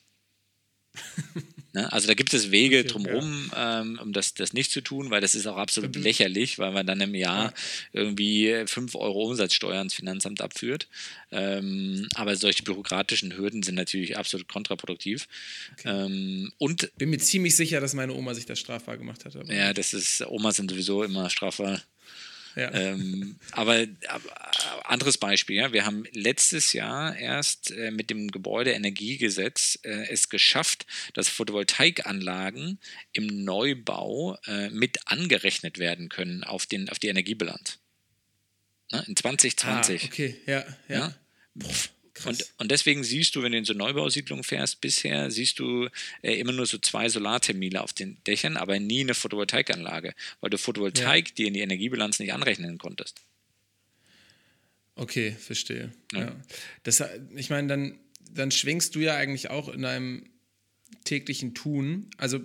[1.73, 1.89] Ne?
[1.93, 3.79] Also da gibt es Wege drumherum, ja.
[3.79, 6.01] ähm, um das, das nicht zu tun, weil das ist auch absolut mhm.
[6.01, 7.53] lächerlich, weil man dann im Jahr ja.
[7.93, 10.89] irgendwie 5 Euro Umsatzsteuer ans Finanzamt abführt.
[11.31, 15.29] Ähm, aber solche bürokratischen Hürden sind natürlich absolut kontraproduktiv.
[15.71, 16.05] Okay.
[16.05, 19.35] Ähm, und bin mir ziemlich sicher, dass meine Oma sich das strafbar gemacht hat.
[19.47, 21.81] ja, das ist, Omas sind sowieso immer strafbar.
[22.55, 22.73] Ja.
[22.73, 29.79] Ähm, aber, aber, anderes Beispiel, ja, wir haben letztes Jahr erst äh, mit dem Gebäudeenergiegesetz
[29.83, 32.79] äh, es geschafft, dass Photovoltaikanlagen
[33.13, 37.79] im Neubau äh, mit angerechnet werden können auf, den, auf die Energiebilanz.
[38.91, 39.03] Ne?
[39.07, 40.03] In 2020.
[40.03, 40.97] Ah, okay, ja, ja.
[40.97, 41.15] ja?
[42.25, 45.87] Und, und deswegen siehst du, wenn du in so Neubausiedlungen fährst, bisher siehst du
[46.21, 50.57] äh, immer nur so zwei Solartermine auf den Dächern, aber nie eine Photovoltaikanlage, weil du
[50.57, 51.35] Photovoltaik ja.
[51.35, 53.21] dir in die Energiebilanz nicht anrechnen konntest.
[54.95, 55.91] Okay, verstehe.
[56.13, 56.19] Ja.
[56.19, 56.35] ja.
[56.83, 57.03] Das,
[57.35, 57.99] ich meine, dann,
[58.31, 60.25] dann schwingst du ja eigentlich auch in deinem
[61.05, 62.09] täglichen Tun.
[62.17, 62.41] Also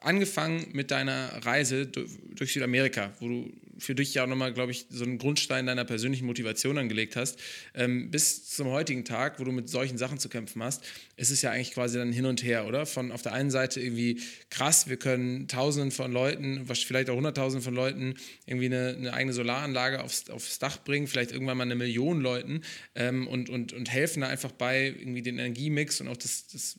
[0.00, 4.86] angefangen mit deiner Reise durch Südamerika, wo du für dich ja auch nochmal, glaube ich,
[4.90, 7.38] so einen Grundstein deiner persönlichen Motivation angelegt hast,
[7.74, 10.84] ähm, bis zum heutigen Tag, wo du mit solchen Sachen zu kämpfen hast,
[11.16, 12.86] ist es ja eigentlich quasi dann hin und her, oder?
[12.86, 14.20] Von auf der einen Seite irgendwie
[14.50, 18.14] krass, wir können Tausenden von Leuten, vielleicht auch Hunderttausenden von Leuten
[18.46, 22.62] irgendwie eine, eine eigene Solaranlage aufs, aufs, Dach bringen, vielleicht irgendwann mal eine Million Leuten
[22.94, 26.78] ähm, und, und, und helfen da einfach bei, irgendwie den Energiemix und auch das, das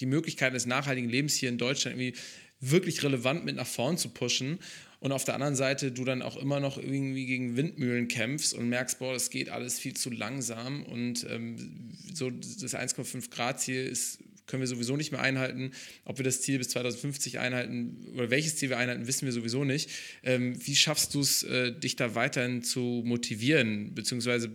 [0.00, 2.18] die Möglichkeit des nachhaltigen Lebens hier in Deutschland irgendwie
[2.60, 4.58] wirklich relevant mit nach vorn zu pushen
[5.00, 8.68] und auf der anderen Seite du dann auch immer noch irgendwie gegen Windmühlen kämpfst und
[8.68, 13.86] merkst, boah, das geht alles viel zu langsam und ähm, so das 1,5 Grad Ziel
[13.86, 14.18] ist
[14.48, 15.72] können wir sowieso nicht mehr einhalten.
[16.04, 19.62] Ob wir das Ziel bis 2050 einhalten oder welches Ziel wir einhalten, wissen wir sowieso
[19.62, 19.90] nicht.
[20.24, 23.94] Ähm, wie schaffst du es, äh, dich da weiterhin zu motivieren?
[23.94, 24.50] Beziehungsweise,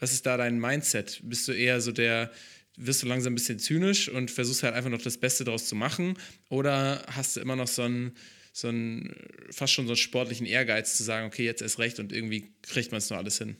[0.00, 1.20] was ist da dein Mindset?
[1.22, 2.32] Bist du eher so der,
[2.76, 5.76] wirst du langsam ein bisschen zynisch und versuchst halt einfach noch das Beste daraus zu
[5.76, 6.14] machen?
[6.48, 8.12] Oder hast du immer noch so einen,
[8.58, 9.14] so einen
[9.50, 12.90] fast schon so einen sportlichen Ehrgeiz zu sagen, okay, jetzt ist recht und irgendwie kriegt
[12.90, 13.56] man es noch alles hin?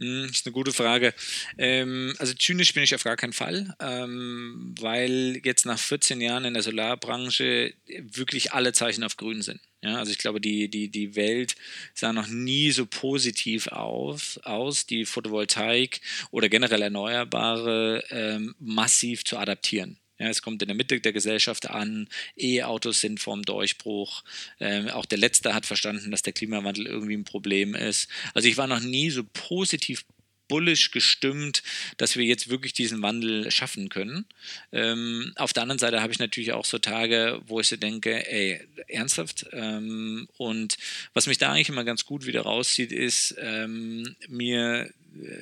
[0.00, 1.14] Hm, das ist eine gute Frage.
[1.56, 6.44] Ähm, also zynisch bin ich auf gar keinen Fall, ähm, weil jetzt nach 14 Jahren
[6.46, 9.60] in der Solarbranche wirklich alle Zeichen auf grün sind.
[9.82, 11.54] Ja, also ich glaube, die, die, die Welt
[11.94, 16.00] sah noch nie so positiv auf, aus, die Photovoltaik
[16.32, 19.99] oder generell Erneuerbare ähm, massiv zu adaptieren.
[20.20, 22.06] Ja, es kommt in der Mitte der Gesellschaft an.
[22.36, 24.22] E-Autos sind vorm Durchbruch.
[24.60, 28.08] Ähm, auch der Letzte hat verstanden, dass der Klimawandel irgendwie ein Problem ist.
[28.34, 30.04] Also ich war noch nie so positiv
[30.46, 31.62] bullish gestimmt,
[31.96, 34.26] dass wir jetzt wirklich diesen Wandel schaffen können.
[34.72, 38.28] Ähm, auf der anderen Seite habe ich natürlich auch so Tage, wo ich so denke,
[38.30, 39.46] ey, ernsthaft?
[39.52, 40.76] Ähm, und
[41.14, 44.92] was mich da eigentlich immer ganz gut wieder rauszieht, ist ähm, mir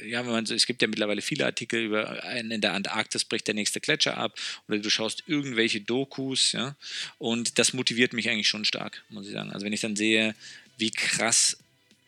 [0.07, 3.47] ja, wenn man so, es gibt ja mittlerweile viele Artikel über in der Antarktis bricht
[3.47, 6.77] der nächste Gletscher ab oder du schaust irgendwelche Dokus, ja,
[7.19, 9.53] und das motiviert mich eigentlich schon stark, muss ich sagen.
[9.53, 10.35] Also wenn ich dann sehe,
[10.79, 11.59] wie krass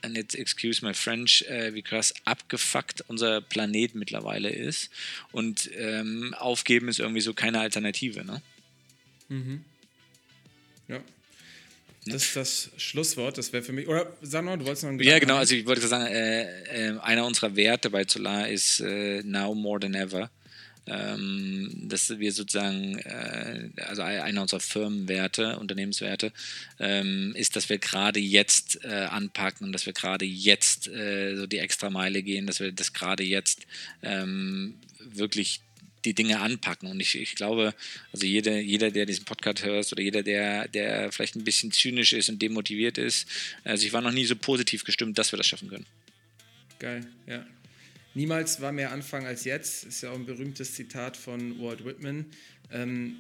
[0.03, 4.91] und jetzt excuse my French, äh, wie krass abgefuckt unser Planet mittlerweile ist.
[5.33, 8.43] Und ähm, aufgeben ist irgendwie so keine Alternative, ne?
[9.29, 9.65] Mhm.
[10.89, 11.03] Ja.
[12.13, 13.89] Das ist das Schlusswort, das wäre für mich.
[13.89, 17.27] Oder Sanor, du wolltest noch einen Ja, genau, also ich wollte sagen, äh, äh, einer
[17.27, 20.31] unserer Werte bei Solar ist äh, now more than ever.
[20.87, 26.33] Ähm, dass wir sozusagen, äh, also einer unserer Firmenwerte, Unternehmenswerte,
[26.81, 31.47] ähm, ist, dass wir gerade jetzt äh, anpacken und dass wir gerade jetzt äh, so
[31.47, 33.67] die extra Meile gehen, dass wir das gerade jetzt
[34.03, 35.61] ähm, wirklich
[36.05, 36.91] die Dinge anpacken.
[36.91, 37.75] Und ich, ich glaube,
[38.13, 42.13] also jeder, jeder, der diesen Podcast hört oder jeder, der, der vielleicht ein bisschen zynisch
[42.13, 43.29] ist und demotiviert ist,
[43.65, 45.87] also ich war noch nie so positiv gestimmt, dass wir das schaffen können.
[46.79, 47.45] Geil, ja.
[48.15, 52.27] Niemals war mehr Anfang als jetzt, ist ja auch ein berühmtes Zitat von Walt Whitman.
[52.73, 53.17] Ähm,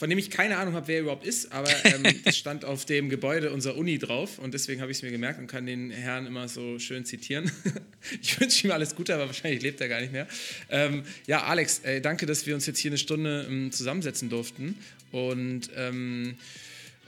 [0.00, 2.86] von dem ich keine Ahnung habe, wer er überhaupt ist, aber ähm, das stand auf
[2.86, 5.90] dem Gebäude unserer Uni drauf und deswegen habe ich es mir gemerkt und kann den
[5.90, 7.52] Herrn immer so schön zitieren.
[8.22, 10.26] ich wünsche ihm alles Gute, aber wahrscheinlich lebt er gar nicht mehr.
[10.70, 14.74] Ähm, ja, Alex, äh, danke, dass wir uns jetzt hier eine Stunde ähm, zusammensetzen durften
[15.12, 16.38] und ähm,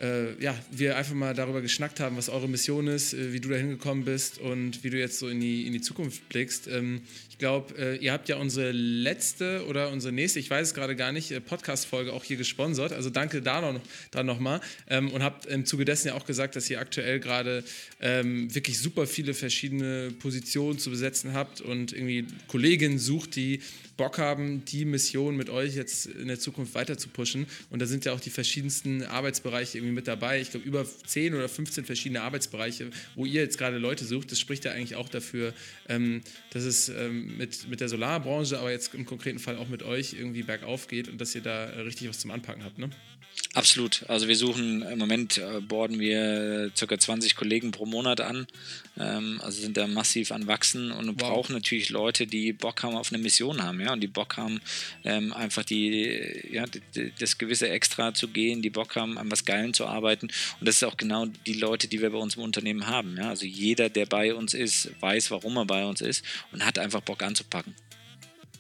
[0.02, 3.48] äh, ja, wir einfach mal darüber geschnackt haben, was eure Mission ist, äh, wie du
[3.48, 6.68] da hingekommen bist und wie du jetzt so in die, in die Zukunft blickst.
[6.68, 7.00] Ähm,
[7.42, 11.10] glaube, äh, ihr habt ja unsere letzte oder unsere nächste, ich weiß es gerade gar
[11.10, 12.92] nicht, äh, Podcast-Folge auch hier gesponsert.
[12.92, 13.80] Also danke da noch,
[14.12, 14.60] dran nochmal.
[14.88, 17.64] Ähm, und habt im Zuge dessen ja auch gesagt, dass ihr aktuell gerade
[18.00, 23.58] ähm, wirklich super viele verschiedene Positionen zu besetzen habt und irgendwie Kolleginnen sucht, die
[23.96, 27.46] Bock haben, die Mission mit euch jetzt in der Zukunft weiter zu pushen.
[27.70, 30.40] Und da sind ja auch die verschiedensten Arbeitsbereiche irgendwie mit dabei.
[30.40, 34.32] Ich glaube, über 10 oder 15 verschiedene Arbeitsbereiche, wo ihr jetzt gerade Leute sucht.
[34.32, 35.52] Das spricht ja eigentlich auch dafür,
[35.88, 36.88] ähm, dass es
[37.36, 41.08] mit, mit der Solarbranche, aber jetzt im konkreten Fall auch mit euch irgendwie bergauf geht
[41.08, 42.78] und dass ihr da richtig was zum Anpacken habt.
[42.78, 42.90] Ne?
[43.54, 44.04] Absolut.
[44.08, 46.98] Also wir suchen im Moment äh, borden wir ca.
[46.98, 48.46] 20 Kollegen pro Monat an.
[48.98, 51.16] Ähm, also sind da massiv an Wachsen und wow.
[51.16, 54.60] brauchen natürlich Leute, die Bock haben auf eine Mission haben, ja, und die Bock haben,
[55.04, 59.44] ähm, einfach die, ja, die, das gewisse Extra zu gehen, die Bock haben, an was
[59.44, 60.28] Geilen zu arbeiten.
[60.60, 63.16] Und das ist auch genau die Leute, die wir bei uns im Unternehmen haben.
[63.18, 63.28] Ja.
[63.28, 67.02] Also jeder, der bei uns ist, weiß, warum er bei uns ist und hat einfach
[67.12, 67.74] Bock anzupacken.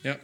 [0.02, 0.18] Ja,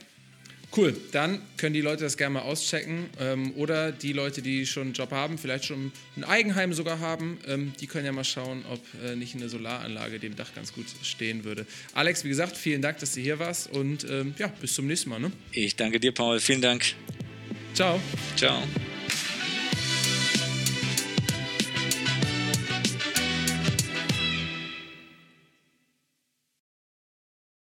[0.76, 3.08] Cool, dann können die Leute das gerne mal auschecken.
[3.18, 7.38] Ähm, oder die Leute, die schon einen Job haben, vielleicht schon ein Eigenheim sogar haben,
[7.46, 10.84] ähm, die können ja mal schauen, ob äh, nicht eine Solaranlage dem Dach ganz gut
[11.02, 11.66] stehen würde.
[11.94, 15.08] Alex, wie gesagt, vielen Dank, dass du hier warst und ähm, ja, bis zum nächsten
[15.08, 15.20] Mal.
[15.20, 15.32] Ne?
[15.52, 16.38] Ich danke dir, Paul.
[16.38, 16.84] Vielen Dank.
[17.72, 17.98] Ciao.
[18.36, 18.62] Ciao.